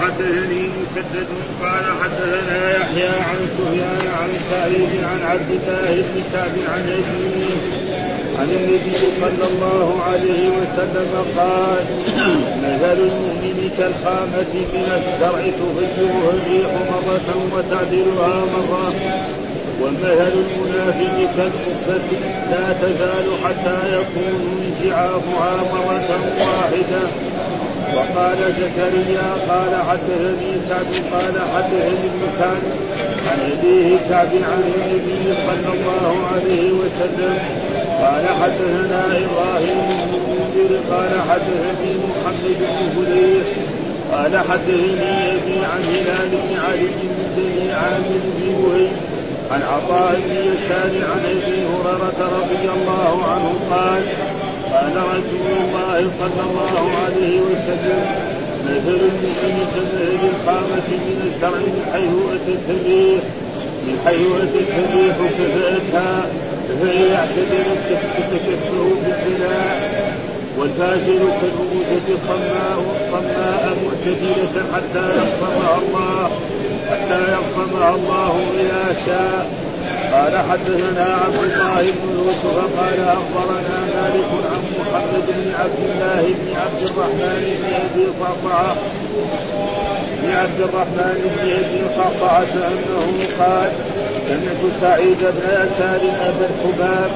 حدثني 0.00 0.62
مسدد 0.68 1.28
قال 1.62 1.84
حدثنا 2.02 2.76
يحيى 2.76 3.08
عن 3.08 3.38
سفيان 3.58 4.04
عن 4.20 4.30
سعيد 4.50 5.04
عن 5.04 5.20
عبد 5.30 5.50
الله 5.50 6.02
بن 6.02 6.22
كعب 6.32 6.54
عن 6.74 6.82
أبيه 6.88 7.80
عن 8.38 8.48
النبي 8.50 8.96
صلى 9.20 9.46
الله 9.52 10.02
عليه 10.02 10.48
وسلم 10.58 11.12
قال 11.36 11.84
مثل 12.62 12.98
المؤمن 12.98 13.70
كالخامة 13.78 14.52
من 14.74 14.86
الزرع 14.96 15.42
تفجرها 15.60 16.30
الريح 16.30 16.70
مرة 16.90 17.28
وتعدلها 17.54 18.44
مرة 18.54 18.94
ومثل 19.82 20.32
المنافق 20.32 21.16
كالقصة 21.36 22.08
لا 22.50 22.72
تزال 22.82 23.26
حتى 23.44 23.78
يكون 23.92 24.62
انشعافها 24.66 25.56
مرة 25.72 26.10
واحدة. 26.40 27.02
وقال 27.94 28.38
زكريا 28.60 29.28
قال 29.48 29.72
حدثني 29.88 30.52
سعد 30.68 30.90
قال 31.12 31.34
حدثني 31.54 32.10
كعب 32.38 32.62
عن 33.28 33.38
أبيه 33.52 33.96
كعب 34.10 34.32
عن 34.50 34.62
النبي 34.74 35.24
صلى 35.46 35.72
الله 35.74 36.14
عليه 36.34 36.70
وسلم. 36.72 37.38
قال 38.02 38.24
حدثنا 38.42 39.02
إبراهيم 39.24 39.78
بن 39.88 40.12
المنذر 40.20 40.80
قال 40.90 41.12
حدثني 41.30 41.90
محمد 42.04 42.56
بن 42.60 42.76
فليح 42.94 43.46
قال 44.12 44.38
حدثني 44.38 45.32
أبي 45.32 45.58
عن 45.72 45.82
هلال 45.84 46.30
بن 46.30 46.56
علي 46.66 46.88
بن 47.02 47.18
بني 47.36 47.72
عامر 47.72 48.20
بن 48.36 48.54
وهيب 48.64 48.90
عن 49.50 49.62
عطاء 49.62 50.20
بن 50.26 50.36
يسار 50.36 50.92
عن 51.10 51.20
أبي 51.24 51.58
هريرة 51.72 52.20
رضي 52.38 52.68
الله 52.76 53.24
عنه 53.32 53.54
قال 53.70 54.02
قال 54.72 54.96
رسول 54.96 55.48
الله 55.62 56.10
صلى 56.20 56.42
الله 56.48 56.82
عليه 57.04 57.40
وسلم 57.40 58.02
مثل 58.66 58.98
المؤمن 59.10 59.66
كمثل 59.74 60.20
الخامة 60.32 60.88
من 61.06 61.18
الزرع 61.28 61.58
من 61.74 61.82
حيث 61.92 62.14
الريح 62.70 63.22
من 63.86 63.94
حيث 64.06 64.26
أتت 64.42 64.68
الريح 64.82 65.16
كفأتها 65.38 66.26
فهي 66.80 67.16
اعتدلت 67.16 67.84
تتكسر 68.16 68.84
بالبناء 69.02 69.76
والفاجر 70.58 71.20
كالأنوثة 71.40 72.08
صماء 72.28 72.78
صماء 73.12 73.76
معتدلة 73.84 74.54
حتى 74.74 75.04
يقصمها 75.18 75.78
الله 75.82 76.30
حتى 76.90 77.20
يقصمها 77.32 77.94
الله 77.94 78.40
إذا 78.60 78.84
شاء. 79.06 79.46
قال 80.12 80.34
حدثنا 80.50 81.06
عبد 81.24 81.42
الله 81.44 81.82
بن 81.82 82.08
يوسف 82.18 82.56
قال 82.78 82.98
أخبرنا 83.00 83.78
مالك 83.94 84.30
عن 84.50 84.62
محمد 84.78 85.26
بن 85.28 85.52
عبد 85.60 85.80
الله 85.90 86.22
بن 86.22 86.48
عبد 86.62 86.82
الرحمن 86.82 87.42
بن 87.60 87.74
أبي 87.84 88.06
قعقعه 88.20 88.76
بن 90.22 90.30
عبد 90.30 90.60
الرحمن 90.60 91.18
بن 91.34 91.50
أبي 91.60 91.80
قعقعه 91.98 92.52
أنه 92.70 93.06
قال 93.40 93.70
سمعت 94.28 94.62
سعيد 94.80 95.18
بن 95.20 95.46
يسار 95.48 96.00
أبا 96.28 96.46
الحباب 96.50 97.10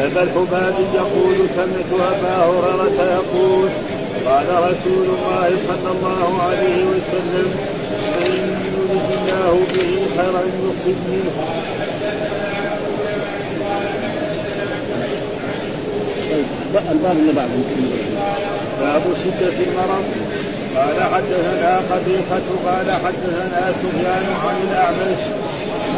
أبا 0.00 0.22
الحباب 0.22 0.74
يقول 0.94 1.36
سمعت 1.56 1.90
أبا 2.12 2.36
هريرة 2.44 2.98
يقول 3.12 3.68
قال 4.26 4.46
رسول 4.48 5.06
الله 5.16 5.50
صلى 5.68 5.90
الله 5.96 6.42
عليه 6.42 6.84
وسلم 6.84 7.48
من 8.20 8.32
يرد 8.76 9.08
الله 9.18 9.60
به 9.72 10.06
خيرا 10.16 10.42
يصب 10.64 10.98
منه. 11.08 11.73
الباب 16.90 17.16
اللي 17.16 17.32
بعده. 17.32 17.62
باب 18.80 19.02
شدة 19.24 19.56
المرض. 19.66 20.04
قال 20.76 21.02
حدثنا 21.14 21.76
قبيصة 21.90 22.46
قال 22.66 22.90
حدثنا 23.04 23.72
سفيان 23.72 24.26
عن 24.44 24.56
الأعمش. 24.70 25.22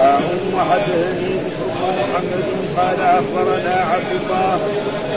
أم 0.00 0.60
حدثني 0.70 1.30
بشر 1.44 1.68
محمد 1.98 2.44
قال 2.76 3.00
أخبرنا 3.00 3.74
عبد 3.92 4.12
الله 4.20 4.58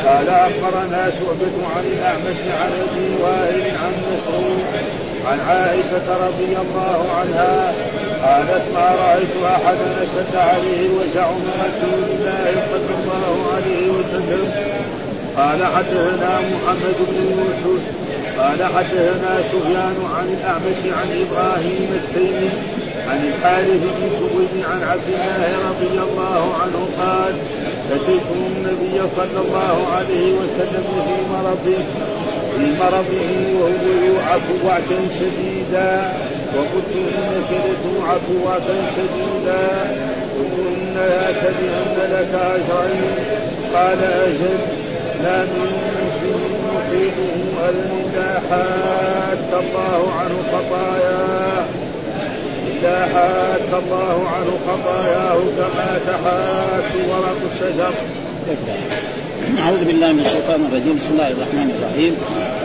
قال 0.06 0.30
أخبرنا 0.30 1.12
شعبة 1.20 1.56
عن 1.76 1.84
الأعمش 1.94 2.40
عن 2.62 2.72
أبي 2.86 3.24
وائل 3.24 3.76
عن 3.84 3.94
مسعود 4.08 4.62
عن 5.28 5.40
عائشة 5.40 6.28
رضي 6.28 6.58
الله 6.64 7.06
عنها 7.20 7.74
قالت 8.24 8.64
ما 8.74 8.96
رأيت 9.04 9.36
أحدا 9.46 10.04
أشد 10.04 10.36
عليه 10.36 10.86
الوجع 10.86 11.32
من 11.32 11.54
رسول 11.66 12.04
الله 12.12 12.52
صلى 12.72 12.96
الله 13.02 13.54
عليه 13.56 13.90
وسلم. 13.90 14.52
قال 15.40 15.66
حدثنا 15.66 16.40
محمد 16.54 16.98
بن 17.10 17.18
يوسف 17.38 17.84
قال 18.40 18.64
حدثنا 18.64 19.42
سفيان 19.52 19.98
عن 20.16 20.28
الأعمش 20.38 20.82
عن 21.00 21.08
إبراهيم 21.24 21.90
التيمي 22.02 22.50
عن 23.10 23.20
الحارث 23.28 23.82
بن 23.96 24.10
سويد 24.20 24.66
عن 24.72 24.84
عبد 24.84 25.08
الله 25.08 25.52
رضي 25.70 26.00
الله 26.08 26.54
عنه 26.62 26.88
قال 27.00 27.34
أتيت 27.92 28.28
النبي 28.36 29.10
صلى 29.16 29.42
الله 29.46 29.88
عليه 29.98 30.34
وسلم 30.34 30.86
في 31.06 31.16
مرضه 31.34 31.84
في 32.58 32.66
مرضه 32.80 33.32
وهو 33.60 34.06
يوعك 34.08 34.48
وعكا 34.66 35.00
شديدا 35.20 36.12
وقلت 36.56 36.92
انك 36.96 37.52
لتوعك 37.52 38.46
وعكا 38.46 38.78
شديدا 38.96 39.68
قلت 40.36 40.58
ان 40.68 40.96
ذاك 40.96 41.54
بان 41.60 42.12
لك 42.12 42.34
اجرين 42.34 43.16
قال 43.74 44.04
أجل. 44.04 44.79
لا 45.24 45.44
مسلم 45.44 46.42
يطيقه 46.76 47.34
الا 47.70 48.30
حات 48.50 49.52
الله 49.64 50.02
عنه 50.20 50.38
خطاياه 50.54 51.66
إلا 52.72 52.98
حات 53.14 53.72
الله 53.82 54.18
عنه 54.36 54.52
خطاياه 54.68 55.40
كما 55.58 55.90
تحات 56.08 56.92
ورق 57.10 57.40
الشجر. 57.52 57.94
أعوذ 59.64 59.82
بالله 59.86 60.10
من 60.14 60.24
الشيطان 60.28 60.60
الرجيم. 60.68 60.96
بسم 61.00 61.12
الله 61.14 61.30
الرحمن 61.36 61.70
الرحيم. 61.76 62.14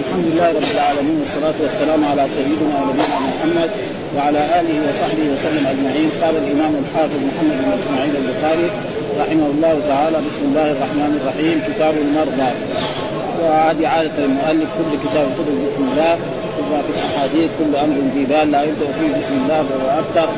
الحمد 0.02 0.26
لله 0.30 0.48
رب 0.58 0.70
العالمين 0.76 1.16
والصلاة 1.20 1.58
والسلام 1.64 2.00
على 2.10 2.22
سيدنا 2.36 2.76
ونبينا 2.80 3.18
محمد 3.30 3.70
وعلى 4.16 4.40
آله 4.60 4.76
وصحبه 4.86 5.26
وسلم 5.34 5.64
أجمعين. 5.74 6.10
قال 6.22 6.34
الإمام 6.42 6.72
الحافظ 6.82 7.20
محمد 7.28 7.56
بن 7.64 7.70
إسماعيل 7.80 8.14
البخاري 8.22 8.68
رحمه 9.22 9.46
الله 9.54 9.74
تعالى. 9.88 10.16
بسم 10.28 10.42
الله 10.48 10.68
الرحمن 10.76 11.12
الرحيم. 11.20 11.56
كتاب 11.68 11.94
المرضى. 12.04 12.50
وهذه 13.40 13.88
عادة 13.88 14.18
المؤلف 14.24 14.68
كل 14.78 14.90
كتاب 15.08 15.26
كتب 15.38 15.56
بسم 15.66 15.82
الله. 15.92 16.18
في 16.54 16.92
الأحاديث 16.96 17.50
كل 17.58 17.76
أمر 17.76 17.96
في 18.14 18.24
بال 18.24 18.50
لا 18.50 18.62
يبدأ 18.62 18.88
فيه 18.98 19.10
بسم 19.18 19.34
الله 19.42 19.60
فهو 19.68 19.86
أكثر 20.02 20.28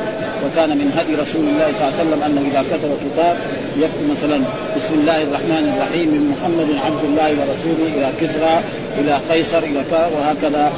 وكان 0.43 0.69
من 0.77 0.87
هدي 0.97 1.13
رسول 1.23 1.41
الله 1.51 1.67
صلى 1.73 1.81
الله 1.81 1.93
عليه 1.97 2.03
وسلم 2.03 2.21
أنه 2.27 2.41
إذا 2.51 2.61
كتب 2.71 2.91
كتاب 3.05 3.35
يكتب 3.83 4.05
مثلا 4.11 4.39
بسم 4.77 4.93
الله 4.93 5.23
الرحمن 5.23 5.63
الرحيم 5.73 6.07
من 6.15 6.23
محمد 6.33 6.69
عبد 6.85 7.03
الله 7.09 7.29
ورسوله 7.39 7.87
إلى 7.97 8.07
كسرى. 8.21 8.55
إلى 8.99 9.19
قيصر 9.29 9.57
إلى 9.57 9.83
وهكذا 9.91 10.71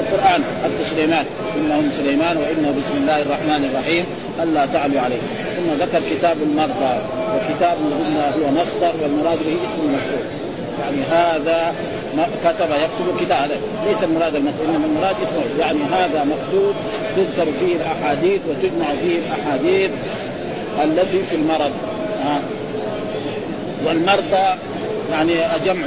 القران 0.00 0.42
سليمان 0.90 1.24
إنه 1.56 1.80
من 1.80 1.90
سليمان 1.90 2.36
وإنه 2.36 2.74
بسم 2.78 2.94
الله 3.00 3.22
الرحمن 3.22 3.70
الرحيم. 3.70 4.04
ألا 4.42 4.66
تعلوا 4.66 5.00
عليه. 5.00 5.22
ثم 5.56 5.84
ذكر 5.84 6.00
كتاب 6.10 6.36
المرضى 6.42 6.94
وكتاب 7.34 7.76
قلنا 8.00 8.24
هو 8.36 8.50
مصدر 8.50 8.92
والمراد 9.02 9.38
به 9.38 9.56
اسم 9.66 9.82
مكتوب. 9.94 10.24
يعني 10.80 11.02
هذا 11.10 11.74
ما 12.16 12.26
كتب 12.44 12.70
يكتب 12.70 13.06
كتاب 13.20 13.38
هذا. 13.38 13.56
ليس 13.86 14.02
المراد 14.02 14.36
المسؤول 14.36 14.68
إنما 14.68 14.86
المراد 14.86 15.16
اسمه. 15.24 15.42
يعني 15.60 15.78
هذا 15.92 16.24
مكتوب 16.24 16.74
تذكر 17.16 17.46
فيه 17.60 17.76
الأحاديث 17.76 18.40
وتجمع 18.48 18.86
فيه 19.02 19.18
الأحاديث 19.18 19.90
التي 20.84 21.22
في 21.30 21.36
المرض. 21.36 21.72
ها؟ 22.24 22.40
والمرضى 23.86 24.46
يعني 25.12 25.32
جمع 25.64 25.86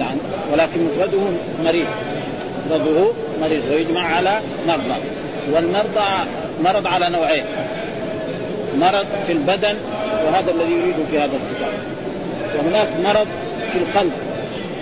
يعني 0.00 0.18
ولكن 0.54 0.84
مفرده 0.84 1.18
مريض. 1.64 1.86
مفرده 2.66 3.06
مريض 3.40 3.62
ويجمع 3.70 4.16
على 4.16 4.40
مرضى. 4.68 5.00
والمرضى 5.52 6.08
مرض 6.64 6.86
على 6.86 7.08
نوعين. 7.08 7.44
مرض 8.80 9.06
في 9.26 9.32
البدن 9.32 9.76
وهذا 10.26 10.50
الذي 10.50 10.72
يريد 10.72 10.94
في 11.10 11.18
هذا 11.18 11.24
الكتاب. 11.24 11.72
وهناك 12.56 12.88
مرض 13.04 13.26
في 13.72 13.78
القلب. 13.78 14.12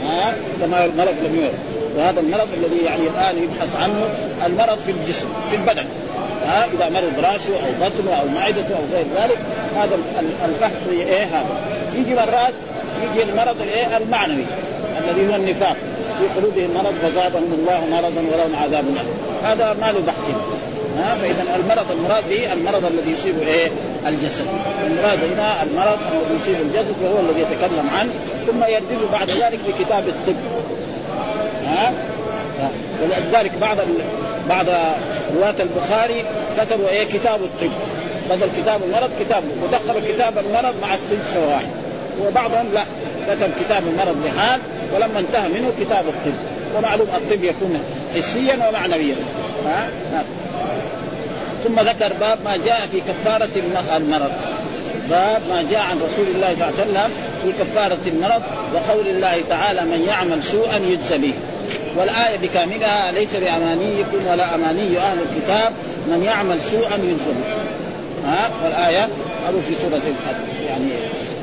ها؟ 0.07 0.35
كما 0.61 0.85
المرض 0.85 1.15
لم 1.25 1.37
يورد 1.41 1.55
وهذا 1.97 2.21
المرض 2.21 2.49
الذي 2.57 2.85
يعني 2.85 3.03
الآن 3.03 3.43
يبحث 3.43 3.77
عنه 3.77 4.05
المرض 4.47 4.79
في 4.79 4.91
الجسم 4.91 5.29
في 5.51 5.57
البدن. 5.57 5.87
ها؟ 6.47 6.65
إذا 6.65 6.89
مرض 6.89 7.13
راسه 7.25 7.55
أو 7.67 7.73
بطنه 7.81 8.15
أو 8.21 8.29
معدته 8.29 8.77
أو 8.77 8.83
غير 8.93 9.05
ذلك 9.17 9.39
هذا 9.77 10.71
في 10.85 10.91
إيه 10.91 11.25
هذا؟ 11.25 11.47
يجي 11.95 12.15
مرات 12.15 12.55
يجي 13.03 13.23
المرض 13.23 13.57
الإيه؟ 13.63 13.97
المعنوي. 13.97 14.45
الذي 15.01 15.33
هو 15.33 15.37
النفاق 15.37 15.77
في 16.19 16.41
قلوبهم 16.41 16.71
مرض 16.75 16.95
فزادهم 17.03 17.53
الله 17.59 17.81
مرضا 17.91 18.21
ولهم 18.21 18.57
عذاب 18.63 18.85
هذا 19.45 19.77
ما 19.81 19.93
له 19.93 20.01
بحث. 20.07 20.35
ها 20.99 21.15
فإذا 21.15 21.43
المرض 21.57 21.93
المراد 21.93 22.25
به 22.29 22.53
المرض 22.53 22.85
الذي 22.85 23.11
يصيب 23.13 23.35
إيه؟ 23.43 23.69
الجسد. 24.07 24.47
المراد 24.87 25.19
هنا 25.33 25.63
المرض 25.63 25.99
الذي 26.13 26.41
يصيب 26.41 26.55
الجسد 26.55 26.95
وهو 27.05 27.21
الذي 27.21 27.41
يتكلم 27.41 27.91
عنه 27.99 28.11
ثم 28.47 28.65
يردد 28.65 29.11
بعد 29.13 29.31
ذلك 29.31 29.59
بكتاب 29.69 30.09
الطب. 30.09 30.35
ها؟ 31.67 31.93
ولذلك 33.03 33.53
بعض 33.61 33.77
بعض 34.49 34.67
رواة 35.37 35.55
البخاري 35.61 36.25
كتبوا 36.59 36.89
إيه؟ 36.89 37.05
كتاب 37.05 37.41
الطب. 37.43 37.71
بدل 38.31 38.49
كتاب 38.63 38.81
المرض 38.83 39.11
كتاب 39.21 39.43
ودخل 39.63 40.13
كتاب 40.13 40.39
المرض 40.39 40.75
مع 40.83 40.95
الطب 40.95 41.19
سواء. 41.35 41.63
وبعضهم 42.27 42.67
لا. 42.75 42.85
كتب 43.29 43.51
كتاب 43.65 43.83
المرض 43.87 44.17
لحال 44.27 44.61
ولما 44.95 45.21
انتهى 45.21 45.49
منه 45.49 45.73
كتاب 45.81 46.05
الطب. 46.09 46.39
ومعلوم 46.77 47.09
الطب 47.15 47.45
يكون 47.45 47.79
حسيا 48.17 48.69
ومعنويا. 48.69 49.17
ها؟ 49.67 49.89
ها. 50.13 50.25
ثم 51.65 51.81
ذكر 51.81 52.13
باب 52.21 52.39
ما 52.45 52.57
جاء 52.57 52.89
في 52.93 53.01
كفارة 53.01 53.49
المرض. 53.97 54.33
باب 55.11 55.43
ما 55.49 55.63
جاء 55.71 55.81
عن 55.81 55.97
رسول 55.97 56.27
الله 56.35 56.55
صلى 56.55 56.69
الله 56.69 56.81
عليه 56.81 56.91
وسلم 56.91 57.11
في 57.43 57.65
كفارة 57.65 57.99
المرض 58.07 58.43
وقول 58.75 59.09
الله 59.09 59.43
تعالى 59.49 59.81
من 59.81 60.05
يعمل 60.09 60.43
سوءا 60.43 60.77
يجزى 60.77 61.19
به. 61.19 61.33
والآية 61.97 62.37
بكاملها 62.43 63.13
ليس 63.13 63.37
بأمانيكم 63.37 64.27
ولا 64.31 64.55
أماني 64.55 64.99
أهل 64.99 65.19
الكتاب 65.19 65.73
من 66.07 66.23
يعمل 66.25 66.63
سوءا 66.63 66.95
يجزى 66.95 67.33
به. 67.39 67.55
ها؟ 68.31 68.51
والآية 68.65 69.09
أو 69.49 69.61
في 69.69 69.75
سورة 69.83 70.01
يعني 70.69 70.91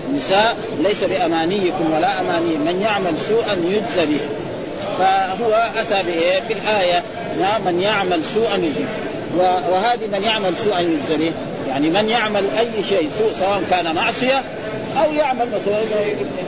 النساء 0.09 0.57
ليس 0.83 1.03
بأمانيكم 1.03 1.93
ولا 1.95 2.19
أماني. 2.19 2.57
من 2.57 2.81
يعمل 2.81 3.13
سوءا 3.27 3.53
يجزى 3.65 4.05
به. 4.05 4.19
فهو 4.99 5.71
أتى 5.77 6.03
بالآية. 6.49 7.03
من 7.65 7.81
يعمل 7.81 8.23
سوءا 8.33 8.55
يجزى 8.55 8.85
وهذه 9.71 10.07
من 10.11 10.23
يعمل 10.23 10.57
سوءا 10.57 10.79
يجزى 10.79 11.17
به. 11.17 11.31
يعني 11.69 11.89
من 11.89 12.09
يعمل 12.09 12.43
أي 12.59 12.83
شيء 12.89 13.09
سوء 13.19 13.33
سواء 13.39 13.61
كان 13.71 13.95
معصية 13.95 14.43
أو 15.03 15.13
يعمل 15.13 15.47
مثلا 15.47 15.79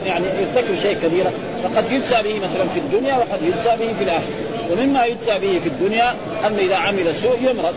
يعني 0.06 0.24
يرتكب 0.26 0.78
شيء 0.82 0.96
كبير. 1.02 1.24
فقد 1.64 1.92
يجزى 1.92 2.22
به 2.22 2.34
مثلا 2.34 2.68
في 2.68 2.78
الدنيا 2.78 3.16
وقد 3.16 3.42
يجزى 3.42 3.76
به 3.86 3.94
في 3.98 4.04
الآخرة. 4.04 4.34
ومما 4.70 5.04
يجزى 5.04 5.38
به 5.42 5.60
في 5.60 5.68
الدنيا 5.68 6.14
انه 6.46 6.58
إذا 6.58 6.76
عمل 6.76 7.14
سوء 7.22 7.38
يمرض. 7.50 7.74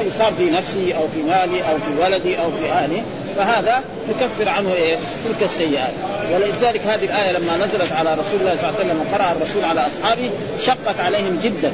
يصاب 0.00 0.34
في 0.38 0.50
نفسه 0.50 0.94
أو 0.96 1.08
في 1.08 1.22
مالي 1.22 1.60
أو 1.60 1.78
في 1.78 2.02
ولدي 2.02 2.38
أو 2.38 2.52
في 2.52 2.72
أهلي 2.72 3.02
فهذا 3.36 3.80
يكفر 4.08 4.48
عنه 4.48 4.72
إيه 4.72 4.96
تلك 5.24 5.42
السيئات. 5.42 5.92
ولذلك 6.32 6.80
هذه 6.86 7.04
الآية 7.04 7.32
لما 7.32 7.56
نزلت 7.56 7.92
على 7.92 8.14
رسول 8.14 8.40
الله 8.40 8.56
صلى 8.56 8.68
الله 8.68 8.78
عليه 8.78 8.86
وسلم 8.86 9.00
وقرأ 9.00 9.32
الرسول 9.32 9.64
على 9.64 9.86
أصحابه 9.86 10.30
شقت 10.66 11.00
عليهم 11.00 11.38
جدا. 11.42 11.72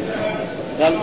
قال 0.83 0.93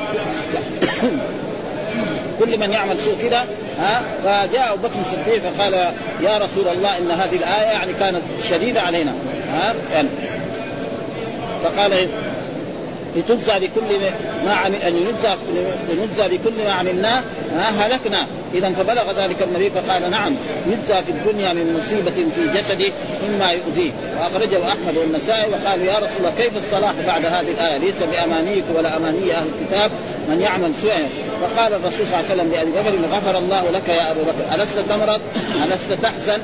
كل 2.40 2.60
من 2.60 2.72
يعمل 2.72 3.00
سوء 3.00 3.16
كذا 3.22 3.46
ها؟ 3.80 4.02
فجاء 4.24 4.74
أبو 4.74 4.88
بكر 4.88 4.96
الصديق 5.02 5.42
فقال 5.58 5.74
يا 6.22 6.38
رسول 6.38 6.68
الله 6.68 6.98
إن 6.98 7.12
هذه 7.12 7.36
الآية 7.36 7.72
يعني 7.72 7.94
كانت 8.00 8.22
شديدة 8.50 8.82
علينا 8.82 9.14
ها؟ 9.54 9.74
يعني. 9.94 10.10
فقال 11.64 12.08
لتجزى 13.16 13.60
بكل 13.60 14.00
ما 14.46 14.54
عمل 14.54 14.76
أن 14.76 14.96
يجزى 14.96 15.36
لنجزى 15.90 16.38
بكل 16.38 16.54
ما 16.66 16.74
عملناه 16.74 17.22
هلكنا. 17.56 18.28
اذا 18.54 18.70
فبلغ 18.70 19.24
ذلك 19.24 19.36
النبي 19.42 19.70
فقال 19.70 20.12
نعم 20.12 20.36
يجزى 20.68 21.04
في 21.04 21.12
الدنيا 21.12 21.54
من 21.54 21.80
مصيبة 21.80 22.12
في 22.12 22.60
جسده 22.60 22.92
مما 23.30 23.52
يؤذيه. 23.52 23.92
وأخرجه 24.20 24.68
أحمد 24.68 24.98
والنسائي 24.98 25.52
وقالوا 25.52 25.86
يا 25.86 25.98
رسول 25.98 26.18
الله 26.20 26.34
كيف 26.38 26.58
الصلاح 26.58 26.94
بعد 27.08 27.26
هذه 27.26 27.52
الآية؟ 27.52 27.78
ليس 27.78 27.96
بأمانيك 28.12 28.64
ولا 28.76 28.98
أماني 28.98 29.34
أهل 29.34 29.48
الكتاب 29.62 29.92
من 30.30 30.42
يعمل 30.42 30.72
سوءا 30.82 31.10
فقال 31.42 31.74
الرسول 31.74 32.08
صلى 32.08 32.20
الله 32.20 32.30
عليه 32.30 32.34
وسلم 32.34 32.52
لأبي 32.52 32.72
بكر 32.72 33.16
غفر 33.16 33.38
الله 33.38 33.72
لك 33.72 33.90
يا 33.90 34.12
أبو 34.12 34.20
بكر. 34.22 34.62
ألست 34.62 34.80
تمرض؟ 34.90 35.22
ألست 35.66 35.94
تحزن؟ 36.02 36.42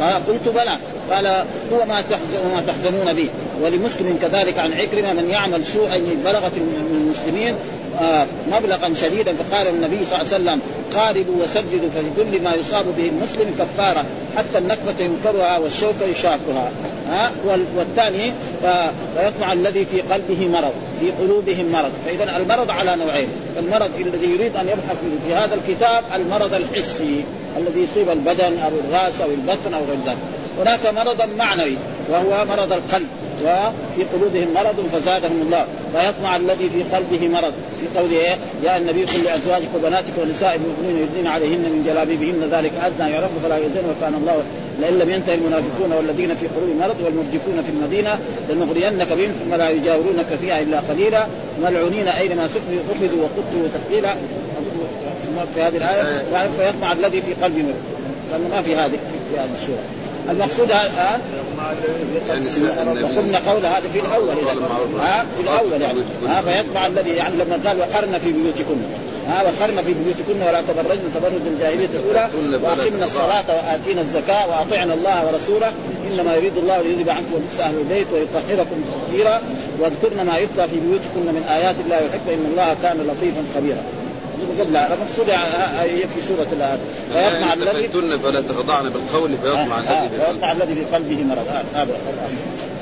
قال 0.00 0.26
قلت 0.26 0.48
بلى. 0.54 0.76
قال 1.10 1.26
هو 1.72 1.84
ما 1.88 2.00
تحزن 2.00 2.54
ما 2.54 2.62
تحزنون 2.66 3.12
به. 3.12 3.28
ولمسلم 3.62 4.18
كذلك 4.22 4.58
عن 4.58 4.72
عكرمة 4.72 5.12
من 5.12 5.30
يعمل 5.30 5.66
سوءا 5.66 6.00
بلغت 6.24 6.52
المسلمين 6.90 7.54
آه 8.00 8.26
مبلغا 8.52 8.94
شديدا. 8.94 9.34
فقال 9.34 9.68
النبي 9.68 9.98
صلى 10.04 10.20
الله 10.20 10.34
عليه 10.34 10.44
وسلم 10.44 10.60
قاربوا 10.94 11.34
وسجدوا 11.42 11.88
في 11.94 12.22
كل 12.22 12.42
ما 12.42 12.54
يصاب 12.54 12.84
به 12.96 13.08
المسلم 13.08 13.54
كفارة 13.58 14.04
حتى 14.36 14.58
النكبة 14.58 14.94
ينكرها 15.00 15.58
والشوكه 15.58 16.04
يشاكها 16.04 16.70
ها 17.10 17.26
آه 17.26 17.58
والثاني 17.76 18.32
فيطمع 19.16 19.52
الذي 19.52 19.84
في 19.84 20.00
قلبه 20.00 20.48
مرض 20.48 20.72
في 21.00 21.10
قلوبهم 21.10 21.72
مرض. 21.72 21.92
فاذا 22.06 22.36
المرض 22.36 22.70
على 22.70 22.96
نوعين 22.96 23.28
المرض 23.58 23.90
الذي 24.00 24.26
يريد 24.26 24.56
أن 24.56 24.66
يبحث 24.66 24.96
في 25.26 25.34
هذا 25.34 25.54
الكتاب 25.54 26.04
المرض 26.14 26.54
الحسي 26.54 27.24
الذي 27.58 27.86
يصيب 27.90 28.10
البدن 28.10 28.58
أو 28.58 28.70
الرأس 28.88 29.20
أو 29.20 29.30
البطن 29.30 29.74
أو 29.74 29.80
غير 29.80 29.98
ذلك. 30.06 30.16
هناك 30.60 30.86
مرضا 30.86 31.26
معنوي 31.38 31.76
وهو 32.10 32.44
مرض 32.44 32.72
القلب 32.72 33.06
وفي 33.42 34.04
قلوبهم 34.12 34.48
مرض 34.54 34.88
فزادهم 34.92 35.42
الله. 35.42 35.66
فيطمع 35.92 36.36
الذي 36.36 36.70
في 36.70 36.96
قلبه 36.96 37.28
مرض. 37.28 37.52
في 37.80 37.98
قوله 37.98 38.16
إيه؟ 38.16 38.36
يا 38.64 38.78
النبي 38.78 39.04
قل 39.04 39.24
لأزواجك 39.24 39.68
وبناتك 39.76 40.12
ونساء 40.22 40.54
المؤمنين 40.54 41.02
يدين 41.02 41.26
عليهن 41.26 41.64
من 41.74 41.82
جلابيبهن 41.86 42.48
ذلك 42.52 42.72
أدنى 42.86 43.10
يعرف 43.10 43.30
فلا 43.42 43.56
يزن 43.56 43.84
وكان 43.90 44.14
الله 44.14 44.42
لئن 44.80 44.98
لم 44.98 45.10
ينتهي 45.10 45.34
المنافقون 45.34 45.92
والذين 45.96 46.34
في 46.34 46.46
قلوبهم 46.46 46.78
مرض 46.78 46.96
والمرجفون 47.04 47.62
في 47.66 47.70
المدينة 47.70 48.18
لنغرينك 48.50 49.08
بهم 49.12 49.32
ثم 49.40 49.54
لا 49.54 49.70
يجاورونك 49.70 50.26
فيها 50.40 50.60
إلا 50.60 50.80
قليلا. 50.80 51.26
ملعونين 51.62 52.08
أينما 52.08 52.48
سكنوا 52.48 52.82
أخذوا 52.92 53.22
وقتلوا 53.22 53.68
تقتيلا 53.74 54.14
في 55.54 55.62
هذه 55.62 55.76
الآية 55.76 56.48
فيطمع 56.58 56.92
الذي 56.92 57.20
في 57.22 57.34
قلبه 57.42 57.62
مرض. 57.62 57.82
لأنه 58.30 58.48
ما 58.54 58.62
في 58.62 58.76
هذه 58.76 58.98
في 59.30 59.38
هذه 59.38 59.50
السورة. 59.60 60.03
المقصود 60.30 60.70
الان 60.70 61.20
وقلنا 63.02 63.38
قول 63.38 63.66
هذا 63.66 63.88
في 63.92 64.00
الأول 64.00 64.30
إذا 64.30 64.52
ها؟ 65.00 65.26
في 65.36 65.42
الأول 65.42 65.82
يعني. 65.82 66.00
ها؟ 66.26 66.42
فيطمع 66.42 66.86
الذي 66.86 67.10
يعني 67.10 67.36
لما 67.36 67.58
قال 67.66 67.78
وقرن 67.78 68.18
في 68.18 68.32
بيوتكن 68.32 68.76
ها؟ 69.28 69.42
وقرن 69.42 69.82
في 69.84 69.94
بيوتكن 69.94 70.42
ولا 70.48 70.60
تبرجن 70.60 71.14
تبرج 71.14 71.46
الجاهلية 71.46 71.88
الأولى 71.94 72.28
وأقمنا 72.62 73.04
الصلاة 73.04 73.44
وآتينا 73.48 74.00
الزكاة 74.00 74.48
وأطعنا 74.48 74.94
الله 74.94 75.26
ورسوله. 75.26 75.72
إنما 76.12 76.34
يريد 76.34 76.58
الله 76.58 76.82
ليذهب 76.82 77.10
عنكم 77.10 77.34
ونفس 77.34 77.60
أهل 77.60 77.74
البيت 77.78 78.06
ويطهركم 78.12 78.76
تطهيرا. 78.90 79.42
واذكرن 79.80 80.26
ما 80.26 80.38
يتلى 80.38 80.68
في 80.68 80.80
بيوتكن 80.80 81.34
من 81.36 81.44
آيات 81.50 81.76
الله 81.84 81.96
ويحب 81.96 82.28
إن 82.28 82.46
الله 82.50 82.76
كان 82.82 82.96
لطيفا 82.96 83.42
خبيرا. 83.54 83.82
قبل 84.60 84.72
لا 84.72 84.94
المقصود 84.94 85.26
في 86.14 86.20
سوره 86.28 86.46
الآن 86.52 86.78
فيطمع 87.12 87.52
الذي 87.52 87.88
فلا 88.18 88.40
تخضعن 88.40 88.88
بالقول 88.88 89.30
فيطمع 89.42 89.78
الذي 89.78 90.08
في 90.08 90.24
فيطمع 90.26 90.52
الذي 90.52 90.74
في 90.74 90.96
قلبه 90.96 91.22
مرض 91.22 91.46
هذا 91.74 91.88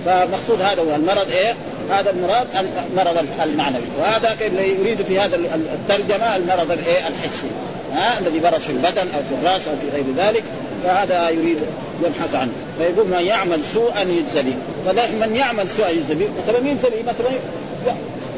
فمقصود 0.07 0.61
هذا 0.61 0.83
هو. 0.83 0.97
المرض 0.97 1.31
إيه؟ 1.31 1.55
هذا 1.91 2.11
المراد 2.11 2.47
المرض 2.91 3.27
المعنوي. 3.43 3.83
وهذا 3.99 4.37
يريد 4.43 5.03
في 5.03 5.21
هذا 5.21 5.37
الترجمة؟ 5.37 6.37
المرض 6.37 6.71
الايه؟ 6.71 7.09
الحسي. 7.09 7.47
ها؟ 7.93 8.19
الذي 8.19 8.41
برز 8.41 8.61
في 8.61 8.73
البدن 8.73 9.01
أو 9.01 9.21
في 9.29 9.35
الرأس 9.43 9.69
أو 9.69 9.75
في 9.77 9.97
غير 9.97 10.05
ذلك. 10.17 10.43
فهذا 10.85 11.29
يريد 11.29 11.59
يبحث 12.05 12.35
عنه. 12.35 12.53
فيقول 12.79 13.07
من 13.07 13.21
يعمل 13.21 13.61
سوءا 13.75 14.03
يجزى 14.03 14.43
به 14.43 14.55
فمن 14.85 15.37
يعمل 15.37 15.71
سوءا 15.71 15.89
يجزى 15.89 16.15
به 16.15 16.29
مثلا 16.43 16.59
به 16.91 17.03
مثلا 17.03 17.31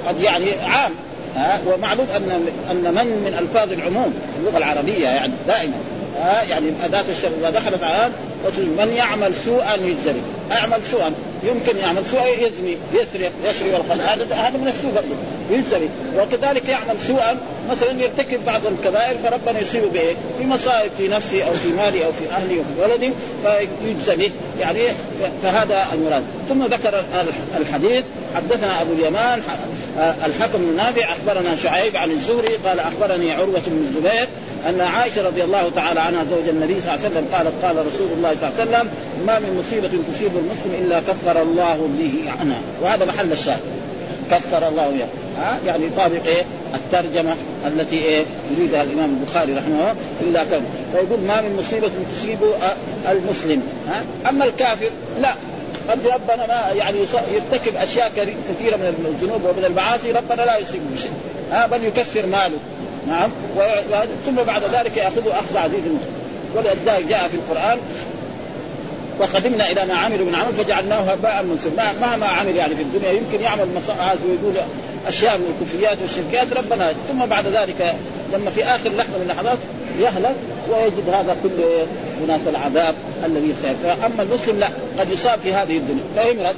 قد 0.06 0.20
يعني 0.20 0.46
عام. 0.66 0.92
ها 1.36 1.60
ومعلوم 1.66 2.06
أن 2.16 2.48
أن 2.70 2.94
من 2.94 3.06
من 3.06 3.36
ألفاظ 3.38 3.72
العموم 3.72 4.14
في 4.32 4.40
اللغة 4.40 4.58
العربية 4.58 5.08
يعني 5.08 5.32
دائما 5.46 5.74
ها 6.20 6.42
يعني 6.42 6.66
أداة 6.84 7.04
الشر 7.10 7.30
إذا 7.40 7.50
دخلت 7.50 7.82
على 7.82 8.10
من 8.56 8.92
يعمل 8.96 9.34
سوءا 9.44 9.74
يجزى 9.74 10.14
أعمل 10.52 10.82
سوءا. 10.90 11.12
يمكن 11.44 11.78
يعمل 11.78 12.06
سوءا 12.06 12.26
يزني 12.26 12.76
يسرق 12.92 13.32
يشري 13.44 13.70
والخمر 13.70 14.02
هذا 14.02 14.34
هذا 14.34 14.58
من 14.58 14.68
السوء 14.68 14.92
برضه 14.92 15.14
به 15.78 15.88
وكذلك 16.22 16.68
يعمل 16.68 17.00
سوءا 17.06 17.36
مثلا 17.70 18.02
يرتكب 18.02 18.44
بعض 18.46 18.60
الكبائر 18.66 19.16
فربنا 19.18 19.60
يصيبه 19.60 19.86
بايه؟ 19.86 20.14
بمصائب 20.40 20.90
في 20.98 21.08
نفسه 21.08 21.42
أو 21.42 21.52
في 21.52 21.68
مالي 21.68 22.04
أو 22.04 22.12
في 22.12 22.30
أهلي 22.30 22.58
أو 22.58 22.62
في 22.62 22.82
ولدي 22.82 23.12
به 24.16 24.30
يعني 24.60 24.80
فهذا 25.42 25.86
المراد. 25.92 26.22
ثم 26.48 26.64
ذكر 26.64 27.04
الحديث 27.56 28.04
حدثنا 28.36 28.82
أبو 28.82 28.92
اليمان 28.92 29.42
الحكم 29.98 30.58
بن 30.58 30.76
نافع 30.76 31.12
أخبرنا 31.12 31.56
شعيب 31.56 31.96
عن 31.96 32.10
الزهري 32.10 32.56
قال 32.66 32.80
أخبرني 32.80 33.32
عروة 33.32 33.62
بن 33.66 33.86
الزبير 33.88 34.28
أن 34.68 34.80
عائشة 34.80 35.26
رضي 35.26 35.44
الله 35.44 35.70
تعالى 35.76 36.00
عنها 36.00 36.24
زوج 36.24 36.48
النبي 36.48 36.80
صلى 36.80 36.94
الله 36.94 37.04
عليه 37.04 37.14
وسلم 37.14 37.26
قالت 37.32 37.64
قال 37.64 37.86
رسول 37.86 38.08
الله 38.16 38.34
صلى 38.40 38.48
الله 38.48 38.60
عليه 38.60 38.70
وسلم 38.70 38.88
ما 39.26 39.38
من 39.38 39.58
مصيبة 39.58 39.90
تصيب 40.12 40.30
المسلم 40.36 40.84
إلا 40.84 41.00
كفر 41.00 41.42
الله 41.42 41.88
به 41.98 42.32
عنها. 42.40 42.60
وهذا 42.82 43.04
محل 43.04 43.32
الشاهد. 43.32 43.60
كفر 44.30 44.68
الله 44.68 44.90
به. 44.90 45.04
ها؟ 45.42 45.58
يعني 45.66 45.86
يطابق 45.86 46.26
إيه؟ 46.26 46.42
الترجمة 46.74 47.34
التي 47.66 47.96
إيه؟ 47.96 48.24
يريدها 48.56 48.82
الإمام 48.82 49.18
البخاري 49.20 49.52
رحمه 49.52 49.74
الله. 49.74 49.94
إلا 50.20 50.44
كم 50.44 50.64
فيقول 50.92 51.20
ما 51.20 51.40
من 51.40 51.56
مصيبة 51.58 51.90
تصيب 52.16 52.38
المسلم. 53.10 53.62
ها؟ 53.88 54.28
أما 54.30 54.44
الكافر 54.44 54.90
لا. 55.20 55.34
قد 55.90 56.06
ربنا 56.06 56.46
ما 56.46 56.72
يعني 56.76 56.98
يرتكب 57.34 57.76
أشياء 57.76 58.12
كثيرة 58.48 58.76
من 58.76 59.06
الذنوب 59.08 59.44
ومن 59.44 59.64
المعاصي 59.64 60.12
ربنا 60.12 60.42
لا 60.42 60.58
يصيبه 60.58 60.84
بشيء. 60.94 61.12
ها؟ 61.52 61.66
بل 61.66 61.84
يكثر 61.84 62.26
ماله. 62.26 62.58
نعم. 63.08 63.30
ثم 64.26 64.34
بعد 64.34 64.62
ذلك 64.74 64.96
ياخذه 64.96 65.38
أخذ 65.38 65.56
عزيز 65.56 65.82
ولذلك 66.54 67.06
جاء 67.08 67.28
في 67.28 67.34
القرآن 67.34 67.78
وقدمنا 69.18 69.70
إلى 69.70 69.86
ما 69.86 69.94
عملوا 69.94 70.26
من 70.26 70.34
عمل 70.34 70.54
فجعلناه 70.54 71.00
هباء 71.00 71.42
منثورا 71.42 71.92
مهما 72.00 72.26
عمل 72.26 72.56
يعني 72.56 72.76
في 72.76 72.82
الدنيا. 72.82 73.10
يمكن 73.12 73.40
يعمل 73.40 73.66
مصائب 73.76 74.18
ويقول 74.24 74.54
أشياء 75.06 75.38
من 75.38 75.54
الكفريات 75.60 75.98
والشركيات. 76.02 76.52
ربنا 76.52 76.92
ثم 77.08 77.26
بعد 77.26 77.46
ذلك 77.46 77.94
لما 78.32 78.50
في 78.50 78.64
آخر 78.64 78.90
لحظه 78.90 79.18
من 79.18 79.22
اللحظات 79.22 79.58
يهلك 79.98 80.34
ويجد 80.70 81.08
هذا 81.08 81.36
كله 81.42 81.86
هناك 82.24 82.40
العذاب 82.50 82.94
الذي 83.26 83.54
سيأتي 83.62 84.06
أما 84.06 84.22
المسلم 84.22 84.60
لا 84.60 84.68
قد 84.98 85.10
يصاب 85.10 85.38
في 85.40 85.54
هذه 85.54 85.76
الدنيا. 85.76 86.02
فيمرض 86.16 86.54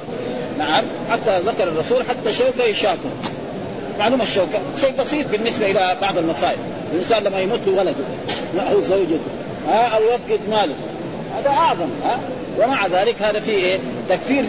نعم. 0.57 0.83
حتى 1.11 1.39
ذكر 1.39 1.63
الرسول 1.63 2.03
حتى 2.09 2.33
شوكة 2.33 2.63
يشاكه. 2.63 3.09
معلومه 3.99 4.23
الشوكه 4.23 4.59
شيء 4.81 4.93
بسيط 4.99 5.27
بالنسبة 5.31 5.71
إلى 5.71 5.97
بعض 6.01 6.17
المصائب. 6.17 6.57
الإنسان 6.93 7.23
لما 7.23 7.39
يموت 7.39 7.59
له 7.67 7.73
ولده 7.73 8.71
أو 8.71 8.81
زوجته 8.81 9.19
ها 9.67 9.87
أو 9.87 10.01
يفقد 10.03 10.39
ماله. 10.51 10.75
هذا 11.37 11.49
أعظم 11.49 11.89
ها. 12.05 12.19
ومع 12.59 12.87
ذلك 12.87 13.21
هذا 13.21 13.39
فيه 13.39 13.55
إيه؟ 13.57 13.79
تكفير 14.09 14.43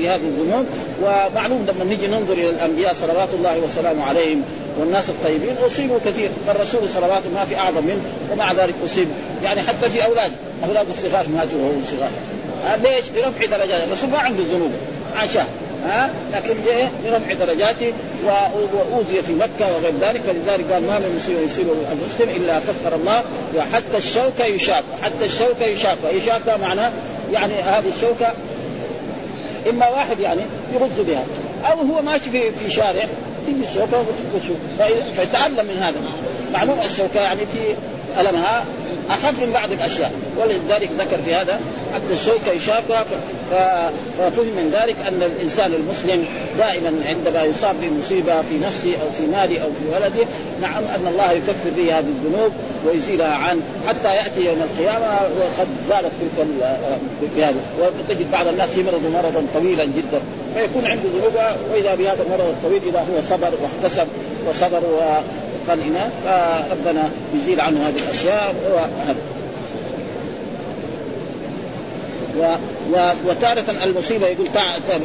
لهذه 0.00 0.16
الذنوب. 0.16 0.66
ومعلوم 1.02 1.66
لما 1.68 1.84
نجي 1.84 2.06
ننظر 2.06 2.32
إلى 2.32 2.50
الأنبياء 2.50 2.94
صلوات 2.94 3.28
الله 3.34 3.58
وسلامه 3.58 4.04
عليهم 4.04 4.42
والناس 4.78 5.08
الطيبين 5.08 5.56
أصيبوا 5.66 5.98
كثير. 6.04 6.30
فالرسول 6.46 6.80
صلوات 6.94 7.22
ما 7.34 7.44
في 7.44 7.56
أعظم 7.56 7.84
منه 7.84 8.02
ومع 8.32 8.52
ذلك 8.52 8.74
اصيب 8.84 9.08
يعني 9.44 9.62
حتى 9.62 9.90
في 9.90 10.04
أولاد 10.04 10.32
أولاد 10.64 10.86
الصغار 10.88 11.26
ماتوا 11.28 11.58
وهو 11.58 11.72
صغار. 11.86 12.10
ليش؟ 12.82 13.04
لرفع 13.16 13.56
درجات. 13.56 13.84
الرسول 13.88 14.10
ما 14.10 14.18
عنده 14.18 14.42
ذنوب 14.52 14.70
عاشاه 15.16 15.44
ها؟ 15.84 16.10
لكن 16.32 16.54
إيه 16.66 16.90
لرفع 17.04 17.32
درجاته 17.32 17.92
وأوذي 18.24 19.22
في 19.22 19.32
مكة 19.32 19.74
وغير 19.76 19.92
ذلك. 20.00 20.22
فلذلك 20.22 20.72
قال 20.72 20.86
ما 20.86 20.98
من 20.98 21.16
مصيبه 21.16 21.40
يصيب 21.40 21.66
المسلم 21.92 22.42
إلا 22.42 22.58
كفر 22.58 22.94
الله 22.96 23.22
وحتى 23.56 23.96
الشوكة 23.96 24.44
يشاك 24.44 24.84
حتى 25.02 25.24
الشوكة 25.26 25.64
يشاك 25.64 25.98
يشاك 26.14 26.60
معناه 26.60 26.92
يعني 27.32 27.54
هذه 27.54 27.88
الشوكة 27.96 28.32
إما 29.70 29.88
واحد 29.88 30.20
يعني 30.20 30.40
يغز 30.74 31.06
بها. 31.06 31.24
أو 31.72 31.78
هو 31.78 32.02
ماشي 32.02 32.30
في 32.30 32.50
في 32.50 32.70
شارع 32.70 33.06
تيجي 33.46 33.64
الشوكة 33.70 34.04
وتشوف. 34.34 34.56
فيتعلم 35.14 35.66
من 35.66 35.82
هذا. 35.82 35.96
معلوم 36.52 36.78
الشوكة 36.84 37.20
يعني 37.20 37.40
في 37.40 37.74
ألمها 38.20 38.64
أخف 39.10 39.32
من 39.40 39.50
بعض 39.54 39.72
الأشياء. 39.72 40.12
ولذلك 40.38 40.90
ذكر 40.98 41.18
في 41.24 41.34
هذا 41.34 41.60
حتى 41.94 42.12
الشوكه 42.12 42.50
يشاكها 42.56 43.04
ففهم 44.18 44.46
من 44.46 44.70
ذلك 44.72 44.96
أن 45.08 45.22
الإنسان 45.22 45.72
المسلم 45.74 46.24
دائما 46.58 46.92
عندما 47.06 47.44
يصاب 47.44 47.74
بمصيبة 47.82 48.42
في 48.42 48.58
نفسه 48.66 48.92
أو 49.02 49.10
في 49.18 49.26
ماله 49.26 49.62
أو 49.62 49.68
في 49.68 49.94
ولده 49.94 50.26
نعم 50.62 50.82
أن 50.94 51.06
الله 51.12 51.32
يكفر 51.32 51.70
به 51.76 51.98
هذه 51.98 52.04
الذنوب 52.16 52.52
ويزيلها 52.86 53.34
عنه 53.34 53.60
حتى 53.88 54.16
يأتي 54.16 54.44
يوم 54.44 54.62
القيامة 54.62 55.06
وقد 55.38 55.66
زالت 55.88 56.12
تلك 56.20 56.46
بهذا. 57.36 57.60
وتجد 57.80 58.30
بعض 58.32 58.46
الناس 58.46 58.76
يمرض 58.76 59.02
مرضا 59.14 59.46
طويلا 59.54 59.84
جدا 59.84 60.20
فيكون 60.54 60.86
عنده 60.86 61.08
ذنوب 61.18 61.34
وإذا 61.72 61.94
بهذا 61.94 62.22
المرض 62.22 62.40
الطويل 62.48 62.82
إذا 62.88 63.00
هو 63.00 63.22
صبر 63.30 63.52
واحتسب 63.62 64.06
وصبر 64.48 64.82
قال 65.68 65.78
فربنا 66.24 67.10
يزيل 67.34 67.60
عنه 67.60 67.88
هذه 67.88 67.96
الأشياء 67.96 68.54
وهذا 68.74 69.16
و 72.38 72.56
و 72.92 73.12
وتارة 73.28 73.64
المصيبة 73.84 74.26
يقول 74.26 74.48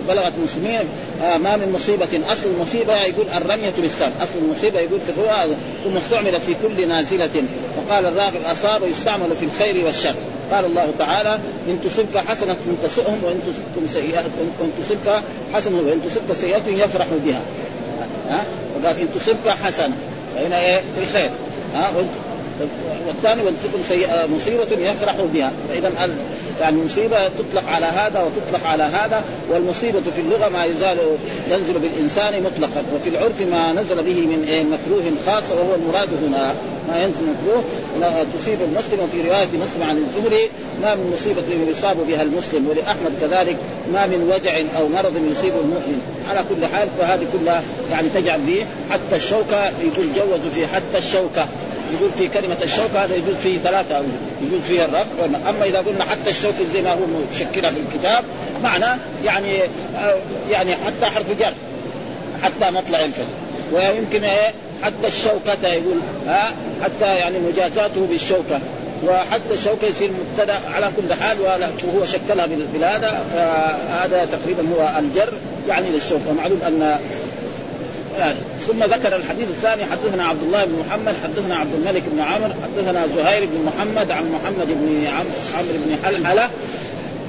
بلغت 0.08 0.32
المسلمين 0.38 0.88
آه 1.24 1.38
ما 1.38 1.58
من 1.58 1.72
مصيبة 1.72 2.20
أصل 2.32 2.50
المصيبة 2.56 3.02
يقول 3.02 3.26
الرمية 3.30 3.74
بالسهم 3.78 4.12
أصل 4.22 4.32
المصيبة 4.42 4.80
يقول 4.80 5.00
في 5.00 5.10
الرؤى 5.10 5.56
ثم 5.84 5.98
استعملت 5.98 6.42
في 6.44 6.56
كل 6.64 6.88
نازلة. 6.88 7.44
وقال 7.78 8.06
الراغب 8.06 8.42
أصاب 8.52 8.82
يستعمل 8.84 9.36
في 9.40 9.46
الخير 9.46 9.86
والشر. 9.86 10.16
قال 10.52 10.66
الله 10.66 10.94
تعالى 11.00 11.40
إن 11.68 11.80
تصبك 11.84 12.18
حسنة 12.18 12.56
تسؤهم 12.84 13.24
وإن 13.24 13.42
تصبكم 13.48 13.94
سيئة 13.94 14.24
وإن 14.60 14.72
تصبك 14.82 15.22
حسنة 15.54 15.78
وإن 15.78 16.02
تصبك 16.10 16.34
سيئة 16.34 16.84
يفرحوا 16.84 17.18
بها. 17.26 17.42
ها؟ 18.30 18.44
وقال 18.76 19.00
إن 19.00 19.08
تصبك 19.16 19.50
حسنة. 19.64 20.09
فهنا 20.36 20.60
إيه؟ 20.60 20.82
بالخير 20.98 21.32
ها 21.76 21.92
والثاني 23.08 23.42
ولتكن 23.42 23.80
مصيبة 24.36 24.90
يفرح 24.90 25.16
بها. 25.34 25.52
فإذا 25.70 25.92
يعني 26.62 26.80
المصيبة 26.80 27.18
تطلق 27.28 27.70
على 27.70 27.86
هذا 27.86 28.24
وتطلق 28.24 28.68
على 28.68 28.84
هذا 28.84 29.24
والمصيبة 29.50 30.02
في 30.16 30.22
اللغة 30.22 30.50
ما 30.50 30.66
يزال 30.66 30.98
ينزل 31.52 31.74
بالإنسان 31.74 32.44
مطلقا. 32.44 32.84
وفي 32.96 33.10
العرف 33.10 33.42
ما 33.42 33.74
نزل 33.74 34.04
به 34.04 34.28
من 34.28 34.44
إيه 34.48 34.64
مكروه 34.64 35.04
خاص 35.26 35.44
وهو 35.52 35.76
المراد 35.76 36.10
هنا. 36.28 36.54
ما 36.90 36.98
ينزل 36.98 37.22
مكروه 37.22 37.64
تصيب 38.40 38.58
المسلم 38.62 39.00
وفي 39.00 39.30
رواية 39.30 39.48
مسلم 39.48 39.84
عن 39.90 39.98
الزهري 39.98 40.50
ما 40.82 40.96
من 40.96 41.14
مصيبة 41.14 41.72
يصاب 41.72 41.98
بها 42.08 42.22
المسلم 42.22 42.68
ولأحمد 42.70 43.12
كذلك 43.22 43.58
ما 43.94 44.08
من 44.08 44.32
وجع 44.34 44.58
أو 44.80 44.88
مرض 44.88 45.14
يصيب 45.32 45.54
المؤمن. 45.64 46.02
على 46.30 46.40
كل 46.50 46.66
حال 46.66 46.88
فهذه 47.00 47.26
كلها 47.34 47.64
يعني 47.92 48.10
تجعل 48.10 48.42
به 48.42 48.66
حتى 48.92 49.16
الشوكة 49.16 49.66
يقول 49.66 50.08
جوزوا 50.16 50.52
في 50.56 50.68
حتى 50.68 50.98
الشوكة. 50.98 51.48
يقول 51.94 52.10
في 52.18 52.28
كلمة 52.28 52.58
الشوكة 52.64 53.06
هذا 53.06 53.16
يجوز 53.16 53.36
فيه 53.36 53.58
ثلاثة 53.58 54.02
يجوز 54.42 54.62
فيها 54.62 54.86
الرفع 54.86 55.50
أما 55.50 55.66
إذا 55.66 55.78
قلنا 55.80 56.04
حتى 56.04 56.30
الشوكة 56.30 56.64
زي 56.74 56.82
ما 56.82 56.92
هو 56.92 56.98
مشكلة 57.34 57.70
في 57.70 57.80
الكتاب 57.80 58.24
معنى 58.64 59.00
يعني 59.26 59.60
يعني 60.52 60.76
حتى 60.76 61.06
حرف 61.06 61.40
جر 61.40 61.54
حتى 62.44 62.72
مطلع 62.72 63.06
الفجر. 63.06 63.26
ويمكن 63.74 64.24
إيه؟ 64.24 64.54
حتى 64.84 65.08
الشوكة 65.08 65.68
يقول 65.68 65.98
ها 66.28 66.54
حتى 66.84 67.06
يعني 67.06 67.40
مجازاته 67.40 68.08
بالشوكة. 68.10 68.60
وحتى 69.08 69.54
الشوكة 69.54 69.88
يصير 69.88 70.10
مبتدأ 70.12 70.56
على 70.74 70.92
كل 70.98 71.14
حال 71.14 71.38
وهو 71.42 72.06
شكلها 72.06 72.46
بالهذا 72.74 73.26
فهذا 73.34 74.26
تقريبا 74.26 74.64
هو 74.76 75.00
الجر 75.00 75.34
يعني 75.70 75.90
للشوكة. 75.90 76.34
معلوم 76.38 76.60
أن 76.68 77.00
يعني 78.20 78.38
ثم 78.68 78.84
ذكر 78.84 79.16
الحديث 79.16 79.50
الثاني 79.50 79.86
حدثنا 79.86 80.26
عبد 80.26 80.44
الله 80.44 80.66
بن 80.66 80.84
محمد 80.88 81.16
حدثنا 81.24 81.56
عبد 81.56 81.74
الملك 81.74 82.04
بن 82.12 82.22
عامر 82.22 82.54
حدثنا 82.64 83.08
زهير 83.16 83.46
بن 83.46 83.66
محمد 83.66 84.12
عن 84.12 84.32
محمد 84.32 84.68
بن 84.68 85.08
عمرو 85.08 85.78
بن 85.86 85.98
حلحلة 86.04 86.50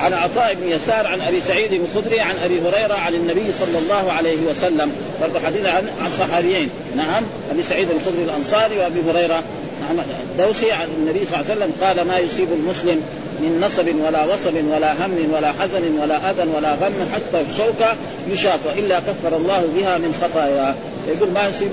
عن 0.00 0.12
عطاء 0.12 0.54
بن 0.54 0.68
يسار 0.68 1.06
عن 1.06 1.20
أبي 1.20 1.40
سعيد 1.40 1.72
الخدري 1.72 2.20
عن 2.20 2.34
أبي 2.44 2.60
هريرة 2.60 2.94
عن 2.94 3.14
النبي 3.14 3.52
صلى 3.52 3.78
الله 3.78 4.12
عليه 4.12 4.36
وسلم. 4.50 4.92
برضه 5.20 5.40
حديث 5.46 5.66
عن 5.66 5.88
عن 6.04 6.10
صحابيين. 6.18 6.68
نعم 6.96 7.22
أبي 7.50 7.62
سعيد 7.62 7.88
الخدري 7.90 8.24
الأنصاري 8.24 8.78
وأبي 8.78 9.00
هريرة. 9.10 9.42
نعم 9.80 9.96
الدوسي 10.30 10.72
عن 10.72 10.88
النبي 10.98 11.24
صلى 11.26 11.40
الله 11.40 11.50
عليه 11.50 11.60
وسلم 11.60 11.72
قال 11.82 12.06
ما 12.06 12.18
يصيب 12.18 12.48
المسلم 12.52 13.02
من 13.42 13.60
نصب 13.66 13.86
ولا 14.06 14.24
وصب 14.24 14.54
ولا 14.72 14.92
هم 14.92 15.32
ولا 15.34 15.52
حزن 15.52 15.98
ولا 16.02 16.30
أذى 16.30 16.42
ولا 16.56 16.74
غم 16.74 17.08
حتى 17.14 17.44
شوكه 17.56 17.96
يشاق 18.28 18.60
إلا 18.78 19.00
كفر 19.00 19.36
الله 19.36 19.68
بها 19.76 19.98
من 19.98 20.14
خطاياه 20.22 20.74
يقول 21.08 21.30
ما 21.30 21.48
يصيب 21.48 21.70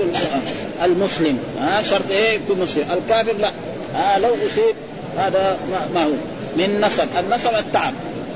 المسلم. 0.83 1.39
ها 1.61 1.81
شرط 1.81 2.11
إيه؟ 2.11 2.35
يكون 2.35 2.59
مسلم. 2.59 2.85
الكافر 2.91 3.33
لا. 3.33 3.51
ها 3.95 4.19
لو 4.19 4.29
أصيب 4.29 4.75
هذا 5.17 5.57
ما 5.93 6.03
هو. 6.03 6.09
من 6.57 6.81
نصب. 6.81 7.07
النصب 7.19 7.55
التعب. 7.59 7.93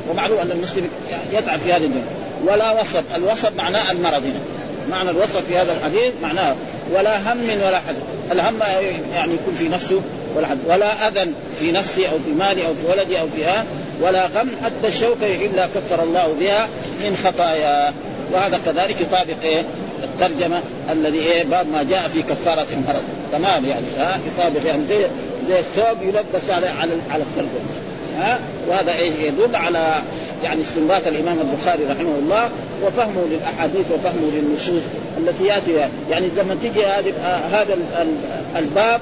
ومعلوم 0.10 0.38
أن 0.40 0.52
المسلم 0.52 0.90
يتعب 1.34 1.60
في 1.60 1.74
هذه 1.74 1.84
الدنيا. 1.84 2.04
ولا 2.48 2.82
وصب. 2.82 3.04
الوصب 3.16 3.56
معناه 3.58 3.92
المرض 3.92 4.24
هنا. 4.24 4.42
معنى 4.90 5.10
الوصف 5.10 5.46
في 5.48 5.58
هذا 5.58 5.74
الحديث 5.74 6.14
معناه 6.24 6.56
ولا 6.94 7.34
هم 7.34 7.50
ولا 7.66 7.78
حزن. 7.78 8.02
الهم 8.32 8.60
يعني 9.16 9.34
يكون 9.34 9.56
في 9.58 9.70
نفسه 9.70 10.02
ولا 10.36 10.48
حزن 10.48 10.60
ولا 10.68 11.08
أذى 11.08 11.32
في 11.60 11.72
نفسي 11.72 12.06
أو 12.06 12.18
في 12.26 12.32
مالي 12.40 12.68
أو 12.68 12.74
في 12.74 13.00
ولدي 13.00 13.20
أو 13.20 13.26
في 13.36 13.64
ولا 14.02 14.26
غم 14.26 14.50
حتى 14.64 14.88
الشوكة 14.88 15.46
إلا 15.46 15.68
كفر 15.68 16.04
الله 16.04 16.36
بها 16.40 16.68
من 17.04 17.18
خطايا. 17.24 17.94
وهذا 18.34 18.60
كذلك 18.66 19.02
يطابق 19.02 19.42
إيه؟ 19.44 19.64
الترجمة 20.04 20.62
الذي 20.92 21.20
إيه؟ 21.20 21.44
باب 21.44 21.68
ما 21.72 21.84
جاء 21.84 22.08
في 22.08 22.22
كفارة 22.22 22.68
المرض. 22.72 23.04
تمام 23.32 23.66
يعني 23.66 23.86
ها؟ 23.98 24.20
يطابق 24.28 24.68
يعني 24.68 24.84
زي 24.90 25.08
زي 25.50 25.60
الثوب 25.60 26.02
يلبس 26.02 26.50
على 26.50 26.68
على 26.68 26.92
على 27.12 27.24
الترجمة. 27.24 27.72
ها؟ 28.20 28.40
وهذا 28.70 28.92
إيه؟ 28.92 29.12
يدل 29.28 29.56
على 29.56 29.94
يعني 30.44 30.62
استنباط 30.62 31.08
الإمام 31.08 31.38
البخاري 31.40 31.84
رحمه 31.84 32.16
الله 32.20 32.50
وفهمه 32.84 33.26
للأحاديث 33.32 33.86
وفهمه 33.92 34.32
للنصوص 34.34 34.82
التي 35.18 35.44
يأتي. 35.44 35.90
يعني 36.10 36.28
لما 36.38 36.58
تجي 36.64 36.86
هذه 36.86 37.14
هذا 37.52 37.78
الباب 38.58 39.02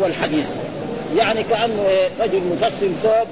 والحديث. 0.00 0.46
يعني 1.16 1.42
كأنه 1.42 1.86
رجل 2.20 2.40
مفصل 2.52 2.90
ثوب 3.02 3.26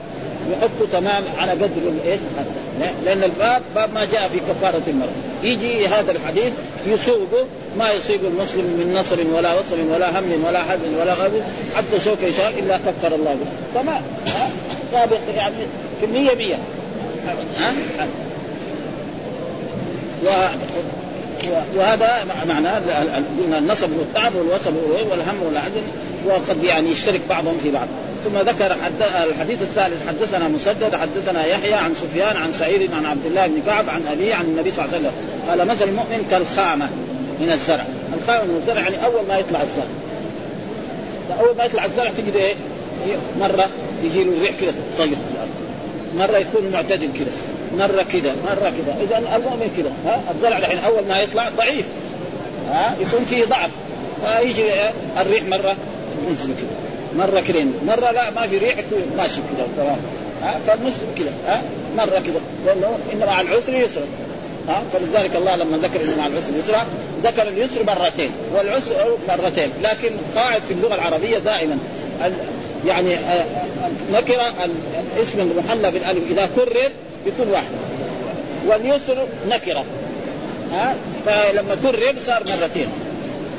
يحطه 0.52 0.92
تمام 0.92 1.22
على 1.38 1.52
قدر 1.52 1.92
إيش؟ 2.06 2.20
لأن 3.04 3.24
الباب 3.24 3.62
باب 3.74 3.94
ما 3.94 4.04
جاء 4.04 4.28
في 4.28 4.40
كفارة 4.52 4.82
المرض 4.88 5.10
يجي 5.42 5.86
هذا 5.86 6.12
الحديث 6.12 6.52
يسوقه 6.86 7.46
ما 7.78 7.90
يصيب 7.90 8.24
المسلم 8.24 8.64
من 8.64 8.94
نصر 9.00 9.16
ولا 9.36 9.54
وصل 9.54 9.92
ولا 9.94 10.18
هم 10.18 10.44
ولا 10.46 10.62
حزن 10.62 10.94
ولا 11.00 11.14
غضب 11.14 11.42
حتى 11.76 12.00
شوك 12.04 12.22
يشاء 12.22 12.52
إلا 12.58 12.76
كفر 12.76 13.14
الله 13.14 13.34
به. 13.34 13.80
تمام 13.80 14.02
سابق 14.92 15.18
يعني 15.36 15.54
كمية 16.02 16.34
مية. 16.34 16.58
ها؟ 17.58 18.06
و... 20.24 20.28
وهذا 21.76 22.26
معناه 22.48 22.80
النصب 23.58 23.88
والتعب 23.98 24.34
والوصب 24.34 24.72
والهم 25.10 25.42
والحزن 25.42 25.82
وقد 26.26 26.64
يعني 26.64 26.90
يشترك 26.90 27.20
بعضهم 27.28 27.58
في 27.62 27.70
بعض. 27.70 27.86
ثم 28.24 28.38
ذكر 28.38 28.76
الحديث 29.24 29.62
الثالث 29.62 30.08
حدثنا 30.08 30.48
مسدد 30.48 30.96
حدثنا 30.96 31.46
يحيى 31.46 31.74
عن 31.74 31.94
سفيان 31.94 32.36
عن 32.36 32.52
سعيد 32.52 32.94
عن 32.94 33.06
عبد 33.06 33.26
الله 33.26 33.46
بن 33.46 33.62
كعب 33.66 33.88
عن 33.88 34.02
ابيه 34.12 34.34
عن 34.34 34.44
النبي 34.44 34.70
صلى 34.70 34.84
الله 34.84 34.96
عليه 34.96 35.08
وسلم. 35.08 35.16
قال 35.48 35.68
مثل 35.68 35.88
المؤمن 35.88 36.26
كالخامة 36.30 36.88
من 37.40 37.50
الزرع. 37.52 37.84
الخامة 38.22 38.44
من 38.44 38.56
الزرع 38.56 38.80
يعني 38.80 39.04
أول 39.04 39.26
ما 39.28 39.38
يطلع 39.38 39.62
الزرع. 39.62 39.86
أول 41.40 41.56
ما 41.56 41.64
يطلع 41.64 41.84
الزرع 41.84 42.10
تجد 42.10 42.36
إيه؟ 42.36 42.54
مرة 43.40 43.68
يجي 44.04 44.24
له 44.24 44.32
ريح 44.42 44.60
كده 44.60 44.72
طيب. 44.98 45.18
مرة 46.16 46.38
يكون 46.38 46.70
معتدل 46.72 47.08
كده. 47.18 47.30
مرة 47.78 48.04
كده 48.12 48.32
مرة 48.44 48.72
كده 48.78 48.94
إذا 49.04 49.36
المؤمن 49.36 49.70
كده 49.76 49.90
ها؟ 50.06 50.20
الزرع 50.34 50.58
الحين 50.58 50.78
أول 50.78 51.02
ما 51.08 51.20
يطلع 51.20 51.48
ضعيف 51.48 51.86
ها؟ 52.70 52.96
يكون 53.00 53.24
فيه 53.24 53.44
ضعف. 53.44 53.70
فيجي 54.26 54.64
الريح 55.20 55.42
مرة 55.42 55.76
ينزل 56.28 56.46
كده 56.46 56.70
مرة 57.26 57.40
كده 57.40 57.64
مرة 57.86 58.10
لا 58.10 58.30
ما 58.30 58.46
في 58.46 58.58
ريح 58.58 58.78
يكون 58.78 59.02
ماشي 59.16 59.34
كده 59.34 59.66
تمام؟ 59.76 59.98
ها؟ 60.42 60.60
فالمسلم 60.66 61.08
كده 61.18 61.30
ها؟ 61.46 61.62
مرة 61.96 62.18
كده 62.18 62.40
لأنه 62.66 62.98
ان 63.12 63.18
مع 63.26 63.40
العسر 63.40 63.74
يسرا 63.74 64.04
ها؟ 64.68 64.82
فلذلك 64.92 65.36
الله 65.36 65.56
لما 65.56 65.76
ذكر 65.76 66.04
إنه 66.04 66.16
مع 66.16 66.26
العسر 66.26 66.56
يسرا 66.58 66.86
ذكر 67.22 67.48
اليسر 67.48 67.84
مرتين 67.86 68.30
والعسر 68.54 69.16
مرتين. 69.28 69.70
لكن 69.82 70.10
قاعد 70.34 70.62
في 70.62 70.74
اللغة 70.74 70.94
العربية 70.94 71.38
دائما. 71.38 71.78
يعني 72.86 73.16
نكره 74.12 74.42
الاسم 75.16 75.40
المحلى 75.40 75.90
بالألف 75.90 76.22
إذا 76.30 76.48
كرر 76.56 76.90
يكون 77.26 77.48
واحد. 77.48 77.70
واليسر 78.66 79.26
نكرة. 79.48 79.84
ها؟ 80.72 80.94
فلما 81.26 81.76
كرر 81.82 82.14
صار 82.26 82.42
مرتين. 82.46 82.88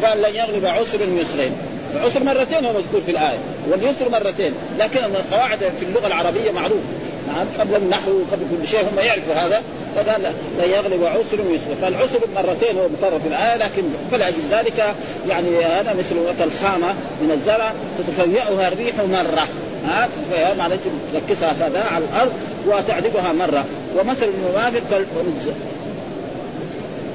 قال 0.04 0.22
لن 0.22 0.36
يغلب 0.36 0.66
عسر 0.66 1.00
يسرين. 1.02 1.52
العسر 1.96 2.24
مرتين 2.24 2.66
هو 2.66 2.74
مذكور 2.74 3.02
في 3.06 3.12
الآية. 3.12 3.38
واليسر 3.70 4.10
مرتين. 4.10 4.54
لكن 4.80 5.00
القواعد 5.00 5.60
في 5.80 5.86
اللغة 5.86 6.08
العربية 6.08 6.52
معروف. 6.52 6.82
نعم 7.28 7.46
قبل 7.60 7.76
النحو 7.76 8.12
وقبل 8.12 8.46
كل 8.52 8.68
شيء 8.68 8.80
هم 8.80 9.00
يعرفوا 9.00 9.34
هذا. 9.34 9.62
فقال 9.96 10.22
لا 10.58 10.66
يغلب 10.66 11.06
عسر 11.06 11.42
ويسر 11.50 11.76
فالعسر 11.82 12.20
مرتين 12.36 12.78
هو 12.78 12.88
مكرر 12.88 13.20
في 13.20 13.28
الآية 13.28 13.58
لكن 13.58 13.84
فلاجل 14.12 14.42
ذلك. 14.52 14.96
يعني 15.30 15.66
هذا 15.66 15.94
مثل 15.94 16.16
الخامة 16.44 16.88
من 17.22 17.32
الزرع 17.32 17.74
تتفيأها 17.98 18.68
الريح 18.68 18.96
مرة. 18.96 19.48
ها؟ 19.88 20.10
معناته 20.58 20.92
تركزها 21.14 21.52
هكذا 21.52 21.84
على 21.92 22.06
الأرض. 22.06 22.32
وتعذبها 22.68 23.34
مرة. 23.34 23.66
ومثل 23.98 24.26
المنافق 24.26 24.82
كالارزه 24.90 25.54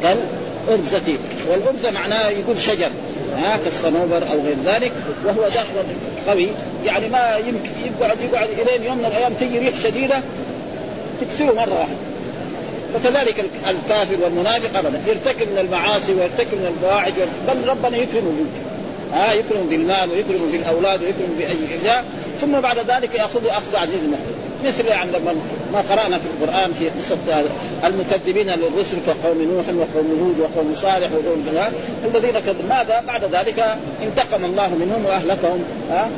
كالارزه 0.03 1.19
والارزه 1.51 1.91
معناه 1.91 2.29
يقول 2.29 2.61
شجر. 2.61 2.91
ها 3.37 3.59
كالصنوبر 3.65 4.23
أو 4.33 4.41
غير 4.41 4.57
ذلك. 4.65 4.93
وهو 5.25 5.49
داخل 5.49 5.67
قوي. 6.29 6.49
يعني 6.85 7.09
ما 7.09 7.37
يمكن 7.37 7.71
يقعد 8.01 8.17
يقعد 8.21 8.49
إلين 8.49 8.83
يوم 8.87 8.99
من 8.99 9.05
الأيام 9.05 9.33
تجي 9.41 9.59
ريح 9.59 9.81
شديدة 9.83 10.21
تكسره 11.21 11.55
مرة 11.55 11.79
واحدة. 11.79 11.97
فكذلك 12.95 13.45
الكافر 13.69 14.25
والمنافق 14.25 14.79
ابدا. 14.79 15.01
يرتكب 15.07 15.49
من 15.53 15.59
المعاصي 15.59 16.13
ويرتكب 16.13 16.55
من 16.55 16.75
الفواحش 16.77 17.13
بل 17.49 17.69
ربنا 17.69 17.97
يكرمه 17.97 18.45
ها 19.13 19.33
يكرم 19.33 19.67
بالمال 19.69 20.11
ويكرم 20.11 20.51
بالأولاد 20.53 21.03
ويكرم 21.03 21.35
بأي 21.39 21.79
اشياء 21.81 22.05
ثم 22.41 22.61
بعد 22.61 22.79
ذلك 22.79 23.15
يأخذ 23.15 23.47
أخذ 23.47 23.77
عزيز 23.77 24.01
مقتدر 24.01 24.46
مثل 24.67 24.87
يعني 24.87 25.11
لما 25.11 25.35
ما 25.73 25.81
قرأنا 25.81 26.19
في 26.19 26.25
القرآن 26.27 26.75
في 26.75 26.89
قصة 26.89 27.45
المكذبين 27.85 28.47
للرسل 28.51 28.97
كقوم 29.07 29.43
نوح 29.43 29.65
وقوم 29.69 30.07
هود 30.21 30.41
وقوم 30.41 30.75
صالح 30.75 31.09
وقوم 31.13 31.47
الذين 32.05 32.33
كذبوا 32.33 32.69
ماذا؟ 32.69 33.03
بعد 33.07 33.25
ذلك 33.25 33.79
انتقم 34.03 34.45
الله 34.45 34.75
منهم 34.75 35.05
وأهلكهم. 35.07 35.65
ها؟ 35.91 36.09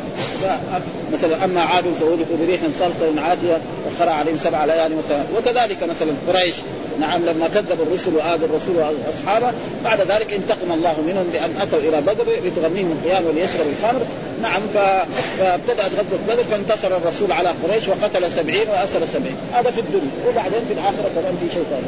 مثلا 1.13 1.45
أما 1.45 1.61
عاد 1.61 1.85
فاولئك 2.01 2.27
بريح 2.41 2.61
صلصه 2.79 3.21
عاتيه 3.21 3.61
وخرى 3.87 4.11
عليهم 4.11 4.39
سبع 4.39 4.65
ليال 4.65 4.93
وكذلك 5.37 5.83
مثلا 5.83 6.13
قريش. 6.29 6.55
نعم 7.01 7.25
لما 7.25 7.49
كذبوا 7.49 7.85
الرسل 7.87 8.17
وآذوا 8.17 8.49
الرسول 8.49 8.77
واصحابه 8.77 9.53
بعد 9.85 10.01
ذلك 10.01 10.33
انتقم 10.33 10.73
الله 10.73 10.95
منهم 11.07 11.27
بان 11.33 11.51
أتوا 11.61 11.79
إلى 11.79 12.01
بدر 12.01 12.25
لتغنيهم 12.45 12.93
القيام 12.93 13.25
وليشربوا 13.27 13.73
الخمر. 13.79 14.01
نعم 14.43 14.63
فابتدأت 14.75 15.91
غزوة 15.93 16.19
بدر 16.29 16.45
فانتصر 16.45 16.97
الرسول 16.97 17.33
على 17.33 17.49
قريش 17.49 17.89
وقتل 17.89 18.33
سبعين 18.33 18.69
وأسر 18.69 19.07
سبعين. 19.13 19.37
هذا 19.53 19.71
في 19.71 19.81
الدنيا 19.81 20.11
وبعدين 20.29 20.61
في 20.69 20.75
الآخرة 20.75 21.11
كمان 21.15 21.37
في 21.41 21.55
شيء 21.55 21.65
ثاني 21.71 21.87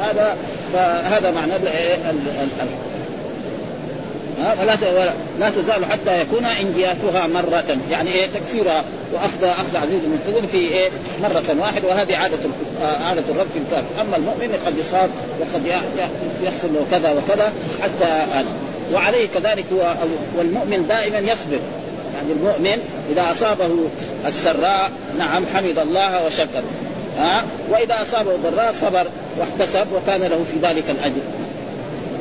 هذا 0.00 0.36
فهذا 0.72 1.30
معنى 1.30 1.52
ولا 4.40 5.10
لا 5.40 5.50
تزال 5.50 5.84
حتى 5.84 6.20
يكون 6.20 6.44
انجياسها 6.44 7.26
مرة. 7.26 7.78
يعني 7.90 8.12
إيه 8.12 8.26
تكسيرها. 8.26 8.84
واخذ 9.12 9.44
أخذ 9.44 9.76
عزيز 9.76 10.00
المنتظر 10.04 10.46
في 10.46 10.56
إيه 10.56 10.88
مرة 11.22 11.56
واحدة. 11.60 11.88
وهذه 11.88 12.16
عادة 12.16 12.38
آه، 12.82 13.04
عادة 13.04 13.22
الرب 13.28 13.46
في 13.54 13.58
الكافر، 13.58 14.00
أما 14.00 14.16
المؤمن 14.16 14.58
قد 14.66 14.78
يصاب 14.78 15.10
وقد 15.40 15.66
يحصل 16.44 16.68
له 16.74 16.86
كذا 16.90 17.10
وكذا 17.10 17.52
حتى 17.82 18.04
هذا 18.04 18.48
وعليه 18.94 19.26
كذلك 19.34 19.64
هو 19.72 19.94
والمؤمن 20.38 20.86
دائما 20.88 21.18
يصبر. 21.18 21.60
يعني 22.14 22.32
المؤمن 22.32 22.78
إذا 23.12 23.32
أصابه 23.32 23.70
السراء 24.26 24.90
نعم 25.18 25.44
حمد 25.54 25.78
الله 25.78 26.26
وشكر. 26.26 26.62
ها 27.18 27.44
وإذا 27.70 28.02
أصابه 28.02 28.34
الضراء 28.34 28.72
صبر 28.72 29.06
واحتسب 29.38 29.86
وكان 29.94 30.20
له 30.20 30.44
في 30.52 30.66
ذلك 30.66 30.84
الأجر. 30.90 31.20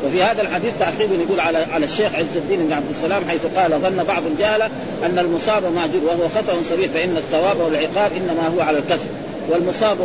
وفي 0.05 0.23
هذا 0.23 0.41
الحديث 0.41 0.73
تعقيب 0.79 1.11
يقول 1.11 1.39
على 1.39 1.57
على 1.57 1.85
الشيخ 1.85 2.15
عز 2.15 2.35
الدين 2.37 2.59
بن 2.59 2.73
عبد 2.73 2.89
السلام 2.89 3.23
حيث 3.29 3.45
قال 3.55 3.71
ظن 3.71 4.03
بعض 4.03 4.23
الجهله 4.25 4.69
أن 5.05 5.19
المصاب 5.19 5.63
ماجور 5.75 6.01
وهو 6.07 6.29
خطأ 6.29 6.53
صريح 6.69 6.91
فإن 6.91 7.17
الثواب 7.17 7.59
والعقاب 7.59 8.11
إنما 8.17 8.47
هو 8.55 8.61
على 8.61 8.77
الكسب. 8.77 9.07
والمصاب 9.49 9.97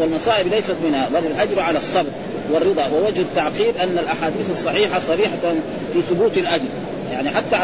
والمصائب 0.00 0.46
ليست 0.46 0.76
منها 0.84 1.08
بل 1.08 1.26
الأجر 1.26 1.60
على 1.60 1.78
الصبر 1.78 2.10
والرضا. 2.52 2.86
ووجه 2.86 3.20
التعقيب 3.20 3.76
أن 3.76 3.98
الأحاديث 3.98 4.50
الصحيحة 4.50 5.00
صريحة 5.08 5.54
في 5.92 6.02
ثبوت 6.10 6.38
الأجر 6.38 6.68
يعني 7.12 7.30
حتى 7.30 7.56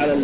على 0.00 0.16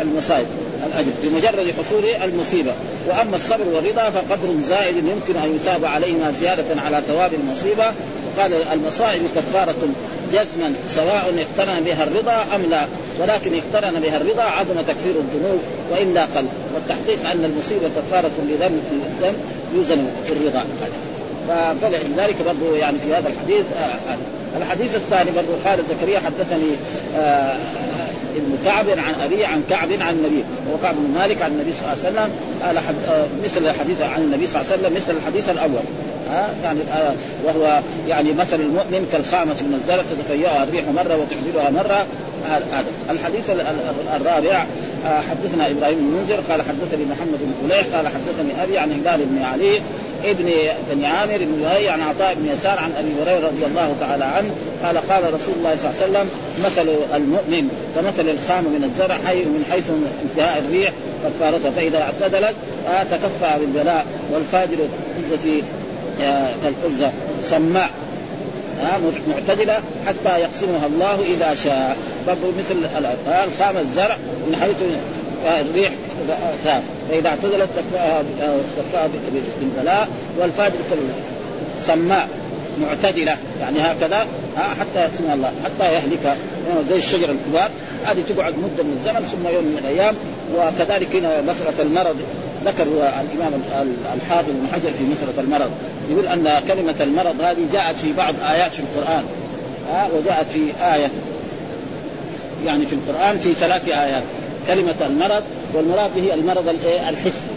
المصائب 0.00 0.46
الأجر 0.86 1.10
بمجرد 1.22 1.74
حصول 1.78 2.04
المصيبة. 2.24 2.72
وأما 3.08 3.36
الصبر 3.36 3.64
والرضا 3.74 4.10
فقدر 4.10 4.60
زائد 4.68 4.96
يمكن 4.96 5.40
أن 5.40 5.56
يثاب 5.56 5.84
عليهما 5.84 6.30
زيادة 6.40 6.80
على 6.86 7.02
ثواب 7.08 7.30
المصيبة. 7.34 7.92
وقال 8.36 8.52
المصائب 8.72 9.22
كفارة 9.36 9.88
جزما 10.32 10.72
سواء 10.88 11.34
اقترن 11.38 11.84
بها 11.84 12.04
الرضا 12.04 12.46
أم 12.54 12.62
لا. 12.70 12.86
ولكن 13.20 13.52
اقترن 13.54 14.00
بها 14.00 14.16
الرضا 14.16 14.42
عدم 14.42 14.74
تكفير 14.74 15.14
الذنوب 15.14 15.60
وإلا 15.90 16.22
قل. 16.22 16.44
والتحقيق 16.74 17.30
أن 17.30 17.44
المصيبة 17.44 17.88
كفارة 17.96 18.30
لذنب 18.48 18.82
الذنب 18.92 19.36
يوزن 19.74 20.06
بالرضا 20.28 20.64
فلذلك 21.82 22.36
برضه 22.46 22.76
يعني 22.76 22.96
في 22.98 23.14
هذا 23.14 23.28
الحديث 23.28 23.66
آه، 23.80 24.12
آه، 24.12 24.58
الحديث 24.58 24.94
الثاني 24.94 25.30
برضه 25.30 25.48
قال 25.64 25.78
زكريا 25.88 26.18
حدثني 26.18 26.70
آه، 27.16 27.56
ابن 28.36 28.58
كعب 28.64 28.88
عن 28.88 29.14
ابي 29.24 29.44
عن 29.44 29.62
كعب 29.70 29.88
عن 30.00 30.14
النبي 30.14 30.44
هو 30.72 30.78
كعب 30.82 30.94
بن 30.94 31.18
مالك 31.18 31.42
عن 31.42 31.50
النبي 31.50 31.72
صلى 31.72 31.92
الله 31.92 32.04
عليه 32.04 32.08
وسلم 32.08 32.30
مثل 33.44 33.70
الحديث 33.70 34.02
عن 34.02 34.20
النبي 34.20 34.46
صلى 34.46 34.60
الله 34.60 34.72
عليه 34.72 34.82
وسلم 34.82 34.94
مثل 34.96 35.16
الحديث 35.16 35.48
الأول. 35.48 35.82
ها؟ 36.30 36.48
يعني 36.64 36.80
آه 36.80 37.14
وهو 37.44 37.80
يعني 38.08 38.32
مثل 38.32 38.60
المؤمن 38.60 39.08
كالخامة 39.12 39.54
من 39.62 39.80
الزرع 39.82 40.02
تتفيأها 40.02 40.64
الريح 40.64 40.84
مرة 40.88 41.16
وتحملها 41.16 41.70
مرة. 41.70 42.06
هذا 42.46 42.84
الحديث 43.10 43.50
الرابع 44.16 44.66
آه 45.06 45.20
حدثنا 45.20 45.70
إبراهيم 45.70 45.98
بن 45.98 46.04
منذر 46.04 46.40
قال 46.50 46.62
حدثني 46.62 47.04
محمد 47.04 47.38
بن 47.40 47.68
فليح 47.68 47.96
قال 47.96 48.08
حدثني 48.08 48.62
أبي 48.62 48.78
عن 48.78 48.92
هلال 48.92 49.24
بن 49.24 49.42
علي 49.42 49.80
ابن 50.24 50.50
بن 50.90 51.04
عامر 51.04 51.38
بن 51.38 51.62
وهي 51.62 51.88
عن 51.88 52.00
عطاء 52.00 52.34
بن 52.34 52.48
يسار 52.48 52.78
عن 52.78 52.92
أبي 52.98 53.08
هريرة 53.22 53.46
رضي 53.46 53.66
الله 53.66 53.94
تعالى 54.00 54.24
عنه 54.24 54.50
قال 54.84 54.98
قال 54.98 55.34
رسول 55.34 55.54
الله 55.58 55.76
صلى 55.76 55.90
الله 55.90 56.02
عليه 56.02 56.10
وسلم 56.10 56.28
مثل 56.64 57.16
المؤمن 57.16 57.68
كمثل 57.94 58.28
الخام 58.28 58.64
من 58.64 58.84
الزرع 58.84 59.18
حي 59.26 59.44
من 59.44 59.64
حيث 59.70 59.84
انتهاء 60.24 60.58
الريح 60.58 60.92
كفارته 61.24 61.70
فإذا 61.70 62.02
اعتدلت 62.02 62.54
آه 62.88 63.02
تكفى 63.02 63.58
بالبلاء 63.60 64.06
والفاجر 64.32 64.76
عزة 65.18 65.62
كالقزة 66.18 67.12
سماع 67.44 67.90
معتدلة 69.28 69.80
حتى 70.06 70.40
يقسمها 70.40 70.86
الله 70.86 71.14
إذا 71.14 71.54
شاء. 71.64 71.96
برضو 72.26 72.46
مثل 72.58 72.76
الخام 73.44 73.76
الزرع 73.76 74.16
من 74.46 74.56
حيث 74.60 74.76
الريح 75.60 75.92
فإذا 77.10 77.28
اعتدلت 77.28 77.68
تكفاها 77.76 79.08
بالبلاء 79.60 80.08
والفاجر 80.38 80.74
سماع 81.86 82.26
معتدلة. 82.80 83.36
يعني 83.60 83.80
هكذا 83.80 84.26
حتى 84.56 85.00
يقسمها 85.00 85.34
الله 85.34 85.52
حتى 85.64 85.92
يهلك. 85.94 86.36
زي 86.90 86.96
الشجر 86.96 87.30
الكبار 87.30 87.70
هذه 88.04 88.22
تقعد 88.28 88.54
مدة 88.58 88.82
من 88.82 88.98
الزمن 89.00 89.24
ثم 89.32 89.54
يوم 89.54 89.64
من 89.64 89.78
الأيام. 89.78 90.14
وكذلك 90.56 91.16
هنا 91.16 91.40
مسألة 91.40 91.82
المرض 91.82 92.16
ذكر 92.64 92.82
الإمام 92.82 93.62
الحافظ 94.14 94.48
بن 94.48 94.66
حجر 94.72 94.90
في 94.98 95.04
مساله 95.04 95.40
المرض. 95.40 95.70
يقول 96.10 96.26
أن 96.26 96.62
كلمة 96.68 96.94
المرض 97.00 97.40
هذه 97.40 97.66
جاءت 97.72 97.98
في 97.98 98.12
بعض 98.12 98.34
آيات 98.50 98.72
في 98.72 98.80
القرآن. 98.80 99.24
ها 99.92 100.08
وجاءت 100.16 100.46
في 100.52 100.60
آية 100.94 101.10
يعني 102.66 102.86
في 102.86 102.92
القرآن 102.94 103.38
في 103.38 103.54
ثلاث 103.54 103.88
آيات. 103.88 104.22
كلمة 104.68 104.94
المرض 105.06 105.42
والمراد 105.74 106.10
به 106.16 106.34
المرض 106.34 106.68
الحسي 107.08 107.48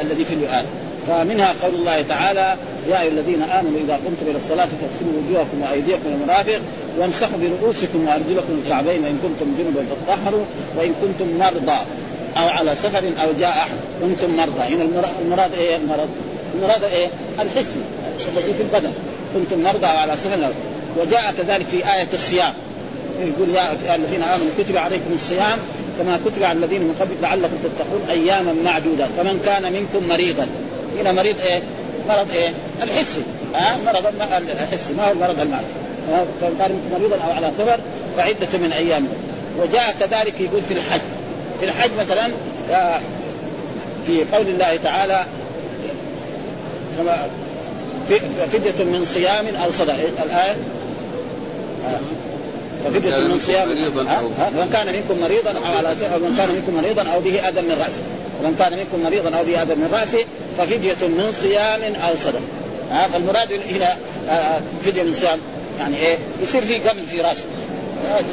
الذي 0.00 0.24
في 0.24 0.34
الوئام 0.34 0.64
فمنها 1.06 1.54
قول 1.62 1.74
الله 1.74 2.02
تعالى 2.02 2.56
يا 2.90 3.00
أيها 3.00 3.10
الذين 3.10 3.42
آمنوا 3.42 3.78
إذا 3.84 3.94
قمتم 3.94 4.26
إلى 4.30 4.36
الصلاة 4.36 4.66
فاغسلوا 4.66 5.12
وجوهكم 5.18 5.62
وأيديكم 5.62 6.08
المرافق 6.14 6.60
وامسحوا 6.98 7.38
برؤوسكم 7.38 8.06
وأرجلكم 8.06 8.60
الكعبين 8.64 9.04
وان 9.04 9.18
كنتم 9.22 9.54
جنبا 9.58 9.86
فطهروا 9.90 10.44
وإن 10.76 10.92
كنتم 11.02 11.38
مرضى. 11.38 11.78
أو 12.38 12.48
على 12.48 12.74
سفر 12.74 13.02
أو 13.22 13.32
جاء 13.40 13.50
أحد 13.50 13.76
كنتم 14.02 14.36
مرضى. 14.36 14.74
هنا 14.74 14.88
المراد 15.22 15.54
إيه؟ 15.58 15.76
المرض؟ 15.76 16.08
المراد 16.54 16.84
إيه؟ 16.84 17.08
الحسي 17.40 17.80
الذي 18.28 18.54
في 18.54 18.62
البدن. 18.62 18.92
كنتم 19.34 19.62
مرضى 19.62 19.86
أو 19.86 19.96
على 19.96 20.16
سفر. 20.16 20.52
وجاء 20.96 21.34
كذلك 21.38 21.66
في 21.66 21.76
آية 21.76 22.08
الصيام. 22.12 22.52
يقول 23.20 23.54
يا 23.54 23.94
الذين 23.94 24.22
آمنوا 24.22 24.50
كتب 24.58 24.76
عليكم 24.76 25.12
الصيام 25.14 25.58
كما 25.98 26.18
كتب 26.26 26.42
على 26.42 26.58
الذين 26.58 26.82
من 26.82 26.94
قبل 27.00 27.14
لعلكم 27.22 27.56
تتقون 27.62 28.02
أياما 28.10 28.52
معدودة. 28.64 29.06
فمن 29.16 29.40
كان 29.44 29.72
منكم 29.72 30.08
مريضا. 30.08 30.46
هنا 31.00 31.12
مريض 31.12 31.40
إيه؟ 31.40 31.62
مرض 32.08 32.30
إيه؟ 32.32 32.50
الحسي 32.82 33.22
ها؟ 33.54 33.74
آه؟ 33.74 33.76
مرض 33.86 34.06
الحسي 34.60 34.92
ما 34.96 35.08
هو 35.08 35.12
المرض 35.12 35.40
المعنوي 35.40 35.68
فمن 36.40 36.56
كان 36.58 36.72
منكم 36.72 37.00
مريضا 37.00 37.24
أو 37.26 37.32
على 37.32 37.52
سفر 37.58 37.78
فعدة 38.16 38.58
من 38.58 38.72
أيام. 38.72 39.08
وجاء 39.58 39.94
كذلك 40.00 40.40
يقول 40.40 40.62
في 40.62 40.74
الحج. 40.74 41.00
في 41.60 41.64
الحج 41.64 41.90
مثلا 42.00 42.30
آه، 42.70 43.00
في 44.06 44.24
قول 44.32 44.46
الله 44.48 44.76
تعالى 44.76 45.24
فدية 48.52 48.84
من 48.84 49.04
صيام 49.04 49.46
أو 49.64 49.70
صدقة 49.70 49.98
الآية؟ 50.24 50.56
ففدية 52.84 53.18
من 53.18 53.40
صيام 53.46 53.68
من 53.68 54.70
كان 54.72 54.86
منكم 54.86 55.20
مريضا 55.20 55.50
أو 55.50 55.76
على 55.76 55.88
من 55.88 56.34
كان 56.38 56.48
منكم 56.48 56.74
مريضا 56.82 57.02
أو 57.02 57.20
به 57.20 57.48
أذى 57.48 57.60
من 57.60 57.76
رأسه. 57.80 58.02
ومن 58.40 58.56
كان 58.58 58.78
منكم 58.78 59.02
مريضا 59.04 59.38
أو 59.38 59.44
به 59.44 59.62
أذى 59.62 59.74
من 59.74 59.88
رأسه 59.92 60.24
ففدية 60.58 61.08
من 61.08 61.32
صيام 61.32 61.80
أو 61.82 62.14
صدقة. 62.24 62.40
فالمراد 63.12 63.52
هنا 63.52 63.96
آه، 64.28 64.32
آه، 64.32 64.60
فدية 64.82 65.02
من 65.02 65.12
صيام 65.12 65.38
يعني 65.78 65.96
إيه؟ 65.96 66.16
يصير 66.42 66.62
في 66.62 66.74
قبل 66.74 67.06
في 67.06 67.34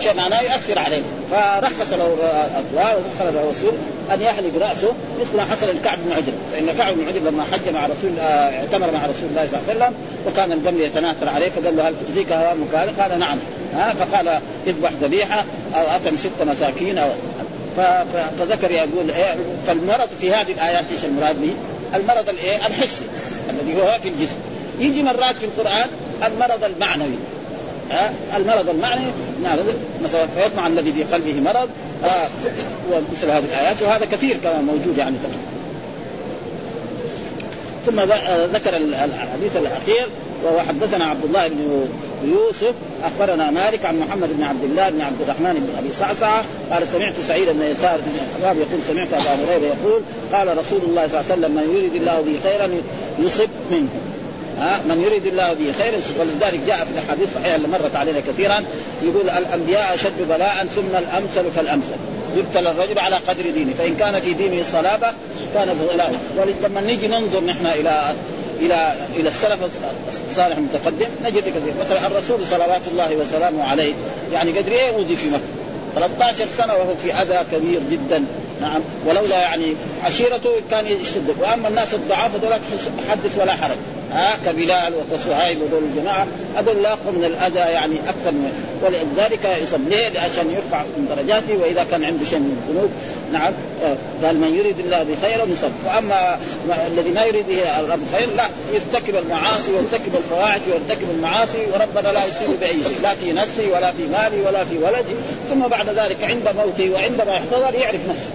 شيء 0.02 0.14
معناه 0.18 0.42
يؤثر 0.42 0.80
عليه. 0.80 1.02
فرخص 1.32 1.94
له 1.94 2.14
الأطوار 2.14 2.98
ودخل 2.98 3.34
له 3.34 3.44
الرسول 3.44 3.74
أن 4.14 4.22
يحلق 4.22 4.52
رأسه 4.62 4.94
مثل 5.22 5.38
ما 5.38 5.46
حصل 5.46 5.76
لكعب 5.76 5.98
بن 6.06 6.12
عجل 6.12 6.34
فإن 6.52 6.78
كعب 6.78 6.94
بن 6.94 7.08
عجل 7.08 7.26
لما 7.26 7.44
حج 7.44 7.74
مع 7.74 7.86
رسول 7.86 8.20
آه، 8.20 8.60
اعتمر 8.60 8.92
مع 8.92 9.06
رسول 9.06 9.30
الله 9.30 9.48
صلى 9.48 9.60
الله 9.60 9.70
عليه 9.70 9.80
وسلم 9.80 9.94
وكان 10.28 10.52
الدم 10.52 10.82
يتناثر 10.82 11.30
عليه 11.30 11.50
فقال 11.50 11.78
له 11.78 11.90
هل 11.90 11.94
تؤذيك 12.08 12.32
هذا؟ 12.32 12.56
قال 13.02 13.20
نعم 13.20 13.38
ها 13.76 13.94
فقال 13.94 14.40
اذبح 14.68 14.92
ذبيحة 15.02 15.46
أو 15.76 15.82
أطعم 15.82 16.18
ست 16.18 16.44
مساكين 16.48 16.98
أو 16.98 17.10
فذكر 18.40 18.72
يقول 18.72 19.12
إيه 19.16 19.36
فالمرض 19.68 20.10
في 20.22 20.34
هذه 20.34 20.52
الآيات 20.52 20.84
إيش 20.92 21.06
المراد 21.06 21.42
به؟ 21.42 21.54
المرض 21.96 22.30
الإيه؟ 22.30 22.68
الحسي 22.68 23.06
الذي 23.50 23.82
هو 23.82 23.98
في 24.04 24.10
الجسم 24.10 24.36
يجي 24.80 25.04
مرات 25.04 25.36
في 25.36 25.46
القرآن 25.46 25.90
المرض 26.26 26.64
المعنوي 26.64 27.16
المرض 28.38 28.70
المعنوي 28.70 29.12
نعم 29.44 29.58
مثلا 30.04 30.28
فيطمع 30.28 30.68
الذي 30.68 30.94
في 30.94 31.04
قلبه 31.04 31.34
مرض 31.34 31.70
آه 32.04 32.28
ومثل 32.92 33.30
هذه 33.30 33.44
الآيات 33.54 33.82
وهذا 33.82 34.06
كثير 34.06 34.38
كما 34.44 34.62
موجود 34.62 34.98
يعني 34.98 35.16
تقريبا. 35.18 35.56
ثم 37.86 38.00
ذكر 38.56 38.78
الحديث 38.78 39.58
الأخير 39.58 40.08
وهو 40.44 40.60
حدثنا 40.60 41.06
عبد 41.06 41.26
الله 41.26 41.48
بن 41.48 41.88
يوسف 42.26 42.74
أخبرنا 43.04 43.52
مالك 43.52 43.86
عن 43.86 44.00
محمد 44.00 44.30
بن 44.38 44.44
عبد 44.44 44.64
الله 44.64 44.90
بن 44.90 45.02
عبد 45.02 45.22
الرحمن 45.22 45.54
بن 45.54 45.78
أبي 45.80 45.94
صعصعة 45.94 46.44
قال 46.72 46.88
سمعت 46.88 47.14
سعيد 47.28 47.50
بن 47.50 47.62
يسار 47.62 47.98
بن 47.98 48.12
الحباب 48.16 48.58
يقول 48.58 48.84
سمعت 48.88 49.08
أبا 49.14 49.44
هريرة 49.46 49.66
يقول 49.66 50.02
قال 50.34 50.58
رسول 50.58 50.80
الله 50.84 51.08
صلى 51.08 51.20
الله 51.20 51.32
عليه 51.32 51.42
وسلم 51.42 51.52
من 51.52 51.78
يريد 51.78 51.96
الله 51.96 52.22
به 52.22 52.50
خيرا 52.50 52.70
يصب 53.20 53.50
منه. 53.72 53.88
ها 54.60 54.80
من 54.90 55.02
يريد 55.02 55.26
الله 55.26 55.54
به 55.54 55.72
خيرا 55.80 55.98
ولذلك 56.20 56.60
جاء 56.68 56.78
في 56.78 56.92
الاحاديث 56.92 57.30
الصحيحه 57.30 57.56
اللي 57.56 57.68
مرت 57.68 57.96
علينا 57.96 58.20
كثيرا 58.20 58.64
يقول 59.04 59.30
الأنبياء 59.30 59.96
أشد 59.96 60.28
بلاء 60.30 60.68
ثم 60.76 60.98
الأمثل 60.98 61.52
فالامثل 61.56 61.96
يبتلى 62.38 62.72
الرجل 62.72 63.00
على 63.00 63.16
قدر 63.16 63.44
دينه 63.50 63.74
فإن 63.78 63.96
كان 63.96 64.22
في 64.22 64.34
دينه 64.34 64.64
صلابة 64.64 65.08
كان 65.54 65.78
بغلاء 65.82 66.20
ولما 66.38 66.82
نيجي 66.82 67.08
ننظر 67.08 67.44
نحن 67.44 67.66
إلى 67.66 68.14
إلى 68.60 68.96
إلى 69.16 69.30
السلف 69.30 69.58
الصالح 70.30 70.58
المتقدم 70.58 71.08
نجد 71.26 71.44
كثير. 71.44 71.74
مثلا 71.86 72.08
الرسول 72.08 72.48
صلوات 72.48 72.82
الله 72.92 73.16
وسلامه 73.16 73.64
عليه 73.64 73.94
يعني 74.34 74.52
قدر 74.52 74.72
إيه 74.72 74.96
اوذي 74.96 75.16
في؟ 75.16 75.28
مكه 75.28 75.42
13 75.96 76.48
سنة 76.58 76.74
وهو 76.74 76.96
في 77.04 77.14
أذى 77.14 77.40
كبير 77.52 77.80
جدا. 77.92 78.24
نعم. 78.62 78.82
ولولا 79.06 79.42
يعني 79.42 79.74
عشيرته 80.04 80.52
كان 80.72 80.88
يشد. 80.88 81.36
وأما 81.40 81.68
الناس 81.68 81.94
الضعاف 81.94 82.36
هذول 82.36 82.54
حدث 83.10 83.40
ولا 83.40 83.52
حرج. 83.52 83.78
ها 84.12 84.38
كبلال 84.46 84.94
وكصهيب 84.96 85.62
وذول 85.62 85.84
الجماعة. 85.84 86.28
هذول 86.56 86.84
لاقوا 86.84 87.12
من 87.12 87.24
الأذى 87.24 87.72
يعني 87.72 87.96
أكثر 87.96 88.32
من 88.32 88.52
ولذلك 88.84 89.58
يصب 89.64 89.90
ليه؟ 89.90 90.20
عشان 90.20 90.52
يرفع 90.52 90.82
من 90.98 91.16
درجاته 91.16 91.58
وإذا 91.62 91.86
كان 91.92 92.04
عنده 92.04 92.26
شيء 92.26 92.40
من 92.40 92.58
الذنوب. 92.58 92.90
نعم. 93.34 93.54
قال 94.24 94.36
من 94.40 94.56
يريد 94.56 94.80
الله 94.80 95.04
بخير 95.04 95.40
يصب. 95.54 95.72
وأما 95.86 96.40
الذي 96.88 97.10
ما 97.10 97.26
يريد 97.26 97.46
الرب 97.80 98.00
خير 98.16 98.28
لا 98.38 98.48
يرتكب 98.74 99.16
المعاصي 99.16 99.72
ويرتكب 99.72 100.16
الفواحش 100.16 100.62
ويرتكب 100.68 101.10
المعاصي 101.18 101.58
وربنا 101.74 102.12
لا 102.14 102.26
يصيب 102.26 102.60
بأي 102.60 102.84
شيء. 102.84 103.00
لا 103.04 103.16
في 103.16 103.34
نفسي 103.34 103.68
ولا 103.72 103.92
في 103.92 104.04
مالي 104.08 104.42
ولا 104.42 104.66
في 104.66 104.78
ولدي. 104.78 105.16
ثم 105.50 105.68
بعد 105.68 105.90
ذلك 105.90 106.24
عند 106.24 106.50
موته 106.58 106.90
وعندما 106.90 107.32
يحتضر 107.36 107.76
يعرف 107.76 108.02
نفسه. 108.10 108.30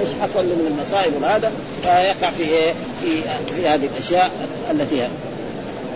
إيش 0.00 0.08
حصل 0.22 0.48
له 0.48 0.54
من 0.54 0.76
المصائب 0.78 1.22
وهذا؟ 1.22 1.52
فيقع 1.82 2.30
في 2.30 2.42
إيه؟ 2.42 2.72
في, 2.72 3.22
في 3.56 3.68
هذه 3.68 3.88
الأشياء 3.94 4.30
التي 4.70 5.02
هي. 5.02 5.08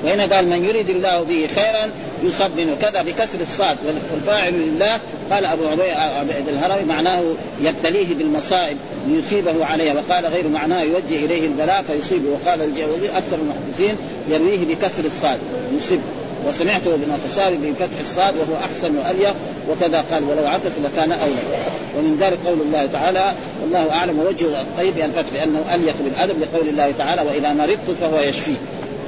وهنا 0.04 0.36
قال 0.36 0.48
من 0.48 0.64
يريد 0.64 0.90
الله 0.90 1.22
به 1.22 1.48
خيرا 1.54 1.90
يصب 2.24 2.50
منه 2.56 2.76
كذا 2.82 3.02
بكسر 3.02 3.40
الصاد 3.40 3.76
والفاعل 4.12 4.52
لله. 4.52 4.98
قال 5.30 5.44
أبو 5.44 5.62
عبيد 5.68 6.48
الهروي 6.48 6.84
معناه 6.84 7.22
يبتليه 7.62 8.14
بالمصائب 8.14 8.76
ليصيبه 9.08 9.64
عليها. 9.64 9.94
وقال 9.94 10.26
غير 10.26 10.48
معناه 10.48 10.82
يوجه 10.82 11.24
إليه 11.24 11.46
البلاء 11.46 11.82
فيصيبه. 11.82 12.28
وقال 12.30 12.62
الجوزي 12.62 13.08
أكثر 13.16 13.36
المحدثين 13.42 13.96
يرويه 14.28 14.74
بكسر 14.74 15.04
الصاد 15.04 15.38
يصيب 15.76 16.00
وسمعته 16.48 16.94
ابن 16.94 17.14
الخشاب 17.14 17.52
بفتح 17.52 17.98
الصاد 18.00 18.34
وهو 18.36 18.64
أحسن 18.64 18.96
واليق 18.96 19.34
وكذا 19.70 20.04
قال 20.12 20.24
ولو 20.24 20.46
عطف 20.46 20.72
لكان 20.84 21.12
أولى. 21.12 21.56
ومن 21.98 22.16
ذلك 22.20 22.38
قول 22.46 22.58
الله 22.60 22.88
تعالى 22.92 23.32
والله 23.62 23.92
أعلم 23.92 24.18
وجه 24.18 24.60
الطيب 24.60 24.98
الفتح 24.98 25.32
لأنه 25.34 25.64
أليق 25.74 25.94
بالأدب 26.04 26.40
لقول 26.40 26.68
الله 26.68 26.92
تعالى 26.98 27.22
وإذا 27.22 27.52
مرضت 27.52 27.96
فهو 28.00 28.20
يشفي. 28.20 28.54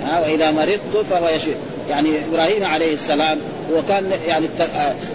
ها 0.04 0.20
وإذا 0.20 0.50
مرضت 0.50 1.06
فهو 1.10 1.28
يشفي. 1.28 1.54
يعني 1.90 2.08
إبراهيم 2.32 2.64
عليه 2.64 2.94
السلام 2.94 3.38
هو 3.72 3.82
كان 3.88 4.12
يعني 4.28 4.46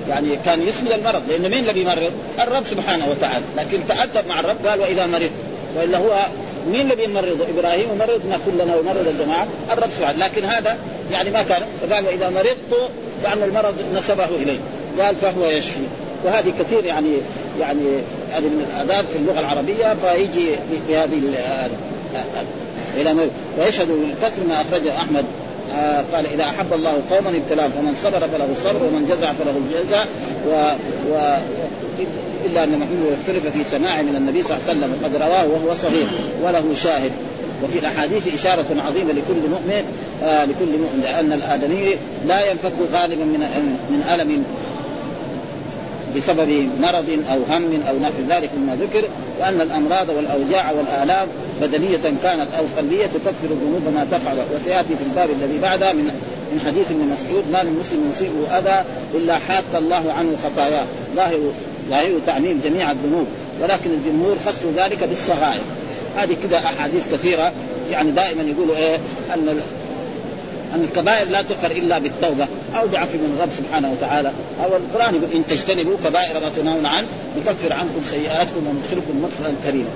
يعني 0.10 0.27
كان 0.45 0.67
يسند 0.67 0.91
المرض 0.91 1.21
لأنه 1.29 1.47
مين 1.47 1.60
اللي 1.60 1.73
بيمرض؟ 1.73 2.12
الرب 2.39 2.63
سبحانه 2.71 3.08
وتعالى. 3.10 3.45
لكن 3.58 3.88
تأدب 3.88 4.27
مع 4.29 4.39
الرب 4.39 4.67
قال 4.67 4.79
وإذا 4.79 5.06
مرضت. 5.06 5.32
وإلا 5.77 5.97
هو 5.97 6.25
مين 6.71 6.82
اللي 6.82 6.95
بيمرضه؟ 6.95 7.45
إبراهيم 7.58 7.88
مرضنا 7.99 8.38
كلنا 8.45 8.75
ومرض 8.75 9.08
الجماعة. 9.08 9.47
الرب 9.71 9.89
سبحانه. 9.97 10.25
لكن 10.25 10.45
هذا 10.45 10.77
يعني 11.12 11.29
ما 11.29 11.43
كان. 11.43 11.62
فقال 11.82 12.06
وإذا 12.06 12.29
مرضت 12.29 12.89
فأن 13.23 13.43
المرض 13.43 13.73
نسبه 13.95 14.25
إليه. 14.25 14.60
قال 14.99 15.15
فهو 15.15 15.45
يشفي 15.45 15.84
وهذه 16.25 16.53
كثير 16.60 16.86
يعني 16.86 17.10
يعني 17.60 17.82
هذه 18.32 18.43
من 18.43 18.65
الآداب 18.69 19.06
في 19.06 19.17
اللغة 19.17 19.39
العربية 19.39 19.95
فيجي 20.01 20.56
بهذه 20.89 21.21
إلى 22.97 23.29
ويشهد 23.60 23.88
بالكسر 23.88 24.47
ما 24.47 24.62
أخرجه 24.62 24.97
أحمد. 24.97 25.25
آه 25.77 26.03
قال 26.13 26.25
إذا 26.34 26.43
أحب 26.43 26.73
الله 26.73 27.01
قوما 27.12 27.29
ابتلاهم 27.29 27.69
فمن 27.69 27.95
صبر 28.03 28.19
فله 28.19 28.47
الصبر 28.51 28.84
ومن 28.84 29.06
جزع 29.06 29.34
فله 29.34 29.53
الجزع 29.58 30.03
و, 30.47 30.51
و 31.12 31.38
إلا 32.45 32.63
أن 32.63 32.69
محمود 32.69 33.17
يختلف 33.19 33.58
في 33.58 33.63
سماع 33.63 34.01
من 34.01 34.15
النبي 34.15 34.43
صلى 34.43 34.58
الله 34.58 34.69
عليه 34.69 34.79
وسلم 34.79 34.99
وقد 35.01 35.15
رواه 35.15 35.45
وهو 35.45 35.75
صغير 35.75 36.08
وله 36.43 36.73
شاهد. 36.75 37.12
وفي 37.63 37.79
الأحاديث 37.79 38.34
إشارة 38.34 38.65
عظيمة 38.88 39.13
لكل 39.13 39.49
مؤمن 39.49 39.84
آه 40.23 40.45
لكل 40.45 40.71
مؤمن 40.84 40.99
لأن 41.03 41.34
الآدمي 41.34 41.95
لا 42.27 42.51
ينفك 42.51 42.73
غالبا 42.93 43.23
من 43.25 43.39
من 43.89 44.03
ألم 44.13 44.43
بسبب 46.15 46.69
مرض 46.82 47.10
أو 47.32 47.56
هم 47.56 47.84
أو 47.89 47.99
نحو 47.99 48.13
ذلك 48.30 48.49
مما 48.58 48.76
ذكر 48.76 49.08
وأن 49.39 49.62
الأمراض 49.62 50.10
والأوجاع 50.10 50.71
والآلام 50.71 51.28
بدنية 51.62 52.13
كانت 52.23 52.47
أو 52.58 52.63
قلبية 52.78 53.06
تكفر 53.06 53.49
الذنوب 53.52 53.82
ما 53.95 54.08
تفعل. 54.12 54.38
وسيأتي 54.56 54.95
في 54.95 55.04
الباب 55.04 55.30
الذي 55.30 55.60
بعده 55.62 55.93
من 55.93 56.04
من 56.54 56.62
حديث 56.65 56.91
ابن 56.91 56.99
مسعود 56.99 57.43
ما 57.52 57.63
من 57.63 57.80
مسلم 57.80 58.12
يصيبه 58.12 58.58
أذى 58.58 58.86
إلا 59.13 59.38
حاط 59.38 59.63
الله 59.76 60.13
عنه 60.17 60.38
خطاياه. 60.43 60.86
ظاهر 61.15 61.39
ظاهر 61.89 62.19
تعميم 62.26 62.62
جميع 62.63 62.91
الذنوب 62.91 63.28
ولكن 63.62 63.89
الجمهور 63.89 64.36
خصوا 64.45 64.71
ذلك 64.78 65.04
بالصغائر. 65.04 65.62
هذه 66.17 66.38
كذا 66.43 66.58
أحاديث 66.58 67.13
كثيرة 67.13 67.52
يعني 67.91 68.12
دائما 68.12 68.43
يقولوا 68.43 68.76
إيه؟ 68.76 68.95
أن 69.34 69.62
أن 70.74 70.84
الكبائر 70.84 71.30
لا 71.30 71.42
تغفر 71.42 71.72
إلا 71.72 71.98
بالتوبة. 72.00 72.48
أو 72.76 72.88
بعفو 72.88 73.18
من 73.18 73.36
الرب 73.38 73.50
سبحانه 73.58 73.92
وتعالى. 73.92 74.32
أو 74.64 74.76
القرآن 74.76 75.16
يقول 75.16 75.32
إن 75.36 75.48
تجتنبوا 75.48 75.98
كبائر 76.04 76.40
ما 76.40 76.50
تنهون 76.56 76.86
عنه 76.86 77.08
نكفر 77.38 77.74
عنكم 77.74 78.02
سيئاتكم 78.06 78.68
وندخلكم 78.68 79.24
مدخلا 79.24 79.54
كريما. 79.64 79.90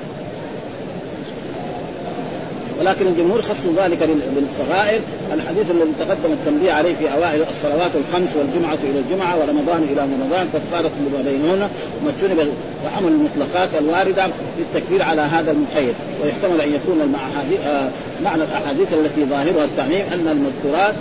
ولكن 2.79 3.07
الجمهور 3.07 3.41
خصوا 3.41 3.73
ذلك 3.77 4.09
بالصغائر. 4.35 5.01
الحديث 5.33 5.71
الذي 5.71 5.93
تقدم 5.99 6.31
التنبيه 6.33 6.71
عليه 6.71 6.95
في 6.95 7.13
أوائل 7.13 7.41
الصلوات 7.49 7.91
الخمس 7.95 8.29
والجمعة 8.35 8.77
إلى 8.83 8.99
الجمعة 8.99 9.37
ورمضان 9.39 9.83
إلى 9.91 10.01
رمضان 10.01 10.47
كفاره 10.53 10.91
ما 11.13 11.21
بينهن 11.31 11.69
واجتنب 12.05 12.49
وحمل 12.85 13.11
المطلقات 13.11 13.69
الواردة 13.79 14.27
بالتكفير 14.57 15.03
على 15.03 15.21
هذا 15.21 15.51
المخير. 15.51 15.93
ويحتمل 16.23 16.61
أن 16.61 16.73
يكون 16.73 17.15
آه، 17.65 17.89
معنى 18.23 18.43
الأحاديث 18.43 18.93
التي 18.93 19.25
ظاهرها 19.25 19.65
التعميم 19.65 20.01
أن 20.13 20.27
المذكورات 20.27 20.95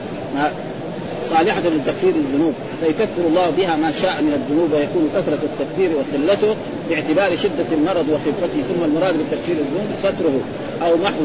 صالحة 1.30 1.60
لتكفير 1.60 2.10
الذنوب 2.10 2.54
فيكفر 2.80 3.22
الله 3.28 3.50
بها 3.50 3.76
ما 3.76 3.90
شاء 3.90 4.22
من 4.22 4.32
الذنوب 4.32 4.72
ويكون 4.72 5.10
كثرة 5.14 5.38
التكفير 5.42 5.90
وقلته 5.96 6.56
باعتبار 6.90 7.36
شدة 7.36 7.68
المرض 7.72 8.08
وخفته 8.08 8.62
ثم 8.68 8.84
المراد 8.84 9.14
بتكفير 9.14 9.56
الذنوب 9.56 9.86
ستره 9.98 10.40
أو 10.82 10.96
محو 10.96 11.22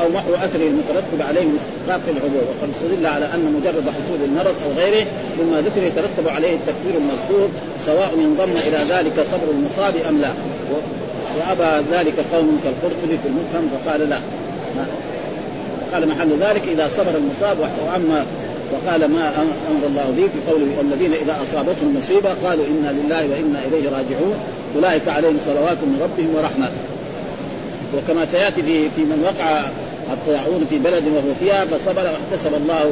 أو 0.00 0.08
محو 0.08 0.34
اثره 0.34 0.66
المترتب 0.72 1.22
عليه 1.28 1.44
من 1.44 1.58
استحقاق 1.60 2.00
العبور 2.08 2.44
وقد 2.50 2.68
استدل 2.74 3.06
على 3.06 3.26
أن 3.34 3.44
مجرد 3.56 3.84
حصول 3.96 4.20
المرض 4.24 4.54
أو 4.64 4.70
غيره 4.76 5.06
مما 5.38 5.60
ذكر 5.60 5.82
يترتب 5.82 6.28
عليه 6.28 6.54
التكفير 6.54 6.94
المذكور 7.02 7.48
سواء 7.86 8.10
انضم 8.14 8.52
إلى 8.68 8.94
ذلك 8.94 9.26
صبر 9.32 9.48
المصاب 9.50 9.94
أم 10.08 10.20
لا. 10.20 10.32
وأبى 11.38 11.84
ذلك 11.92 12.14
قوم 12.32 12.60
كالقرطبي 12.64 13.18
في 13.22 13.28
المفهم 13.28 13.70
فقال 13.74 14.08
لا. 14.10 14.18
قال 15.92 16.08
محل 16.08 16.30
ذلك 16.40 16.62
إذا 16.68 16.88
صبر 16.96 17.12
المصاب 17.16 17.56
واما 17.60 18.24
وقال 18.72 19.00
ما 19.10 19.28
أمر 19.70 19.86
الله 19.86 20.04
به 20.16 20.22
في 20.22 20.50
قوله 20.50 20.80
الذين 20.80 21.12
إذا 21.12 21.36
أصابتهم 21.42 21.96
مصيبة 21.98 22.30
قالوا 22.44 22.64
إنا 22.66 22.92
لله 22.92 23.20
وإنا 23.30 23.58
إليه 23.68 23.84
راجعون. 23.90 24.36
أولئك 24.76 25.08
عليهم 25.08 25.38
صلوات 25.46 25.76
من 25.82 26.00
ربهم 26.02 26.34
ورحمة. 26.36 26.91
وكما 27.94 28.26
سيأتي 28.26 28.62
في 28.62 28.90
في 28.90 29.00
من 29.00 29.22
وقع 29.24 29.60
الطاعون 30.12 30.66
في 30.70 30.78
بلد 30.78 31.04
وهو 31.06 31.34
فيها 31.40 31.64
فصبر 31.64 32.02
واحتسب 32.02 32.54
الله 32.54 32.90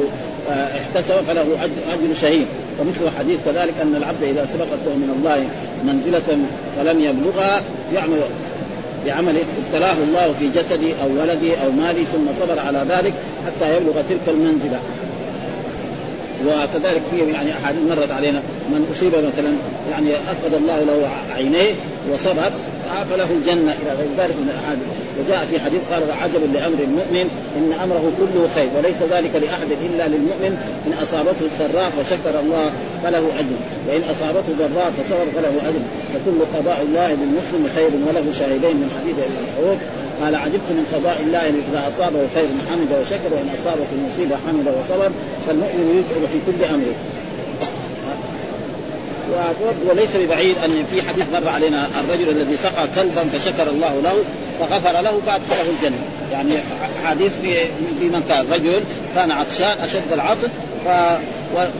آه، 0.49 0.67
احتسب 0.79 1.15
فله 1.27 1.45
اجر 1.93 2.13
شهيد. 2.21 2.45
ومثل 2.79 3.17
حديث 3.19 3.39
كذلك 3.45 3.73
أن 3.81 3.95
العبد 3.95 4.23
إذا 4.23 4.45
سبقته 4.53 4.95
من 4.95 5.09
الله 5.17 5.47
منزلة 5.85 6.39
فلم 6.77 6.99
يبلغها 6.99 7.61
يعمل 7.93 8.19
بعمله 9.05 9.43
ابتلاه 9.65 9.93
الله 9.93 10.35
في 10.39 10.49
جسدي 10.49 10.93
أو 11.03 11.21
ولدي 11.21 11.51
أو 11.53 11.71
مالي 11.71 12.05
ثم 12.05 12.27
صبر 12.39 12.59
على 12.59 12.85
ذلك 12.89 13.13
حتى 13.45 13.77
يبلغ 13.77 13.93
تلك 14.09 14.25
المنزلة. 14.27 14.79
وكذلك 16.47 17.01
في 17.11 17.31
يعني 17.31 17.53
أحاديث 17.53 17.81
مرت 17.89 18.11
علينا 18.11 18.41
من 18.69 18.87
أصيب 18.91 19.11
مثلا 19.11 19.53
يعني 19.91 20.15
أفقد 20.15 20.53
الله 20.53 20.79
له 20.83 21.09
عينيه 21.35 21.71
وصبر 22.13 22.51
فله 23.09 23.29
الجنة. 23.37 23.71
إلى 23.81 23.91
غير 23.99 24.11
ذلك 24.19 24.35
من 24.43 24.49
الأحاديث. 24.53 24.89
وجاء 25.19 25.41
في 25.51 25.55
حديث 25.65 25.81
قال 25.91 26.01
عجب 26.23 26.43
لأمر 26.53 26.79
المؤمن 26.89 27.27
إن 27.57 27.67
أمره 27.83 28.05
كله 28.19 28.41
خير 28.55 28.69
وليس 28.77 28.99
ذلك 29.13 29.33
لأحد 29.43 29.71
إلا 29.87 30.05
للمؤمن. 30.13 30.53
إن 30.87 30.93
أصابته 31.03 31.43
السراء 31.51 31.89
فشكر 31.97 32.33
الله 32.43 32.67
فله 33.03 33.23
أجر 33.41 33.57
وإن 33.87 34.03
أصابته 34.13 34.51
ضراء 34.61 34.89
فصبر 34.97 35.27
فله 35.35 35.55
أجر. 35.69 35.83
فكل 36.13 36.39
قضاء 36.55 36.79
الله 36.87 37.09
للمسلم 37.21 37.63
خير 37.75 37.91
وله 38.07 38.25
شاهدين 38.39 38.75
من 38.81 38.89
حديث 38.97 39.15
أبي 39.25 39.37
مسعود. 39.45 39.79
قال 40.21 40.35
عجبت 40.35 40.69
من 40.77 40.85
قضاء 40.93 41.17
الله 41.25 41.43
إذا 41.69 41.81
أصابه 41.91 42.21
خير 42.35 42.49
حمد 42.69 42.91
وشكر 43.01 43.29
وإن 43.35 43.49
أصابته 43.57 43.95
مصيبة 44.07 44.35
حمد 44.47 44.67
وصبر. 44.77 45.11
فالمؤمن 45.47 45.85
يذكر 45.97 46.21
في 46.33 46.39
كل 46.47 46.59
أمره. 46.75 46.95
وليس 49.87 50.15
ببعيد 50.15 50.55
أن 50.65 50.85
في 50.91 51.01
حديث 51.01 51.25
مر 51.33 51.49
علينا 51.49 51.87
الرجل 51.99 52.29
الذي 52.29 52.57
سقى 52.57 52.87
كلبا 52.95 53.23
فشكر 53.23 53.69
الله 53.69 54.01
له 54.03 54.23
فغفر 54.59 55.01
له 55.01 55.21
فأدخله 55.25 55.69
الجنة. 55.69 55.97
يعني 56.31 56.53
حديث 57.05 57.31
في 57.41 57.53
في 57.99 58.05
من 58.05 58.23
كان 58.29 58.45
رجل 58.51 58.81
كان 59.15 59.31
عطشان 59.31 59.77
أشد 59.83 60.11
العطش 60.13 60.49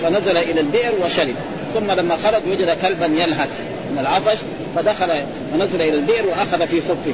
فنزل 0.02 0.38
إلى 0.38 0.62
البئر 0.62 0.92
وشرب. 1.06 1.36
ثم 1.74 1.92
لما 1.92 2.18
خرج 2.24 2.42
وجد 2.52 2.78
كلبا 2.82 3.06
يلهث 3.06 3.50
من 3.92 3.98
العطش 4.00 4.38
فدخل 4.76 5.10
ونزل 5.54 5.82
إلى 5.82 5.96
البئر 5.96 6.26
وأخذ 6.26 6.68
في 6.68 6.82
خبه 6.82 7.14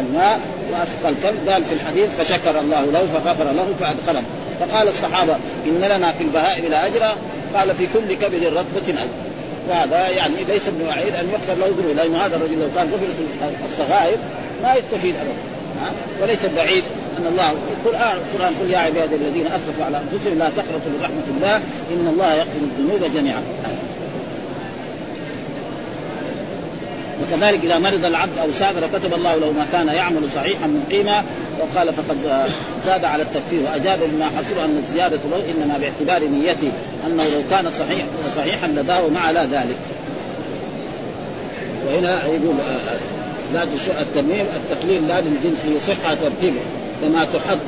الماء 0.00 0.40
وأسقى 0.72 1.08
الكلب 1.08 1.48
قال 1.48 1.64
في 1.64 1.74
الحديث 1.74 2.08
فشكر 2.18 2.60
الله 2.60 2.84
له 2.92 3.06
فغفر 3.14 3.44
له 3.44 3.74
فأدخله. 3.80 4.22
فقال 4.60 4.88
الصحابة 4.88 5.36
إن 5.66 5.80
لنا 5.80 6.12
في 6.12 6.24
البهائم 6.24 6.64
لأجرا. 6.64 7.16
قال 7.54 7.74
في 7.74 7.86
كل 7.94 8.14
كبد 8.14 8.44
رطبة 8.44 8.88
اجر 8.88 9.27
وهذا 9.68 10.08
يعني 10.08 10.34
ليس 10.48 10.62
وعيد 10.88 11.14
أن 11.14 11.28
يغفر 11.32 11.54
له 11.54 11.66
ذنوبه 11.66 11.92
لأن 11.92 12.14
هذا 12.14 12.36
الرجل 12.36 12.60
لو 12.60 12.68
كان 12.76 12.90
غفر 12.92 13.06
الصغائر 13.70 14.16
ما 14.62 14.74
يستفيد 14.74 15.14
ابدا. 15.16 15.58
وليس 16.22 16.46
بعيد 16.46 16.84
أن 17.18 17.26
الله 17.26 17.50
القران 17.50 18.16
القرآن 18.16 18.54
قل 18.60 18.70
يا 18.70 18.78
عبادي 18.78 19.14
الذين 19.14 19.46
أسرفوا 19.46 19.84
على 19.84 20.00
أنفسهم 20.12 20.38
لا 20.38 20.50
تقنطوا 20.56 20.90
من 20.92 21.00
رحمة 21.02 21.36
الله 21.36 21.56
إن 21.92 22.08
الله 22.12 22.34
يغفر 22.34 22.60
الذنوب 22.62 23.14
جميعا. 23.14 23.42
وكذلك 27.22 27.60
إذا 27.64 27.78
مرض 27.78 28.04
العبد 28.04 28.38
أو 28.38 28.52
سافر 28.52 28.98
كتب 28.98 29.14
الله 29.14 29.36
له 29.36 29.52
ما 29.52 29.66
كان 29.72 29.88
يعمل 29.88 30.30
صحيحا 30.34 30.66
مقيما 30.66 31.24
وقال 31.60 31.94
فقد 31.94 32.46
زاد 32.86 33.04
على 33.04 33.22
التكفير 33.22 33.60
وأجاب 33.64 33.98
بما 34.12 34.26
حصل 34.38 34.58
أن 34.64 34.82
الزيادة 34.86 35.18
له 35.30 35.36
إنما 35.36 35.78
باعتبار 35.78 36.28
نيته 36.28 36.72
أنه 37.06 37.24
لو 37.24 37.42
كان 37.50 37.70
صحيح 37.78 38.04
صحيحا 38.36 38.66
لداوم 38.66 39.16
على 39.16 39.40
ذلك. 39.52 39.76
وهنا 41.86 42.26
يقول 42.26 42.54
لا 43.54 43.62
الترميم 44.00 44.46
التقليل 44.56 45.08
لا 45.08 45.20
للجنس 45.20 45.58
ليصح 45.64 46.14
ترتيبه 46.22 46.60
كما 47.02 47.24
تحط 47.24 47.58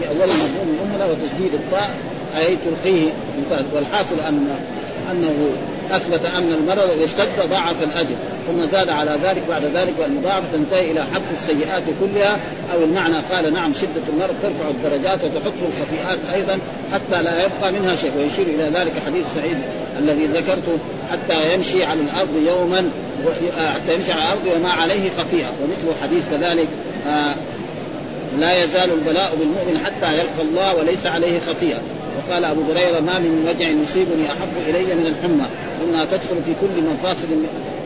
بأول 0.00 0.28
مضمون 0.28 0.78
الأمة 0.78 1.12
وتشديد 1.12 1.54
الطاء 1.54 1.90
أي 2.36 2.56
تلقيه 2.56 3.08
والحاصل 3.74 4.20
ان 4.28 4.48
أنه 5.10 5.50
أثبت 5.90 6.26
أن 6.26 6.52
المرض 6.52 6.90
إذا 6.96 7.04
اشتد 7.04 7.50
ضاعف 7.50 7.82
الأجر 7.82 8.16
ثم 8.46 8.66
زاد 8.66 8.88
على 8.88 9.18
ذلك 9.22 9.42
بعد 9.48 9.64
ذلك 9.64 9.94
والمضاعفه 9.98 10.46
تنتهي 10.52 10.90
إلى 10.90 11.00
حق 11.00 11.32
السيئات 11.32 11.82
كلها 12.00 12.38
أو 12.74 12.84
المعنى 12.84 13.16
قال 13.32 13.52
نعم 13.52 13.72
شدة 13.74 14.02
المرض 14.08 14.34
ترفع 14.42 14.70
الدرجات 14.70 15.18
وتحط 15.24 15.52
الخطيئات 15.68 16.18
أيضا 16.34 16.58
حتى 16.92 17.22
لا 17.22 17.44
يبقى 17.44 17.72
منها 17.72 17.94
شيء 17.94 18.12
ويشير 18.16 18.46
إلى 18.46 18.64
ذلك 18.64 18.92
حديث 19.06 19.24
سعيد 19.34 19.56
الذي 19.98 20.26
ذكرته 20.26 20.78
حتى 21.12 21.54
يمشي 21.54 21.84
على 21.84 22.00
الأرض 22.00 22.42
يوما 22.46 22.90
حتى 23.56 23.94
يمشي 23.94 24.12
على 24.12 24.22
الأرض 24.22 24.46
وما 24.56 24.70
عليه 24.70 25.10
خطيئة 25.18 25.50
ومثل 25.62 26.00
حديث 26.02 26.22
كذلك 26.30 26.68
آه 27.08 27.34
لا 28.38 28.64
يزال 28.64 28.92
البلاء 28.92 29.36
بالمؤمن 29.38 29.78
حتى 29.84 30.12
يلقى 30.12 30.42
الله 30.42 30.76
وليس 30.76 31.06
عليه 31.06 31.40
خطيئة. 31.40 31.80
وقال 32.18 32.44
أبو 32.44 32.60
هريرة 32.72 33.00
ما 33.00 33.18
من 33.18 33.48
وجع 33.48 33.68
يصيبني 33.68 34.26
أحب 34.26 34.52
إلي 34.68 34.94
من 34.94 35.06
الحمى. 35.06 35.46
انها 35.84 36.04
تدخل 36.04 36.42
في 36.46 36.52
كل 36.60 36.82
مفاصل 36.94 37.26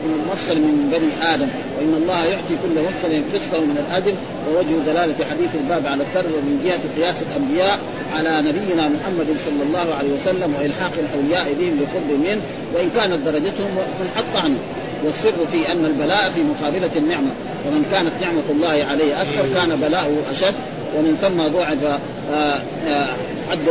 من 0.07 0.19
المفصل 0.23 0.55
من 0.55 0.75
بني 0.93 1.33
آدم 1.33 1.47
وإن 1.77 1.93
الله 2.01 2.25
يعطي 2.25 2.55
كل 2.63 2.75
مفصل 2.87 3.11
قسطه 3.33 3.59
من 3.69 3.77
الاجر 3.83 4.13
ووجه 4.47 4.75
دلاله 4.87 5.15
حديث 5.31 5.51
الباب 5.61 5.87
على 5.87 6.03
الترد 6.03 6.33
من 6.47 6.61
جهة 6.65 6.81
قياس 6.97 7.15
الأنبياء 7.27 7.79
على 8.15 8.41
نبينا 8.49 8.83
محمد 8.95 9.29
صلى 9.45 9.63
الله 9.67 9.95
عليه 9.99 10.11
وسلم 10.17 10.49
وإلحاق 10.55 10.93
الأولياء 11.05 11.53
بهم 11.59 11.73
بقرب 11.79 12.19
منه 12.19 12.41
وإن 12.73 12.89
كانت 12.95 13.19
درجتهم 13.25 13.71
منحط 14.01 14.43
عنه. 14.43 14.59
والسر 15.03 15.37
في 15.51 15.71
أن 15.71 15.85
البلاء 15.85 16.31
في 16.35 16.41
مقابلة 16.43 16.89
النعمة 16.95 17.31
ومن 17.67 17.85
كانت 17.91 18.11
نعمة 18.21 18.47
الله 18.49 18.85
عليه 18.91 19.21
أكثر 19.21 19.45
كان 19.53 19.79
بلاؤه 19.81 20.17
أشد. 20.31 20.55
ومن 20.95 21.17
ثم 21.21 21.47
ضعف 21.57 21.83
آه، 22.31 22.59
آه، 22.87 23.09
حد 23.51 23.67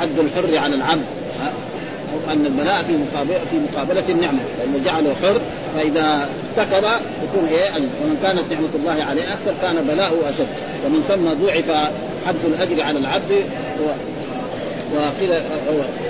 حد 0.00 0.18
الحر 0.18 0.58
على 0.58 0.74
العبد. 0.74 1.04
أن 2.32 2.46
البلاء 2.46 2.82
في 2.82 2.92
مقابلة 2.96 3.40
في 3.50 3.56
مقابلة 3.72 4.04
النعمة 4.08 4.38
لأنه 4.58 4.84
جعله 4.84 5.14
حر 5.22 5.40
فإذا 5.76 6.28
ارتكب 6.58 6.84
يكون 7.24 7.48
إيه 7.48 7.74
ومن 7.74 8.18
كانت 8.22 8.42
نعمة 8.52 8.68
الله 8.74 9.04
عليه 9.10 9.22
أكثر 9.22 9.52
كان 9.62 9.86
بلاؤه 9.88 10.28
أشد. 10.28 10.46
ومن 10.86 11.04
ثم 11.08 11.44
ضعف 11.46 11.90
حد 12.26 12.34
الأجر 12.44 12.82
على 12.82 12.98
العبد 12.98 13.44
وقيل 14.94 15.42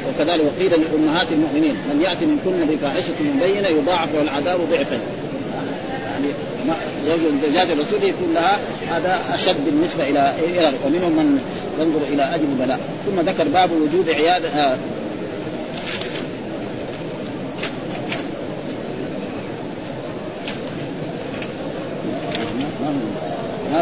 وكذلك 0.09 0.45
وقيل 0.45 0.71
لأمهات 0.71 1.27
المؤمنين 1.33 1.75
من 1.75 2.03
يأتي 2.03 2.27
منكن 2.27 2.67
بفاحشة 2.71 3.13
مبينة 3.37 3.69
يضاعف 3.69 4.15
له 4.15 4.23
العذاب 4.23 4.61
ضعفين 4.71 5.01
يعني 6.13 6.27
زوج 7.07 7.19
زوجات 7.43 7.71
الرسول 7.71 8.03
يكون 8.03 8.35
لها 8.35 8.59
هذا 8.91 9.21
أشد 9.35 9.65
بالنسبة 9.65 10.09
إلى 10.09 10.33
ومنهم 10.87 11.13
من 11.13 11.39
ينظر 11.81 12.01
إلى 12.13 12.35
أجل 12.35 12.45
البلاء. 12.45 12.81
ثم 13.07 13.21
ذكر 13.21 13.49
باب 13.49 13.71
وجود 13.73 14.11
عيادة 14.11 14.77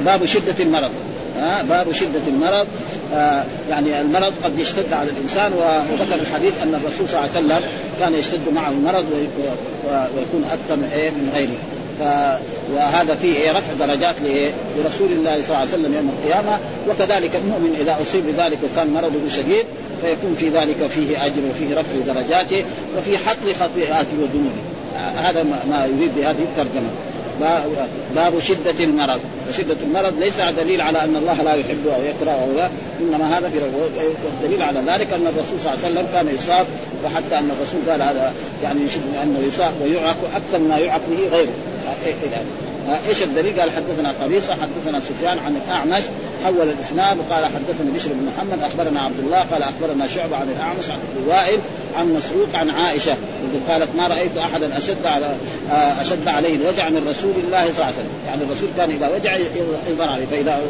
باب 0.01 0.25
شدة 0.25 0.55
المرض. 0.61 0.91
ها 1.41 1.63
باب 1.63 1.93
شدة 1.93 2.21
المرض. 2.29 2.67
آه 3.15 3.45
يعني 3.71 4.01
المرض 4.01 4.33
قد 4.45 4.59
يشتد 4.59 4.93
على 4.93 5.11
الإنسان 5.11 5.53
وذكر 5.53 6.15
الحديث 6.21 6.55
أن 6.63 6.75
الرسول 6.75 7.09
صلى 7.09 7.21
الله 7.21 7.31
عليه 7.37 7.47
وسلم 7.47 7.61
كان 8.01 8.15
يشتد 8.15 8.53
معه 8.55 8.71
المرض 8.71 9.05
ويكون 10.17 10.45
أكثر 10.45 10.77
من 10.77 10.91
إيه 10.95 11.11
من 11.11 11.33
غيره. 11.35 11.59
وهذا 12.75 13.15
فيه 13.15 13.37
إيه 13.37 13.51
رفع 13.51 13.87
درجات 13.87 14.15
لرسول 14.79 15.09
الله 15.13 15.33
صلى 15.33 15.49
الله 15.49 15.59
عليه 15.59 15.69
وسلم 15.69 15.95
يوم 15.95 16.11
القيامة. 16.19 16.59
وكذلك 16.89 17.37
المؤمن 17.37 17.77
إذا 17.81 17.97
أصيب 18.03 18.25
بذلك 18.27 18.59
وكان 18.73 18.91
مرضه 18.91 19.29
شديد 19.37 19.67
فيكون 20.03 20.35
في 20.39 20.49
ذلك 20.49 20.77
فيه 20.91 21.27
أجر 21.27 21.43
وفيه 21.51 21.75
رفع 21.75 22.15
درجاته 22.15 22.65
وفي 22.99 23.19
حط 23.19 23.45
خطيئاته 23.61 24.17
وذنوبه. 24.23 24.63
هذا 25.17 25.43
ما 25.71 25.87
يريد 25.87 26.11
بهذه 26.17 26.43
الترجمة. 26.43 26.91
باب 28.15 28.41
شدة 28.41 28.85
المرض 28.85 29.21
وشدة 29.49 29.77
المرض 29.83 30.19
ليس 30.19 30.41
دليل 30.57 30.81
على 30.81 31.05
أن 31.05 31.17
الله 31.17 31.43
لا 31.43 31.55
يحبه 31.55 31.95
أو 31.97 32.03
يكره 32.03 32.31
أو 32.31 32.53
لا 32.57 32.71
إنما 33.01 33.39
هذا 33.39 33.49
في 33.49 33.59
الدليل 34.29 34.63
على 34.63 34.79
ذلك 34.79 35.13
أن 35.13 35.27
الرسول 35.27 35.61
صلى 35.61 35.75
الله 35.75 35.85
عليه 35.85 35.95
وسلم 35.95 36.07
كان 36.13 36.35
يصاب 36.35 36.67
وحتى 37.05 37.39
أن 37.39 37.51
الرسول 37.51 37.81
قال 37.91 38.03
هذا 38.03 38.33
يعني 38.63 38.81
يشد 38.85 39.17
أنه 39.23 39.39
يصاب 39.39 39.73
ويعق 39.83 40.17
أكثر 40.35 40.59
ما 40.59 40.79
يعق 40.79 41.01
به 41.11 41.37
غيره 41.37 41.53
إيش 43.09 43.23
الدليل؟ 43.23 43.61
قال 43.61 43.71
حدثنا 43.71 44.15
قبيصة 44.23 44.53
حدثنا 44.55 45.01
سفيان 45.01 45.39
عن 45.39 45.57
الأعمش 45.67 46.03
حول 46.45 46.69
الإسناد 46.69 47.17
وقال 47.19 47.45
حدثنا 47.45 47.91
بشر 47.95 48.09
بن 48.09 48.29
محمد 48.37 48.63
أخبرنا 48.63 49.01
عبد 49.01 49.19
الله 49.19 49.39
قال 49.39 49.63
أخبرنا 49.63 50.07
شعبة 50.07 50.37
عن 50.37 50.49
الأعمش 50.57 50.91
عن 50.91 50.99
وائل 51.29 51.59
عن 51.99 52.15
مسروق 52.15 52.49
عن 52.55 52.71
عائشة 52.71 53.17
قالت 53.69 53.89
ما 53.97 54.07
رأيت 54.09 54.39
أحدا 54.39 54.79
أشد 54.79 55.07
على 55.07 55.37
أشد 56.01 56.29
عليه 56.29 56.57
الوجع 56.57 56.89
من 56.89 57.07
رسول 57.11 57.33
الله 57.45 57.63
صلى 57.63 57.71
الله 57.71 57.85
عليه 57.85 57.95
وسلم، 57.95 58.15
يعني 58.27 58.43
الرسول 58.43 58.69
كان 58.77 58.91
إذا 58.91 59.11
وجع 59.17 59.37
يضر 59.91 60.09
عليه 60.09 60.27
فإذا 60.27 60.61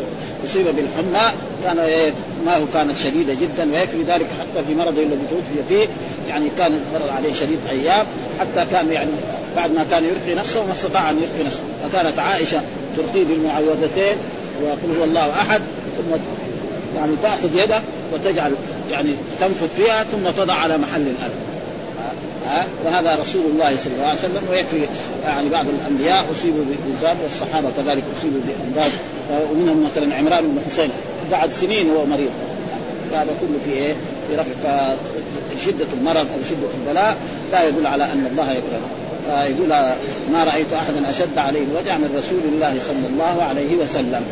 أصيب 0.44 0.66
بالحمى 0.66 1.32
كان 1.64 1.78
إيه، 1.78 2.12
ما 2.46 2.56
هو 2.56 2.62
كانت 2.74 2.96
شديدة 3.04 3.34
جدا 3.34 3.72
ويكفي 3.72 4.02
ذلك 4.08 4.26
حتى 4.40 4.64
في 4.68 4.74
مرضه 4.74 5.02
الذي 5.02 5.26
توفي 5.30 5.68
فيه 5.68 5.88
يعني 6.28 6.46
كان 6.58 6.72
مر 6.94 7.10
عليه 7.16 7.32
شديد 7.34 7.58
أيام 7.70 8.06
حتى 8.40 8.66
كان 8.72 8.92
يعني 8.92 9.10
بعد 9.56 9.70
ما 9.70 9.86
كان 9.90 10.04
يرقي 10.04 10.34
نفسه 10.38 10.66
ما 10.66 10.72
استطاع 10.72 11.10
أن 11.10 11.16
يرقي 11.16 11.46
نفسه. 11.46 11.60
فكانت 11.84 12.18
عائشة 12.18 12.60
ترقيه 12.96 13.24
بالمعوذتين 13.24 14.16
ويقول 14.62 14.98
هو 14.98 15.04
الله 15.04 15.30
أحد 15.30 15.60
ثم 15.96 16.16
يعني 16.96 17.12
تأخذ 17.22 17.56
يده 17.64 17.80
وتجعل 18.12 18.52
يعني 18.90 19.08
تنفث 19.40 19.76
فيها 19.76 20.04
ثم 20.04 20.42
تضع 20.42 20.54
على 20.54 20.78
محل 20.78 21.00
الالم 21.00 21.40
ها؟ 22.46 22.66
وهذا 22.84 23.18
رسول 23.22 23.42
الله 23.52 23.76
صلى 23.76 23.92
الله 23.94 24.06
عليه 24.06 24.18
وسلم 24.18 24.42
ويكفي 24.50 24.86
يعني 25.24 25.48
بعض 25.48 25.66
الأنبياء 25.68 26.24
أصيبوا 26.32 26.64
بإنسان 26.64 27.16
والصحابة 27.22 27.68
كذلك 27.76 28.02
أصيبوا 28.18 28.40
بامراض 28.46 28.90
ومنهم 29.52 29.84
مثلا 29.92 30.16
عمران 30.16 30.44
بن 30.44 30.60
حسين 30.70 30.90
بعد 31.30 31.52
سنين 31.52 31.90
وهو 31.90 32.06
مريض. 32.06 32.30
هذا 33.12 33.30
كله 33.40 33.58
في 33.64 33.72
إيه؟ 33.72 33.92
في 34.28 34.36
رفع 34.36 34.94
فشده 35.56 35.86
المرض 36.00 36.16
أو 36.16 36.38
شدة 36.50 36.68
البلاء. 36.80 37.16
لا 37.52 37.68
يدل 37.68 37.86
على 37.86 38.04
أن 38.04 38.28
الله 38.32 38.52
يكرهه 38.52 39.44
يقول 39.44 39.68
ما 40.32 40.44
رأيت 40.44 40.72
احدا 40.72 41.10
أشد 41.10 41.38
عليه 41.38 41.60
الوجع 41.60 41.96
من 41.96 42.22
رسول 42.24 42.40
الله 42.54 42.78
صلى 42.86 43.06
الله 43.12 43.42
عليه 43.42 43.76
وسلم. 43.76 44.22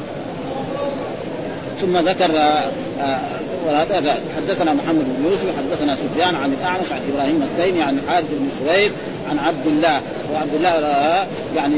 ثم 1.81 2.09
ذكر 2.09 2.39
آه، 2.39 3.19
وهذا 3.67 4.15
حدثنا 4.37 4.75
محمد 4.75 5.05
بن 5.19 5.31
يوسف 5.31 5.47
حدثنا 5.57 5.97
سفيان 5.97 6.35
عن 6.35 6.53
الأعمش 6.61 6.93
عن 6.93 7.01
إبراهيم 7.13 7.43
التيمي 7.43 7.83
عن 7.83 8.01
حارث 8.09 8.27
بن 8.31 8.49
سويد 8.65 8.93
عن 9.31 9.39
عبد 9.39 9.67
الله 9.67 10.01
وعبد 10.35 10.55
الله 10.55 10.69
آه، 10.69 11.27
يعني 11.57 11.75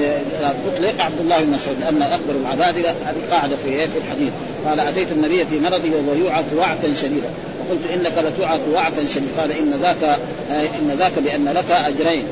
تطلق 0.67 1.05
عبد 1.05 1.21
الله 1.21 1.41
بن 1.41 1.51
مسعود؟ 1.51 1.77
لأن 1.81 2.03
أكبر 2.03 2.35
العبادله 2.41 2.91
هذه 2.91 3.31
قاعدة 3.31 3.57
في 3.57 3.89
في 3.89 3.99
الحديث. 3.99 4.33
قال 4.67 4.81
أتيت 4.81 5.13
النبي 5.13 5.45
في 5.45 5.61
مرضه 5.61 5.89
وهو 5.97 6.15
يوعك 6.19 6.45
وعكا 6.57 6.95
شديدا 7.03 7.29
فقلت 7.59 7.81
إنك 7.95 8.13
لتوعك 8.19 8.61
وعكا 8.75 9.05
شديدا 9.15 9.41
قال 9.41 9.53
إن 9.53 9.71
ذاك 9.83 10.19
آه، 10.53 10.63
إن 10.63 10.97
ذاك 10.99 11.13
بأن 11.19 11.49
لك 11.49 11.71
أجرين. 11.71 12.25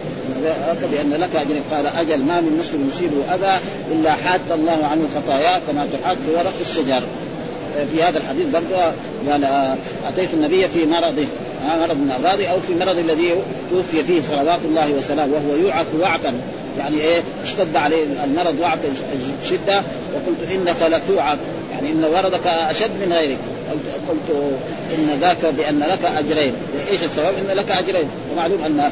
بأن 0.93 1.21
لك 1.21 1.37
اجر 1.37 1.55
قال 1.73 1.87
أجل 1.87 2.25
ما 2.25 2.41
من 2.41 2.57
مسلم 2.61 2.91
يصيبه 2.95 3.35
اذى 3.35 3.61
إلا 3.93 4.13
حاد 4.13 4.41
الله 4.55 4.87
عنه 4.91 5.09
خطاياه 5.17 5.61
كما 5.69 5.87
تحاد 5.93 6.19
ورق 6.35 6.55
الشجر. 6.61 7.03
في 7.93 8.03
هذا 8.03 8.19
الحديث 8.19 8.47
برضه 8.47 8.93
قال 9.31 9.45
اتيت 10.09 10.29
النبي 10.35 10.69
في 10.69 10.87
مرضه 10.87 11.27
مرض 11.81 11.97
من 11.97 12.11
امراضه 12.19 12.47
أو 12.47 12.61
في 12.61 12.75
مرض 12.75 12.99
الذي 12.99 13.35
توفي 13.71 14.05
فيه 14.05 14.23
صلوات 14.23 14.61
الله 14.65 14.93
وسلامه 14.93 15.33
وهو 15.35 15.57
يوعك 15.57 15.87
وعكا 16.01 16.33
يعني 16.79 17.01
إيه؟ 17.01 17.23
اشتد 17.45 17.77
عليه 17.77 18.05
المرض 18.25 18.55
وعك 18.61 18.79
شدة. 19.51 19.83
وقلت 20.15 20.51
إنك 20.53 20.77
لتوعك. 20.83 21.39
يعني 21.73 21.93
إن 21.93 22.01
مرضك 22.15 22.47
أشد 22.47 22.91
من 22.91 23.13
غيرك. 23.13 23.39
قلت, 24.09 24.43
إن 24.95 25.19
ذاك 25.21 25.55
بأن 25.57 25.81
لك 25.81 26.05
أجرين. 26.19 26.53
إيش 26.91 27.05
السبب؟ 27.05 27.33
إن 27.39 27.57
لك 27.57 27.71
أجرين. 27.71 28.09
ومعلوم 28.33 28.63
أن 28.63 28.91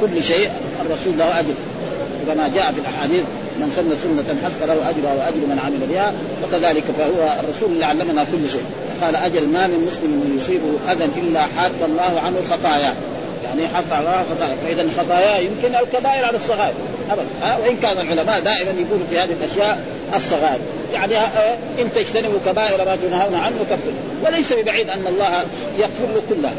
كل 0.00 0.22
شيء 0.22 0.50
الرسول 0.86 1.18
له 1.18 1.40
أجر. 1.40 1.54
كما 2.26 2.48
جاء 2.48 2.72
في 2.72 2.80
الأحاديث 2.80 3.22
من 3.60 3.68
سن 3.76 3.90
سنة 4.04 4.28
حسنة 4.44 4.66
له 4.66 4.90
أجرها 4.90 5.14
وأجر 5.18 5.42
من 5.52 5.58
عمل 5.64 5.82
بها 5.92 6.12
وكذلك 6.42 6.84
فهو 6.98 7.20
الرسول 7.40 7.68
اللي 7.72 7.84
علمنا 7.84 8.24
كل 8.32 8.48
شيء. 8.48 8.64
قال 9.02 9.16
أجل 9.16 9.44
ما 9.48 9.66
من 9.66 9.86
مسلم 9.88 10.38
يصيبه 10.38 10.92
أذى 10.92 11.04
إلا 11.22 11.40
حاد 11.40 11.72
الله 11.88 12.20
عنه 12.24 12.36
الخطايا. 12.38 12.94
يعني 13.44 13.68
حط 13.74 13.90
على 13.92 14.24
خطايا 14.30 14.56
فإذا 14.64 14.82
الخطايا 14.82 15.38
يمكن 15.38 15.74
الكبائر 15.74 16.24
على 16.24 16.36
الصغائر. 16.36 16.74
أبدا. 17.10 17.28
ها؟ 17.42 17.58
وإن 17.58 17.76
كان 17.76 17.98
العلماء 17.98 18.40
دائما 18.40 18.70
يقولوا 18.70 19.06
في 19.10 19.18
هذه 19.18 19.34
الأشياء 19.40 19.78
الصغائر. 20.16 20.60
يعني 20.92 21.14
إن 21.80 21.88
تجتنبوا 21.94 22.38
كبائر 22.46 22.84
ما 22.84 22.96
تنهون 22.96 23.34
عنه 23.34 23.58
كفر. 23.70 23.92
وليس 24.24 24.52
ببعيد 24.52 24.88
أن 24.88 25.06
الله 25.06 25.32
يغفر 25.78 26.06
له 26.14 26.22
كلها 26.28 26.52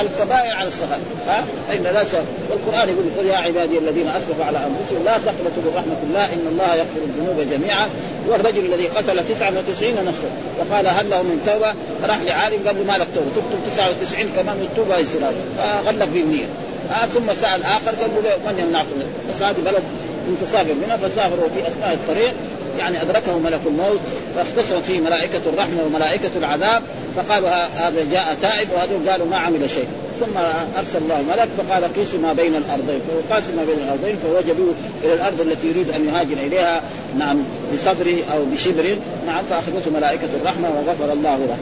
الكبائر 0.00 0.52
على 0.56 0.68
الصغائر 0.68 1.02
ها؟ 1.28 1.44
فإن 1.68 1.82
لا 1.82 2.04
سبب 2.04 2.24
والقرآن 2.50 2.88
يقول 2.88 3.04
قل 3.18 3.26
يا 3.26 3.36
عبادي 3.36 3.78
الذين 3.78 4.08
أسرفوا 4.08 4.44
على 4.44 4.58
أنفسهم 4.58 5.04
لا 5.04 5.12
تقنطوا 5.12 5.62
من 5.64 5.72
رحمة 5.76 6.00
الله 6.02 6.24
إن 6.24 6.46
الله 6.52 6.74
يغفر 6.74 7.00
الذنوب 7.08 7.38
جميعا. 7.50 7.86
والرجل 8.28 8.64
الذي 8.72 8.86
قتل 8.86 9.28
99 9.28 9.94
نفسا. 9.94 10.30
وقال 10.58 10.86
هل 10.86 11.10
له 11.10 11.22
من 11.22 11.42
توبة؟ 11.46 11.74
راح 12.08 12.18
لعالم 12.22 12.66
قال 12.66 12.76
له 12.78 12.84
ما 12.92 12.98
لك 12.98 13.08
توبة. 13.14 13.30
تكتب 13.36 13.58
99 13.66 14.30
كمان 14.36 14.56
التوبة 14.62 14.98
يصير 14.98 15.20
فغلق 15.58 16.08
بالنية 16.14 16.48
آه 16.90 17.06
ثم 17.06 17.34
سأل 17.40 17.62
آخر 17.62 17.90
قال 18.00 18.10
له 18.24 18.36
من 18.46 18.58
يمنعكم؟ 18.58 18.96
بس 19.30 19.42
هذه 19.42 19.60
بلد 19.64 19.82
متسافر 20.28 20.74
منها 20.74 20.96
فسافروا 20.96 21.48
في 21.54 21.60
أثناء 21.68 21.92
الطريق. 21.94 22.32
يعني 22.78 23.02
أدركه 23.02 23.38
ملك 23.38 23.60
الموت 23.66 24.00
فاختصرت 24.36 24.84
فيه 24.84 25.00
ملائكة 25.00 25.40
الرحمة 25.46 25.82
وملائكة 25.86 26.30
العذاب 26.36 26.82
فقالوا 27.16 27.48
هذا 27.76 28.06
جاء 28.12 28.36
تائب 28.42 28.68
وهذول 28.74 29.08
قالوا 29.10 29.26
ما 29.26 29.36
عمل 29.36 29.70
شيء. 29.70 29.86
ثم 30.20 30.38
أرسل 30.78 30.98
الله 30.98 31.22
ملك 31.22 31.48
فقال 31.58 31.94
قيسوا 31.94 32.18
ما 32.18 32.32
بين 32.32 32.56
الأرضين 32.56 33.00
فقاسوا 33.28 33.54
ما 33.56 33.64
بين 33.64 33.76
الأرضين 33.84 34.16
فوجدوا 34.16 34.72
إلى 35.04 35.14
الأرض 35.14 35.40
التي 35.40 35.66
يريد 35.66 35.90
أن 35.90 36.08
يهاجر 36.08 36.32
إليها 36.32 36.82
نعم 37.18 37.42
بصبر 37.74 38.16
أو 38.34 38.44
بشبر 38.44 38.96
نعم 39.26 39.44
فأخذته 39.50 39.90
ملائكة 39.90 40.28
الرحمة 40.40 40.68
وغفر 40.68 41.12
الله 41.12 41.36
له. 41.36 41.56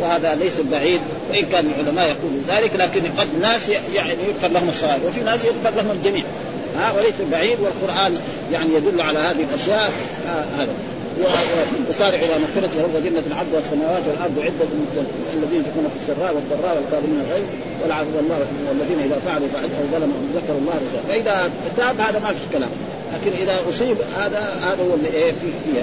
وهذا 0.00 0.34
ليس 0.34 0.52
بعيد 0.72 1.00
وإن 1.30 1.44
كان 1.52 1.72
العلماء 1.78 2.06
يقولوا 2.06 2.40
ذلك 2.48 2.70
لكن 2.76 3.02
قد 3.18 3.28
ناس 3.42 3.68
يعني 3.68 4.10
يغفر 4.28 4.48
لهم 4.48 4.68
الصغائر 4.68 5.00
وفي 5.06 5.20
ناس 5.20 5.44
يغفر 5.44 5.70
لهم 5.76 5.90
الجميع. 5.90 6.24
ها 6.76 6.92
وليس 6.92 7.14
بعيد 7.32 7.58
والقرآن 7.60 8.16
يعني 8.52 8.74
يدل 8.74 9.00
على 9.00 9.18
هذه 9.18 9.44
الأشياء 9.50 9.90
هذا. 10.58 10.74
وسارع 11.90 12.18
إلى 12.18 12.38
مغفرة 12.38 12.70
ورب 12.78 13.04
جنة 13.04 13.22
العبد 13.26 13.54
والسماوات 13.54 14.02
والأرض 14.08 14.38
عدة 14.38 14.68
الذين 15.32 15.58
ينفقون 15.58 15.90
في 15.92 15.98
السراء 16.00 16.34
والضراء 16.34 16.76
والكاظمين 16.76 17.20
الغيظ 17.26 17.44
والعفو 17.82 18.16
والله 18.16 18.46
والذين 18.68 18.98
إذا 19.04 19.18
فعلوا 19.26 19.48
أو 19.54 19.98
ظلموا 19.98 20.16
ذكروا 20.34 20.60
الله 20.60 20.74
رسوله. 20.84 21.02
فإذا 21.08 21.50
تاب 21.76 22.00
هذا 22.00 22.18
ما 22.18 22.28
في 22.28 22.44
كلام 22.52 22.70
لكن 23.14 23.30
إذا 23.42 23.56
أصيب 23.70 23.96
هذا 24.16 24.40
هذا 24.66 24.82
هو 24.90 24.94
اللي 24.94 25.08
إيه 25.08 25.32
فيه. 25.32 25.82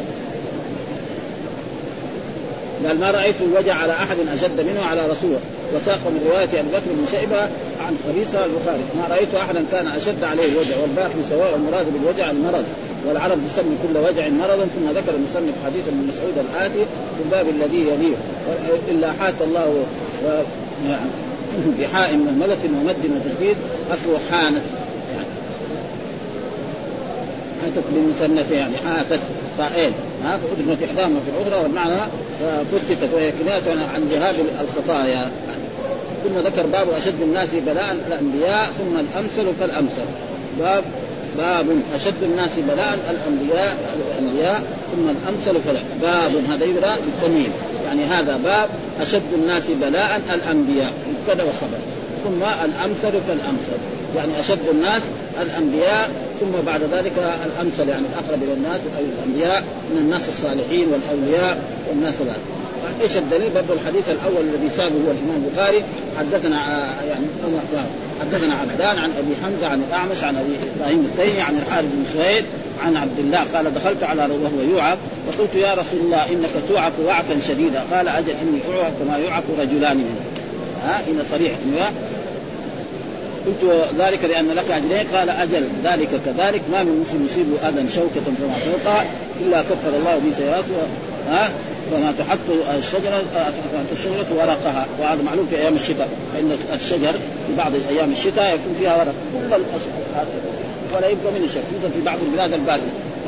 قال 2.88 3.00
ما 3.00 3.12
رأيت 3.12 3.36
الوجع 3.42 3.76
على 3.76 3.94
أحد 3.94 4.18
أشد 4.34 4.62
منه 4.62 4.82
على 4.92 5.02
رسوله. 5.02 5.40
وساق 5.76 6.00
من 6.06 6.30
رواية 6.32 6.60
أبي 6.60 6.70
بكر 6.74 6.92
بن 6.98 7.06
شيبة 7.12 7.42
عن 7.86 7.94
خبيثة 8.08 8.46
البخاري. 8.46 8.84
ما 8.98 9.16
رأيت 9.16 9.36
أحدا 9.36 9.64
كان 9.72 9.88
أشد 9.88 10.24
عليه 10.24 10.46
الوجع 10.52 10.76
والباقي 10.82 11.22
سواء 11.30 11.56
المراد 11.56 11.86
بالوجع 11.94 12.32
المرض. 12.32 12.66
والعرب 13.08 13.38
تسمي 13.50 13.76
كل 13.84 13.98
وجع 13.98 14.30
مرضا 14.30 14.66
ثم 14.76 14.90
ذكر 14.90 15.14
المصنف 15.16 15.56
حديث 15.66 15.88
ابن 15.88 16.08
مسعود 16.08 16.46
الآتي 16.46 16.86
في 17.16 17.22
الباب 17.26 17.46
الذي 17.56 17.82
يليه. 17.92 18.16
إلا 18.92 19.12
حات 19.20 19.34
الله 19.42 19.84
بحاء 21.80 22.16
مهملة 22.16 22.64
ومد 22.82 23.04
وتشديد 23.16 23.58
أصله 23.94 24.20
حانت. 24.32 24.66
يعني 25.16 25.28
حاتت 27.62 27.84
بمثنتين 27.90 28.58
يعني 28.58 28.76
حاتت. 28.88 29.20
طائين 29.58 29.92
ها 30.24 30.38
فأدغمت 30.38 30.84
إحداهما 30.84 31.20
في 31.20 31.32
الأخرى 31.32 31.64
والمعنى 31.64 32.02
فتتت 32.40 33.14
وهي 33.14 33.32
كناية 33.32 33.86
عن 33.94 34.02
ذهاب 34.12 34.36
الخطايا. 34.62 35.32
ثم 36.24 36.40
ذكر 36.40 36.66
باب 36.68 36.88
أشد 36.98 37.22
الناس 37.22 37.50
بلاء 37.54 37.96
الأنبياء 38.08 38.72
ثم 38.80 39.00
الأمثل 39.00 39.54
فالأمثل 39.60 40.06
باب 40.60 40.84
باب 41.38 41.66
أشد 41.96 42.24
الناس 42.24 42.52
بلاء 42.58 43.00
الأنبياء 43.10 43.78
الأنبياء 43.96 44.64
ثم 44.92 45.10
الأمثل 45.10 45.62
فلا 45.62 45.80
باب 46.02 46.32
هذا 46.50 46.66
يبدأ 46.66 46.96
بالتمييز. 46.96 47.52
يعني 47.86 48.06
هذا 48.06 48.40
باب 48.44 48.70
أشد 49.02 49.34
الناس 49.34 49.64
بلاء 49.82 50.22
الأنبياء. 50.34 50.94
مبتدأ 51.10 51.44
وخبر. 51.44 51.80
ثم 52.24 52.44
الأمثل 52.66 53.12
فالأمثل 53.28 53.99
يعني 54.16 54.40
أشد 54.40 54.68
الناس 54.72 55.02
الأنبياء 55.42 56.10
ثم 56.40 56.66
بعد 56.66 56.82
ذلك 56.82 57.34
الأمثل 57.46 57.90
يعني 57.90 58.06
الأقرب 58.14 58.44
إلى 58.44 58.54
الناس 58.54 58.80
أو 58.98 59.04
الأنبياء 59.04 59.64
من 59.92 59.98
الناس 59.98 60.30
الصالحين 60.30 60.88
والأولياء 60.88 61.62
والناس 61.90 62.16
ذلك 62.22 62.60
إيش 63.02 63.18
الدليل؟ 63.18 63.50
برضه 63.50 63.74
الحديث 63.74 64.04
الأول 64.10 64.44
الذي 64.54 64.70
سابه 64.70 64.96
هو 64.96 65.12
الإمام 65.12 65.44
البخاري 65.46 65.84
حدثنا 66.20 66.58
آه، 66.58 67.04
يعني 67.10 67.26
حدثنا 68.22 68.54
عبدان 68.54 68.98
عن 68.98 69.12
أبي 69.20 69.36
حمزة 69.44 69.68
عن 69.68 69.84
الأعمش 69.88 70.24
عن 70.24 70.36
أبي 70.36 70.56
إبراهيم 70.76 71.00
التيمي 71.00 71.42
عن 71.42 71.58
الحارث 71.58 71.86
بن 71.94 72.06
سويد 72.14 72.46
عن 72.86 72.96
عبد 72.96 73.20
الله 73.20 73.44
قال 73.54 73.74
دخلت 73.74 74.04
على 74.04 74.22
وهو 74.22 74.72
يوعك 74.72 74.98
وقلت 75.28 75.56
يا 75.56 75.74
رسول 75.74 76.00
الله 76.00 76.30
إنك 76.30 76.50
توعك 76.70 76.94
وعكا 77.06 77.40
شديدا 77.48 77.84
قال 77.92 78.08
أجل 78.08 78.30
إني 78.42 78.76
اوعك 78.76 78.94
كما 79.00 79.18
يوعك 79.18 79.44
رجلان 79.60 79.98
منه 79.98 80.22
ها؟ 80.86 81.02
هنا 81.08 81.24
صريح 81.32 81.52
قلت 83.46 83.88
ذلك 84.00 84.24
لأن 84.24 84.48
لك 84.50 84.72
اجرين 84.72 85.08
قال 85.16 85.30
أجل؟ 85.30 85.64
ذلك 85.84 86.10
كذلك. 86.26 86.62
ما 86.72 86.84
من 86.84 87.00
مسلم 87.02 87.26
يصيبه 87.26 87.70
أذى 87.70 87.90
شوكة 87.96 88.26
فما 88.38 88.54
فوقها 88.66 89.06
إلا 89.42 89.62
كفر 89.62 89.92
الله 90.00 90.22
به 90.26 90.36
سيئاته 90.38 90.76
ها؟ 91.30 91.50
وما 91.94 92.14
تحط 92.20 92.48
الشجرة 92.78 93.24
تحط 93.34 93.90
الشجرة 93.92 94.30
ورقها. 94.38 94.86
وهذا 95.00 95.22
معلوم 95.22 95.48
في 95.50 95.58
أيام 95.58 95.76
الشتاء. 95.76 96.10
فإن 96.34 96.58
الشجر 96.74 97.14
في 97.48 97.56
بعض 97.58 97.72
أيام 97.90 98.12
الشتاء 98.12 98.56
يكون 98.56 98.76
فيها 98.80 98.96
ورق. 98.96 99.14
كل 99.34 99.64
ولا 100.96 101.08
يبقى 101.08 101.32
من 101.32 101.44
الشجر 101.46 101.62
مثل 101.80 101.94
في 101.94 102.02
بعض 102.02 102.18
البلاد 102.28 102.54
الباردة 102.54 102.84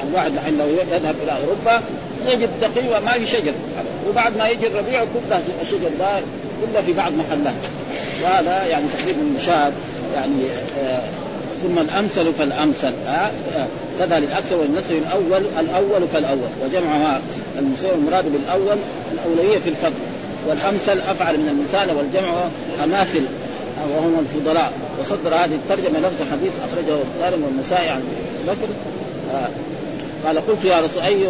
الواحد 0.09 0.31
الحين 0.33 0.57
لو 0.57 0.65
يذهب 0.67 1.15
إلى 1.23 1.31
أوروبا 1.31 1.81
يجد 2.27 2.49
تقي 2.61 2.87
وما 2.87 3.11
في 3.11 3.25
شجر. 3.25 3.53
وبعد 4.09 4.37
ما 4.37 4.49
يجي 4.49 4.67
الربيع 4.67 4.99
كلها 4.99 5.41
الشجر 5.61 5.89
ده 5.99 6.19
كلها 6.61 6.81
في 6.81 6.93
بعض 6.93 7.11
محلات. 7.11 7.53
وهذا 8.23 8.65
يعني 8.65 8.85
تقريبا 8.99 9.23
مشاهد. 9.35 9.73
يعني 10.15 10.43
آه 10.79 11.01
ثم 11.63 11.79
الأمثل 11.79 12.33
فالأمثل. 12.33 12.93
آه 13.07 13.31
آه 13.57 13.67
كذا 13.99 14.19
للاكثر 14.19 14.57
والنسل 14.57 14.93
الأول 14.93 15.43
الأول 15.59 16.07
فالأول 16.13 16.49
وجمعها 16.65 17.21
المراد 17.95 18.25
بالأول 18.31 18.77
الأولوية 19.13 19.59
في 19.59 19.69
الفضل. 19.69 19.93
والأمثل 20.47 20.99
أفعل 21.09 21.37
من 21.37 21.49
المثال 21.49 21.97
والجمع 21.97 22.33
أماثل 22.83 23.23
وهم 23.95 24.19
الفضلاء. 24.19 24.73
وصدر 25.01 25.35
هذه 25.35 25.55
الترجمة 25.55 25.99
لفظ 25.99 26.31
حديث 26.31 26.51
أخرجه 26.71 27.01
الدارم 27.15 27.43
والنسائي 27.43 27.89
عن 27.89 28.03
بكر. 28.47 28.67
قال 30.25 30.47
قلت 30.47 30.65
يا 30.65 30.79
رسول 30.79 31.03
أي 31.03 31.27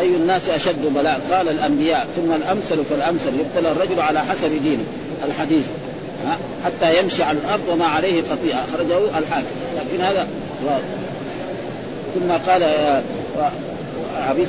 أي 0.00 0.16
الناس 0.16 0.48
أشد 0.48 0.86
بلاء؟ 0.94 1.20
قال 1.32 1.48
الأنبياء. 1.48 2.06
ثم 2.16 2.32
الأمثل 2.32 2.84
فالأمثل 2.90 3.28
يبتلى 3.40 3.72
الرجل 3.72 4.00
على 4.00 4.20
حسب 4.20 4.62
دينه 4.62 4.84
الحديث. 5.28 5.64
حتى 6.64 6.98
يمشي 6.98 7.22
على 7.22 7.38
الأرض 7.38 7.62
وما 7.70 7.84
عليه 7.84 8.22
خطيئة. 8.22 8.56
أخرجه 8.56 9.18
الحاكم. 9.18 9.46
لكن 9.76 10.04
هذا 10.04 10.26
ثم 12.14 12.50
قال 12.50 12.62
عبيس 14.28 14.48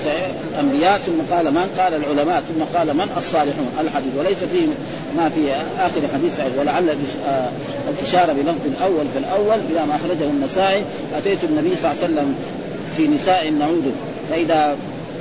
الأنبياء 0.52 0.98
ثم 0.98 1.36
قال 1.36 1.46
من؟ 1.46 1.76
قال 1.80 1.94
العلماء. 1.94 2.44
ثم 2.50 2.78
قال 2.78 2.94
من؟ 2.98 3.08
الصالحون. 3.18 3.68
الحديث. 3.80 4.12
وليس 4.20 4.38
فيه 4.38 4.68
ما 5.18 5.30
في 5.30 5.52
آخر 5.80 6.02
حديث 6.14 6.42
ولعل 6.60 6.96
الإشارة 7.90 8.34
بلفظ 8.34 8.66
الأول 8.66 9.06
في 9.14 9.20
الأول 9.20 9.58
إلى 9.70 9.86
ما 9.86 9.96
أخرجه 9.96 10.30
النسائي. 10.30 10.84
أتيت 11.18 11.44
النبي 11.44 11.76
صلى 11.76 11.92
الله 11.92 12.04
عليه 12.04 12.14
وسلم 12.14 12.36
في 12.98 13.08
نساء 13.08 13.50
نعود 13.50 13.94
فإذا 14.30 14.76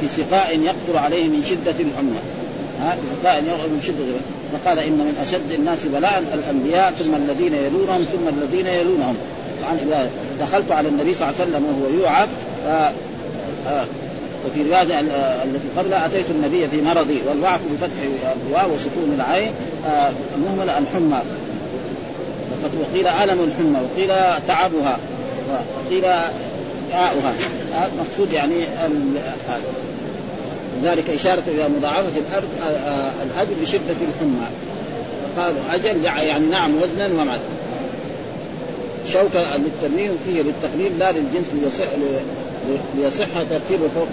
بسقاء 0.05 0.61
يقطر 0.61 0.99
عليه 0.99 1.25
من 1.25 1.43
شدة 1.45 1.81
الحمى. 1.81 2.19
ها 2.83 2.97
بسقاء 3.03 3.45
يقطر 3.45 3.69
من 3.69 3.83
شدة 3.87 4.05
فقال 4.53 4.79
إن 4.79 4.93
من 4.93 5.17
أشد 5.23 5.53
الناس 5.53 5.79
بلاء 5.85 6.25
الأنبياء 6.35 6.93
ثم 6.99 7.15
الذين 7.15 7.55
يلونهم 7.55 8.05
ثم 8.05 8.29
الذين 8.29 8.67
يلونهم. 8.67 9.17
طبعا 9.63 9.77
إذا 9.87 10.11
دخلت 10.41 10.73
على 10.73 10.89
النبي 10.89 11.15
صلى 11.15 11.29
الله 11.29 11.41
عليه 11.41 11.51
وسلم 11.51 11.65
وهو 11.65 12.01
يوعظ 12.01 12.29
وفي 14.47 14.63
رواية 14.63 15.01
التي 15.45 15.69
قبلها 15.79 16.07
أتيت 16.07 16.31
النبي 16.31 16.69
في 16.69 16.83
مرضي 16.83 17.19
والوعك 17.29 17.61
بفتح 17.73 18.01
الواو 18.49 18.75
وسكون 18.75 19.13
العين 19.17 19.53
مهملة 20.47 20.79
الحمى. 20.79 21.23
وقيل 22.81 23.07
ألم 23.07 23.41
الحمى 23.41 23.79
وقيل 23.81 24.09
تعبها 24.49 24.99
وقيل 25.87 26.03
دعاؤها 26.91 27.35
مقصود 27.99 28.33
يعني 28.33 28.55
ذلك 30.85 31.11
إشارة 31.11 31.43
إلى 31.49 31.69
مضاعفة 31.79 32.11
الأرض 32.29 32.49
الأجر 33.23 33.55
بشدة 33.63 33.97
الحمى. 34.09 34.47
قال 35.37 35.55
أجل 35.71 36.05
يعني 36.05 36.47
نعم 36.47 36.71
وزنا 36.83 37.23
ومعد 37.23 37.41
شوكة 39.13 39.57
للتنوين 39.57 40.11
فيه 40.27 40.43
للتقليل 40.43 40.99
لا 40.99 41.13
للجنس 41.13 41.47
ليصح 41.63 41.87
ليصح 42.99 43.43
ترتيب 43.51 43.81
فوق 43.95 44.09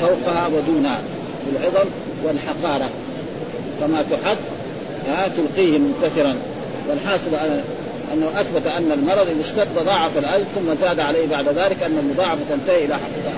فوقها 0.00 0.46
ودونها. 0.46 1.00
بالعظم 1.46 1.88
والحقارة. 2.24 2.90
كما 3.80 4.04
تحد 4.10 4.36
تلقيه 5.36 5.78
منتثرا. 5.78 6.34
والحاصل 6.88 7.30
أنه 8.14 8.40
أثبت 8.40 8.66
أن 8.66 8.92
المرض 8.92 9.26
إذا 9.28 9.40
اشتد 9.40 9.84
ضاعف 9.84 10.18
الأجر 10.18 10.44
ثم 10.54 10.74
زاد 10.80 11.00
عليه 11.00 11.26
بعد 11.26 11.48
ذلك 11.48 11.82
أن 11.82 11.98
المضاعفة 11.98 12.40
تنتهي 12.50 12.84
إلى 12.84 12.94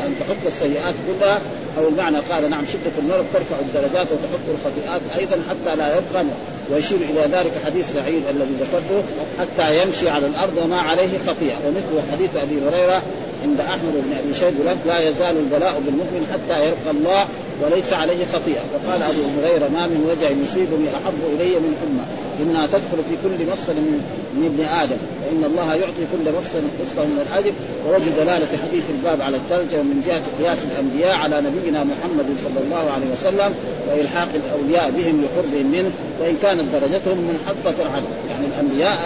أن 0.06 0.14
تحط 0.20 0.46
السيئات 0.46 0.94
كلها 1.06 1.40
أو 1.78 1.88
المعنى 1.88 2.18
قال 2.30 2.50
نعم 2.50 2.64
شدة 2.72 2.94
المرض 2.98 3.26
ترفع 3.32 3.56
الدرجات 3.60 4.06
وتحط 4.12 4.46
الخطيئات 4.54 5.00
أيضا 5.18 5.36
حتى 5.50 5.76
لا 5.76 5.96
يبقى 5.96 6.24
ويشير 6.70 6.98
إلى 7.10 7.20
ذلك 7.32 7.52
حديث 7.66 7.92
سعيد 7.92 8.22
الذي 8.30 8.54
ذكرته 8.60 9.02
حتى 9.38 9.82
يمشي 9.82 10.08
على 10.08 10.26
الأرض 10.26 10.56
وما 10.64 10.80
عليه 10.80 11.18
خطيئة. 11.26 11.56
ومثل 11.66 12.12
حديث 12.12 12.30
أبي 12.36 12.56
هريرة 12.68 13.02
عند 13.44 13.60
أحمد 13.60 13.94
بن 13.94 14.12
أبي 14.18 14.34
شيبة 14.34 14.74
لا 14.86 14.98
يزال 15.08 15.36
البلاء 15.36 15.82
بالمؤمن 15.86 16.26
حتى 16.32 16.64
يلقى 16.66 16.90
الله 16.90 17.24
وليس 17.62 17.92
عليه 17.92 18.24
خطيئة. 18.32 18.64
وقال 18.74 19.02
أبو 19.02 19.22
هريرة 19.36 19.68
ما 19.68 19.86
من 19.86 20.00
وجع 20.10 20.30
يصيبني 20.30 20.88
أحب 20.98 21.20
إلي 21.34 21.54
من 21.64 21.72
أمة. 21.86 22.04
إنها 22.42 22.66
تدخل 22.66 22.98
في 23.08 23.14
كل 23.22 23.52
مفصل 23.52 23.72
من, 23.72 24.00
من 24.36 24.44
ابن 24.50 24.62
آدم 24.82 25.00
وان 25.24 25.42
الله 25.50 25.68
يعطي 25.74 26.04
كل 26.12 26.26
مفصل 26.38 26.62
قسطه 26.80 27.04
من 27.12 27.18
الأجر 27.26 27.52
ووجه 27.86 28.10
دلالة 28.20 28.50
حديث 28.64 28.84
الباب 28.96 29.18
على 29.26 29.36
الترجمة 29.36 29.82
من 29.82 29.98
جهة 30.06 30.24
قياس 30.38 30.58
الأنبياء 30.70 31.16
على 31.24 31.36
نبينا 31.46 31.80
محمد 31.84 32.28
صلى 32.44 32.60
الله 32.64 32.84
عليه 32.94 33.08
وسلم 33.14 33.50
وإلحاق 33.88 34.28
الأولياء 34.42 34.90
بهم 34.96 35.16
لقربهم 35.24 35.66
منه 35.76 35.90
وإن 36.20 36.36
كانت 36.42 36.66
درجتهم 36.76 37.18
منحطه 37.30 37.78
عنه 37.94 38.08
يعني 38.30 38.46
الأنبياء 38.52 38.96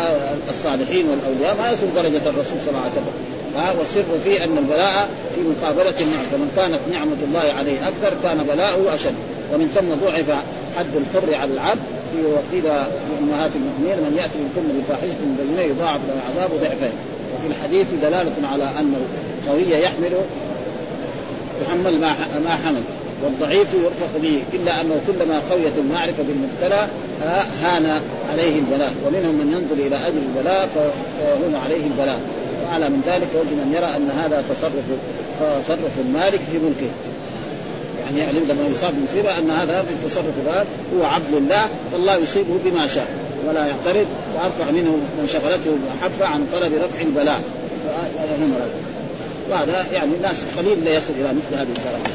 الصالحين 0.54 1.04
والأولياء 1.10 1.56
ما 1.60 1.66
يصل 1.72 1.86
درجة 1.96 2.24
الرسول 2.32 2.58
صلى 2.64 2.70
الله 2.70 2.84
عليه 2.86 2.98
وسلم. 2.98 3.16
والسر 3.78 4.10
في 4.24 4.44
أن 4.44 4.58
البلاء 4.58 5.08
في 5.34 5.40
مقابلة 5.50 5.94
النعم 6.00 6.24
فمن 6.32 6.48
كانت 6.56 6.80
نعمة 6.92 7.20
الله 7.28 7.46
عليه 7.58 7.78
أكثر 7.88 8.16
كان 8.22 8.38
بلاؤه 8.52 8.94
أشد. 8.94 9.14
ومن 9.52 9.68
ثم 9.74 10.06
ضعف 10.06 10.30
حد 10.76 10.86
الحر 10.96 11.34
على 11.34 11.52
العبد 11.52 11.97
وقيل 12.16 12.62
في 12.62 13.12
امهات 13.22 13.50
المؤمنين 13.60 13.98
من 14.04 14.16
يأتي 14.20 14.38
منكم 14.38 14.62
بفاحشة 14.78 15.20
بينة 15.38 15.62
يضاعف 15.62 16.00
له 16.08 16.14
العذاب 16.18 16.50
ضعفين. 16.60 16.94
وفي 17.34 17.46
الحديث 17.46 17.86
دلالة 18.02 18.48
على 18.52 18.64
أن 18.64 18.94
القوي 19.46 19.70
يحمل 19.70 20.12
يحمل 21.62 22.00
ما 22.44 22.54
حمل 22.64 22.82
والضعيف 23.24 23.74
يرفق 23.74 24.12
به 24.22 24.42
إلا 24.54 24.80
أنه 24.80 25.00
كلما 25.06 25.42
قويت 25.50 25.72
المعرفة 25.78 26.22
بالمبتلى 26.28 26.88
هان 27.62 28.00
عليه 28.32 28.58
البلاء. 28.58 28.92
ومنهم 29.06 29.34
من 29.34 29.52
ينظر 29.52 29.86
إلى 29.86 29.96
أجل 30.08 30.18
البلاء 30.28 30.68
فيهون 30.74 31.54
عليه 31.64 31.86
البلاء. 31.86 32.20
وأعلى 32.64 32.88
من 32.88 33.02
ذلك 33.06 33.28
يجب 33.34 33.58
ان 33.64 33.72
يرى 33.72 33.96
أن 33.96 34.10
هذا 34.10 34.44
تصرف 34.50 34.86
تصرف 35.40 35.94
المالك 36.06 36.40
في 36.52 36.58
ملكه. 36.58 36.90
يعني 38.08 38.20
يعلم 38.20 38.44
لما 38.48 38.68
يصاب 38.72 38.94
بمصيبه 38.96 39.38
أن 39.38 39.50
هذا 39.50 39.82
في 39.82 39.90
التصرف 39.90 40.34
هذا 40.48 40.66
هو 40.96 41.04
عبد 41.04 41.34
لله 41.34 41.68
فالله 41.92 42.16
يصيبه 42.16 42.58
بما 42.64 42.86
شاء 42.86 43.08
ولا 43.48 43.66
يعترض 43.66 44.06
وأرفع 44.34 44.70
منه 44.70 44.90
من 44.90 45.26
شغلته 45.32 45.70
محبه 45.70 46.26
عن 46.26 46.46
طلب 46.52 46.72
رفع 46.74 47.00
البلاء. 47.00 47.40
وهذا 49.50 49.86
يعني 49.92 50.10
الناس 50.16 50.36
قليل 50.58 50.84
لا 50.84 50.90
يصل 50.90 51.12
إلى 51.20 51.28
مثل 51.28 51.54
هذه 51.54 51.68
الدرجة. 51.68 52.12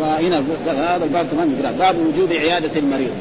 وهنا 0.00 0.44
هذا 0.66 1.04
الباب 1.04 1.26
كمان 1.32 1.56
يقرأ. 1.58 1.72
باب 1.78 1.96
وجوب 2.06 2.32
عيادة 2.32 2.80
المريض. 2.80 3.12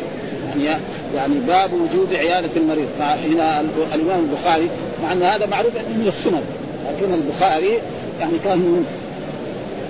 يعني 0.63 0.79
يعني 1.15 1.33
باب 1.47 1.69
وجوب 1.73 2.07
عيادة 2.13 2.49
المريض. 2.55 2.87
هنا 2.99 3.63
الإمام 3.95 4.19
البخاري 4.19 4.69
مع 5.03 5.11
أن 5.11 5.23
هذا 5.23 5.45
معروف 5.45 5.73
من 5.75 6.07
السنن 6.07 6.43
لكن 6.89 7.13
البخاري 7.13 7.79
يعني 8.19 8.33
كان 8.43 8.85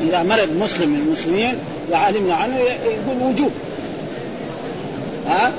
إذا 0.10 0.24
مرض 0.24 0.50
مسلم 0.60 0.90
من 0.90 1.02
المسلمين 1.08 1.56
وعلمنا 1.92 2.36
عنه 2.36 2.58
يقول 2.60 3.32
وجوب. 3.32 3.52
ها؟ 5.28 5.52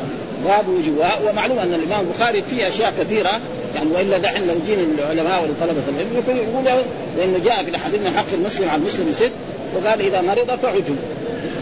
باب 0.44 0.68
وجوب. 0.68 0.98
ومعلوم 1.28 1.58
أن 1.58 1.74
الإمام 1.74 2.06
البخاري 2.06 2.42
في 2.42 2.68
أشياء 2.68 2.92
كثيرة 3.00 3.40
يعني 3.74 3.90
والا 3.94 4.18
دحين 4.18 4.46
لو 4.46 4.54
جينا 4.66 4.82
العلماء 4.98 5.42
ولطلبه 5.42 5.82
العلم 5.88 6.22
يقول 6.26 6.84
لأنه 7.18 7.38
جاء 7.44 7.62
في 7.62 7.70
الأحاديث 7.70 8.00
من 8.00 8.14
حق 8.16 8.32
المسلم 8.32 8.68
على 8.68 8.80
المسلم 8.80 9.12
ست 9.12 9.30
وقال 9.74 10.00
إذا 10.00 10.20
مرض 10.20 10.58
فعجب 10.62 10.96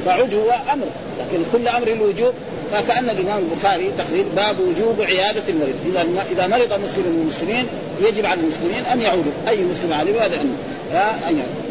فعجب 0.06 0.42
أمر 0.72 0.86
لكن 1.20 1.42
كل 1.52 1.68
أمر 1.68 1.88
الوجوب 1.88 2.32
فكأن 2.72 3.10
الإمام 3.10 3.38
البخاري 3.38 3.90
تقرير 3.98 4.24
باب 4.36 4.56
وجوب 4.60 5.00
عيادة 5.00 5.42
المريض. 5.48 5.74
إذا 5.86 6.06
إذا 6.32 6.46
مرض 6.46 6.72
مسلم 6.84 7.04
من 7.06 7.20
المسلمين 7.22 7.66
يجب 8.02 8.26
على 8.26 8.40
المسلمين 8.40 8.84
أن 8.92 9.00
يعودوا. 9.02 9.32
أي 9.48 9.62
مسلم 9.62 9.92
عليه 9.92 10.26
هذا 10.26 10.40
ان 10.40 10.54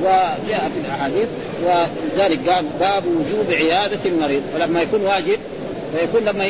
وجاء 0.02 0.72
في 0.74 0.80
الأحاديث 0.86 1.28
ولذلك 1.66 2.50
قال 2.50 2.66
باب 2.80 3.04
وجوب 3.06 3.52
عيادة 3.52 4.00
المريض. 4.06 4.42
فلما 4.54 4.82
يكون 4.82 5.02
واجب 5.02 5.40
فيكون 5.98 6.22
لما 6.22 6.46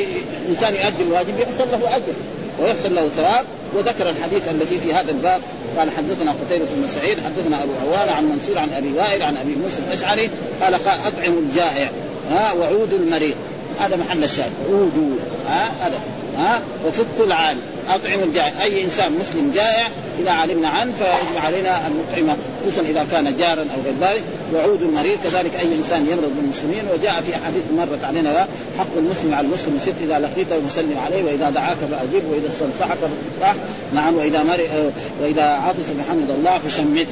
الإنسان 0.45 0.73
يؤدي 0.75 1.03
الواجب 1.03 1.39
يحصل 1.39 1.71
له 1.71 1.95
أجر 1.95 2.13
ويحصل 2.59 2.95
له 2.95 3.09
ثواب. 3.17 3.45
وذكر 3.75 4.09
الحديث 4.09 4.49
الذي 4.49 4.79
في 4.79 4.93
هذا 4.93 5.11
الباب. 5.11 5.41
قال 5.77 5.89
حدثنا 5.91 6.31
قتيبة 6.31 6.65
بن 6.75 6.89
سعيد 6.89 7.17
حدثنا 7.19 7.63
أبو 7.63 7.71
عوانة 7.81 8.11
عن 8.11 8.25
منصور 8.25 8.57
عن 8.57 8.69
أبي 8.73 8.93
وائل 8.97 9.23
عن 9.23 9.37
أبي 9.37 9.55
موسى 9.55 9.77
الأشعري 9.87 10.29
قال 10.61 10.73
اطعم 10.73 11.37
الجائع 11.37 11.89
ها 12.31 12.53
وعود 12.53 12.93
المريض. 12.93 13.35
هذا 13.79 13.95
محل 13.95 14.23
الشاهد. 14.23 14.51
عودوا 14.69 15.15
ها؟ 15.49 15.71
هذا. 15.81 15.99
ها؟ 16.37 16.61
وفك 16.87 17.05
العالي 17.19 17.59
اطعم 17.89 18.19
الجائع 18.23 18.63
أي 18.63 18.83
إنسان 18.83 19.11
مسلم 19.11 19.51
جائع 19.55 19.87
إذا 20.19 20.31
علمنا 20.31 20.67
عنه 20.67 20.91
فيجب 20.91 21.45
علينا 21.45 21.87
أن 21.87 22.03
نطعمه 22.03 22.35
خصوصا 22.61 22.81
إذا 22.81 23.05
كان 23.11 23.37
جارا 23.37 23.61
أو 23.61 23.81
غير 23.85 23.93
ذلك 24.01 24.23
وعود 24.53 24.81
المريض 24.81 25.17
كذلك 25.23 25.55
أي 25.59 25.75
إنسان 25.75 26.07
يمرض 26.11 26.31
بالمسلمين 26.35 26.83
وجاء 26.93 27.23
في 27.27 27.35
أحاديث 27.35 27.63
مرت 27.77 28.03
علينا 28.03 28.47
حق 28.79 28.97
المسلم 28.97 29.33
على 29.33 29.47
المسلم 29.47 29.79
ست 29.81 29.93
إذا 30.03 30.19
لقيته 30.19 30.67
فسلم 30.67 30.97
عليه 31.05 31.23
وإذا 31.23 31.49
دعاك 31.49 31.77
فاجب 31.77 32.23
وإذا 32.31 32.47
استنصحك 32.47 32.97
فاصلح. 32.97 33.55
نعم 33.93 34.15
وإذا 34.15 34.43
مر 34.43 34.61
وإذا 35.21 35.43
عطس 35.43 35.89
بحمد 35.99 36.29
الله 36.29 36.57
فشمته. 36.57 37.07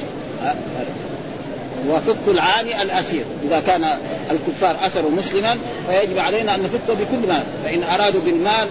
وفك 1.90 2.28
العاني 2.28 2.82
الأسير. 2.82 3.24
إذا 3.44 3.62
كان 3.66 3.84
الكفار 4.30 4.76
أسروا 4.86 5.10
مسلما 5.10 5.56
فيجب 5.90 6.18
علينا 6.18 6.54
أن 6.54 6.62
نفكه 6.62 6.94
بكل 6.94 7.28
مال. 7.28 7.42
فإن 7.64 7.82
أرادوا 7.82 8.20
بالمال 8.20 8.68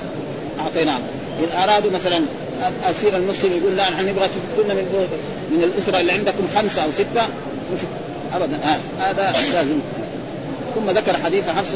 أعطيناه. 0.60 1.00
إن 1.40 1.70
أرادوا 1.70 1.92
مثلا 1.92 2.22
اسير 2.90 3.18
المسلم 3.18 3.58
يقول 3.58 3.78
لا 3.78 3.90
نحن 3.90 4.06
نبغى 4.06 4.28
تفكونا 4.28 4.74
من 4.74 5.08
من 5.52 5.64
الأسرة 5.64 6.00
اللي 6.00 6.12
عندكم 6.12 6.48
خمسة 6.56 6.84
أو 6.84 6.92
ستة. 6.92 7.22
ابدا. 8.34 8.58
هذا 9.00 9.34
لازم. 9.54 9.80
ثم 10.76 10.90
ذكر 10.90 11.18
حديث 11.24 11.44
حفص 11.50 11.74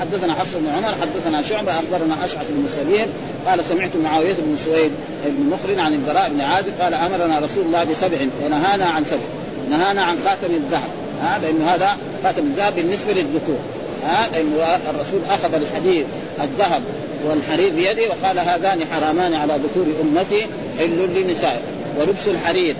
حدثنا 0.00 0.34
حفص 0.34 0.54
بن 0.54 0.68
عمر 0.76 0.94
حدثنا 0.94 1.42
شعبة 1.42 1.72
أخبرنا 1.72 2.24
أشعث 2.24 2.46
بن 2.50 2.68
سليم 2.76 3.06
قال 3.46 3.64
سمعت 3.64 3.90
معاوية 4.04 4.34
بن 4.34 4.56
سويد 4.64 4.90
بن 5.26 5.50
مخرن 5.50 5.80
عن 5.80 5.94
البراء 5.94 6.28
بن 6.28 6.40
عازب 6.40 6.72
قال 6.80 6.94
أمرنا 6.94 7.38
رسول 7.38 7.64
الله 7.66 7.84
بسبع 7.84 8.18
ونهانا 8.44 8.84
عن 8.84 9.04
سبع. 9.04 9.37
نهانا 9.70 10.02
عن 10.02 10.16
خاتم 10.24 10.54
الذهب 10.54 10.90
ها 11.22 11.38
لأنه 11.38 11.70
هذا 11.74 11.96
خاتم 12.24 12.42
الذهب 12.42 12.76
بالنسبة 12.76 13.12
للذكور 13.12 13.58
ها 14.06 14.28
لأنه 14.32 14.78
الرسول 14.90 15.20
أخذ 15.30 15.54
الحديد 15.54 16.06
الذهب 16.42 16.82
والحرير 17.24 17.72
بيده 17.72 18.02
وقال 18.08 18.38
هذان 18.38 18.84
حرامان 18.92 19.34
على 19.34 19.52
ذكور 19.52 19.86
أمتي 20.02 20.46
حل 20.78 21.08
لنسائه 21.16 21.60
ولبس 22.00 22.28
الحرير 22.28 22.74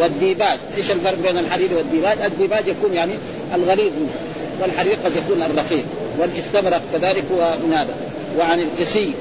والديباج 0.00 0.58
إيش 0.76 0.90
الفرق 0.90 1.18
بين 1.22 1.38
الحرير 1.38 1.68
والديباج؟ 1.76 2.18
الديباج 2.24 2.68
يكون 2.68 2.94
يعني 2.94 3.12
الغليظ 3.54 3.92
والحرير 4.62 4.96
قد 5.04 5.12
يكون 5.16 5.42
الرقيق 5.42 5.84
والاستبرق 6.18 6.82
كذلك 6.92 7.24
هو 7.36 7.54
من 7.66 7.72
هذا 7.72 7.94
وعن 8.38 8.60
الكسي 8.60 9.12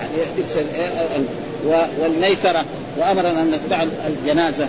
يعني 0.00 1.24
والميسرة 2.00 2.64
وأمرنا 2.98 3.42
أن 3.42 3.50
نتبع 3.50 3.84
الجنازة 4.06 4.68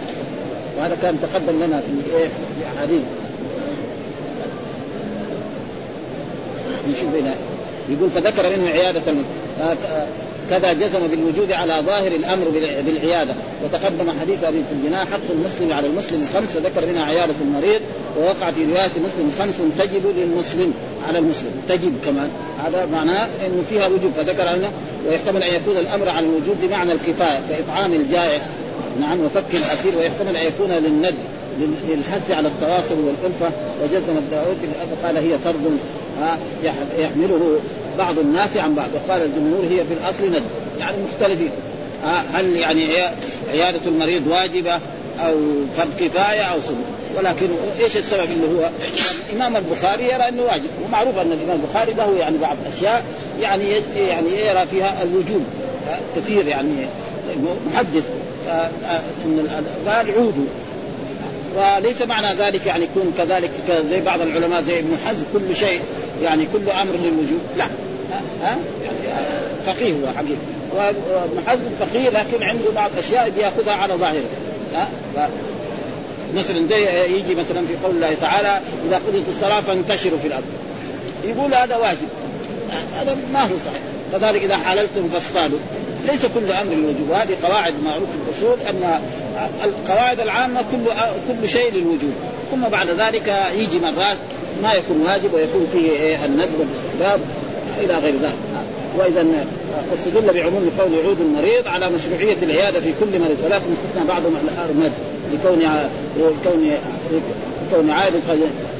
وهذا 0.77 0.97
كان 1.01 1.17
تقدم 1.21 1.63
لنا 1.63 1.79
في 1.79 2.15
إيه؟ 2.17 2.27
في 2.27 2.77
أحاديث. 2.77 3.01
نشوف 6.89 7.15
هنا. 7.21 7.35
يقول 7.89 8.09
فذكر 8.09 8.57
منه 8.57 8.69
عيادة 8.69 9.01
كذا 10.49 10.73
جزم 10.73 11.07
بالوجود 11.11 11.51
على 11.51 11.73
ظاهر 11.85 12.07
الأمر 12.07 12.45
بالعيادة. 12.85 13.33
وتقدم 13.63 14.11
حديث 14.21 14.43
أبي 14.43 14.57
في 14.69 14.73
الجناح 14.75 15.07
حق 15.07 15.19
المسلم 15.29 15.73
على 15.73 15.87
المسلم 15.87 16.27
خمس 16.33 16.55
وذكر 16.55 16.85
منها 16.85 17.05
عيادة 17.05 17.33
المريض 17.41 17.81
ووقع 18.19 18.51
في 18.51 18.65
رواية 18.65 18.91
مسلم 19.05 19.31
خمس 19.39 19.55
تجب 19.79 20.01
للمسلم 20.17 20.73
على 21.07 21.19
المسلم. 21.19 21.51
تجب 21.69 21.93
كمان. 22.05 22.29
هذا 22.65 22.87
معناه 22.93 23.25
إنه 23.45 23.63
فيها 23.69 23.87
وجوب 23.87 24.11
فذكر 24.17 24.43
هنا 24.43 24.69
ويحتمل 25.07 25.43
أن 25.43 25.55
يكون 25.55 25.77
الأمر 25.77 26.09
على 26.09 26.25
الوجود 26.25 26.57
بمعنى 26.61 26.91
الكفاية 26.91 27.39
كإطعام 27.49 27.93
الجائع. 27.93 28.41
نعم 28.99 29.19
وفك 29.25 29.53
الأسير 29.53 29.97
ويحتمل 29.97 30.37
ان 30.37 30.47
يكون 30.47 30.71
للند 30.71 31.15
للحث 31.89 32.31
على 32.31 32.47
التواصل 32.47 32.95
والألفة 32.99 33.51
وجزم 33.83 34.17
الداود 34.17 34.57
قال 35.03 35.17
هي 35.17 35.37
فرض 35.43 35.77
يحمله 36.97 37.59
بعض 37.97 38.19
الناس 38.19 38.57
عن 38.57 38.75
بعض. 38.75 38.89
وقال 38.93 39.21
الجمهور 39.21 39.63
هي 39.63 39.77
في 39.85 39.93
الأصل 39.93 40.31
ند 40.31 40.43
يعني 40.79 40.97
مختلفين. 41.13 41.49
هل 42.33 42.55
يعني 42.55 42.85
عيادة 43.51 43.79
المريض 43.85 44.27
واجبة 44.27 44.73
أو 45.19 45.35
فرض 45.77 45.89
كفاية 45.99 46.41
أو 46.41 46.61
سنة؟ 46.61 46.83
ولكن 47.17 47.47
إيش 47.79 47.97
السبب 47.97 48.27
اللي 48.31 48.59
هو؟ 48.59 48.69
الامام 49.29 49.55
البخاري 49.55 50.03
يرى 50.03 50.29
إنه 50.29 50.43
واجب. 50.43 50.69
ومعروف 50.85 51.17
أن 51.17 51.31
الإمام 51.31 51.59
البخاري 51.63 51.93
له 51.93 52.17
يعني 52.19 52.37
بعض 52.37 52.55
الاشياء 52.65 53.03
يعني 53.41 53.69
يعني 53.95 54.29
يرى 54.29 54.65
فيها 54.71 55.03
الوجوب 55.03 55.43
كثير 56.15 56.47
يعني 56.47 56.69
محدث. 57.73 58.03
إن 59.25 59.47
قال 59.87 60.11
عودوا. 60.11 60.45
وليس 61.55 62.01
معنى 62.01 62.39
ذلك 62.39 62.65
يعني 62.65 62.83
يكون 62.83 63.13
كذلك 63.17 63.51
زي 63.89 64.01
بعض 64.01 64.21
العلماء 64.21 64.61
زي 64.61 64.79
ابن 64.79 64.97
حزم 65.05 65.23
كل 65.33 65.55
شيء 65.55 65.81
يعني 66.23 66.47
كل 66.53 66.69
أمر 66.69 66.93
للوجوب 66.93 67.41
لا. 67.57 67.65
ها؟ 68.43 68.57
يعني 68.83 69.25
فقيه 69.65 69.93
هو 69.93 70.07
حقيقي 70.17 70.35
وابن 70.75 71.47
حزم 71.47 71.69
فقيه 71.79 72.09
لكن 72.09 72.43
عنده 72.43 72.71
بعض 72.75 72.91
أشياء 72.97 73.29
بيأخذها 73.29 73.73
على 73.73 73.93
ظاهره. 73.93 74.23
ها؟ 74.75 75.29
مثلا 76.35 76.67
زي 76.69 77.05
يجي 77.05 77.35
مثلا 77.35 77.65
في 77.67 77.85
قول 77.85 77.95
الله 77.95 78.15
تعالى 78.21 78.59
إذا 78.87 79.01
قضيت 79.07 79.23
الصلاة 79.35 79.61
فانتشروا 79.61 80.19
في 80.19 80.27
الأرض. 80.27 80.43
يقول 81.25 81.55
هذا 81.55 81.75
واجب. 81.75 82.07
هذا 82.93 83.17
ما 83.33 83.41
هو 83.41 83.57
صحيح. 83.65 83.81
كذلك 84.11 84.43
إذا 84.43 84.57
حللتم 84.57 85.09
فاصطادوا. 85.13 85.59
ليس 86.07 86.25
كل 86.25 86.51
أمر 86.51 86.73
الوجوب. 86.73 87.09
وهذه 87.09 87.35
قواعد 87.43 87.73
معروف 87.85 88.09
في 88.09 88.17
الأصول 88.27 88.57
أن 88.69 88.99
القواعد 89.63 90.19
العامة 90.19 90.61
كل 90.71 90.77
كل 91.27 91.49
شيء 91.49 91.73
للوجوب. 91.73 92.13
ثم 92.51 92.61
بعد 92.71 92.89
ذلك 92.89 93.35
يجي 93.57 93.79
مرات 93.79 94.17
ما 94.63 94.73
يكون 94.73 95.01
واجب 95.05 95.33
ويكون 95.33 95.67
فيه 95.73 96.25
الندب 96.25 96.49
والاستحباب 96.59 97.19
إلى 97.81 97.93
غير 97.93 98.13
ذلك. 98.13 98.33
وإذا 98.97 99.25
استدل 99.93 100.33
بعموم 100.33 100.71
قول 100.79 100.93
يعود 100.93 101.17
المريض 101.21 101.67
على 101.67 101.89
مشروعية 101.89 102.37
العيادة 102.43 102.79
في 102.79 102.93
كل 102.99 103.19
مريض. 103.19 103.37
ولكن 103.45 103.65
استثنى 103.73 104.07
بعضهم 104.07 104.35
الأرمد 104.53 104.91
لكون 105.33 105.59
كون 106.43 106.71
كون 107.71 107.89
عائد 107.91 108.13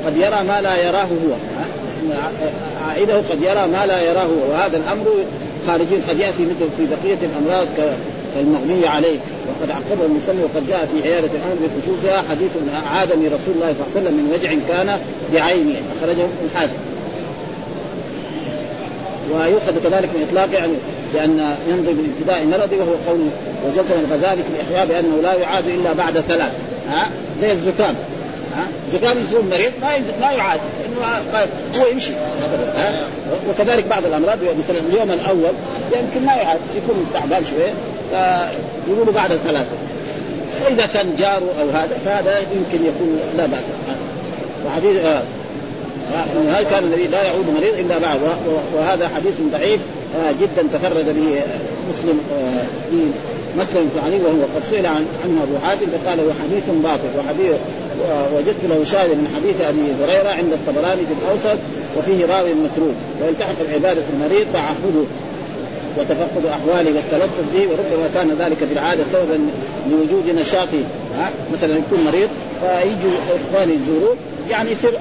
قد 0.06 0.18
يرى 0.18 0.44
ما 0.48 0.62
لا 0.62 0.88
يراه 0.88 1.04
هو. 1.04 1.34
عائده 2.88 3.16
قد 3.16 3.42
يرى 3.42 3.68
ما 3.68 3.86
لا 3.86 4.02
يراه 4.02 4.24
هو. 4.24 4.52
وهذا 4.52 4.78
الأمر 4.78 5.06
خارجين 5.68 6.01
قد 6.09 6.20
يأتي 6.20 6.43
مثل 6.43 6.70
في 6.78 6.86
بقية 6.86 7.18
الأمراض 7.30 7.68
كالمغني 8.36 8.88
عليه. 8.88 9.20
وقد 9.47 9.72
عقبه 9.72 10.05
المسلم 10.05 10.43
وقد 10.43 10.68
جاء 10.68 10.89
في 10.93 11.09
عيادة 11.09 11.28
الامر 11.28 11.55
بخصوصها 11.64 12.24
حديث 12.30 12.51
عادني 12.93 13.28
رسول 13.28 13.53
الله 13.55 13.74
صلى 13.74 13.82
الله 13.82 13.91
عليه 13.95 14.01
وسلم 14.01 14.14
من 14.14 14.32
وجع 14.34 14.49
كان 14.68 14.99
بعينه. 15.34 15.76
أخرجه 15.97 16.24
ابن 16.24 16.49
حاتم 16.55 16.74
ويؤخذ 19.34 19.74
كذلك 19.84 20.09
من 20.16 20.28
إطلاق 20.30 20.49
يعني 20.53 20.74
لأن 21.14 21.55
ينظر 21.68 21.91
بابتداء 21.91 22.45
مرضه 22.45 22.78
وهو 22.78 22.95
قول 23.07 23.20
وجزم 23.66 23.99
الغزالي 24.05 24.43
في 24.43 24.49
الإحياء 24.55 24.88
بأنه 24.88 25.22
لا 25.22 25.34
يعاد 25.34 25.68
إلا 25.68 25.93
بعد 25.93 26.20
ثلاث. 26.20 26.51
ها؟ 26.89 27.09
زي 27.41 27.51
الزكام. 27.51 27.95
ها؟ 28.56 28.68
زكام 28.93 29.18
يصير 29.24 29.41
مريض 29.41 29.72
ما 29.82 29.97
ما 30.22 30.32
يعاد 30.32 30.60
إنه 30.86 31.06
هو 31.82 31.88
يمشي. 31.88 32.12
ها؟ 32.76 32.91
وكذلك 33.49 33.86
بعض 33.86 34.06
الأمراض 34.06 34.38
مثلا 34.38 34.80
اليوم 34.89 35.12
الأول 35.12 35.54
يمكن 35.91 36.26
ما 36.26 36.34
يعاد 36.34 36.60
يكون 36.76 37.06
تعبان 37.14 37.43
شوية 37.45 37.74
فيقولوا 38.12 39.14
بعد 39.14 39.30
ثلاثة 39.30 39.72
واذا 40.66 40.86
كان 40.86 41.16
جاره 41.16 41.49
أو 41.62 41.70
هذا 41.70 41.97
فهذا 42.06 42.39
يمكن 42.39 42.86
يكون 42.86 43.20
لا 43.38 43.45
بأس. 43.45 43.64
وحديث 44.66 45.06
آه. 45.06 45.22
هل 46.49 46.64
كان 46.64 46.84
النبي 46.84 47.08
لا 47.08 47.24
يعود 47.24 47.49
مريض 47.49 47.74
إلا 47.80 47.97
بعد؟ 47.97 48.20
وهذا 48.76 49.08
حديث 49.08 49.34
ضعيف 49.52 49.80
آه 50.16 50.32
جدا 50.32 50.68
تفرد 50.74 51.06
به 51.06 51.41
مسلم 51.89 52.20
آه 52.34 52.64
مسلم 53.58 53.89
بن 53.93 53.99
علي 54.06 54.18
وهو 54.26 54.43
قد 54.56 54.64
سئل 54.70 54.86
عن 54.86 55.06
عنه 55.24 55.43
أبو 55.43 55.66
حاتم 55.66 55.86
فقال 55.86 56.20
هو 56.20 56.30
حديث 56.43 56.64
باطل 56.84 57.12
وحديث 57.18 57.56
وجدت 58.36 58.64
له 58.70 58.84
شاهد 58.84 59.10
من 59.10 59.28
حديث 59.36 59.62
أبي 59.62 59.86
هريرة 60.04 60.30
عند 60.30 60.54
الطبراني 60.54 61.02
في 61.08 61.14
الأوسط 61.22 61.60
وفيه 61.97 62.26
راوي 62.26 62.54
متروك 62.54 62.95
ويلتحق 63.22 63.56
العبادة 63.70 64.02
المريض 64.14 64.47
تعهده 64.54 65.06
وتفقد 65.97 66.45
احواله 66.45 66.91
والتلطف 66.95 67.45
به 67.54 67.68
وربما 67.70 68.10
كان 68.14 68.30
ذلك 68.39 68.58
في 68.58 68.74
العادة 68.74 69.04
سببا 69.14 69.39
لوجود 69.91 70.39
نشاط 70.39 70.68
مثلا 71.54 71.78
يكون 71.78 71.99
مريض 72.06 72.30
فيجوا 72.62 73.18
إخواني 73.52 73.74
يزوروه 73.74 74.16
يعني 74.49 74.72
يصير 74.72 74.91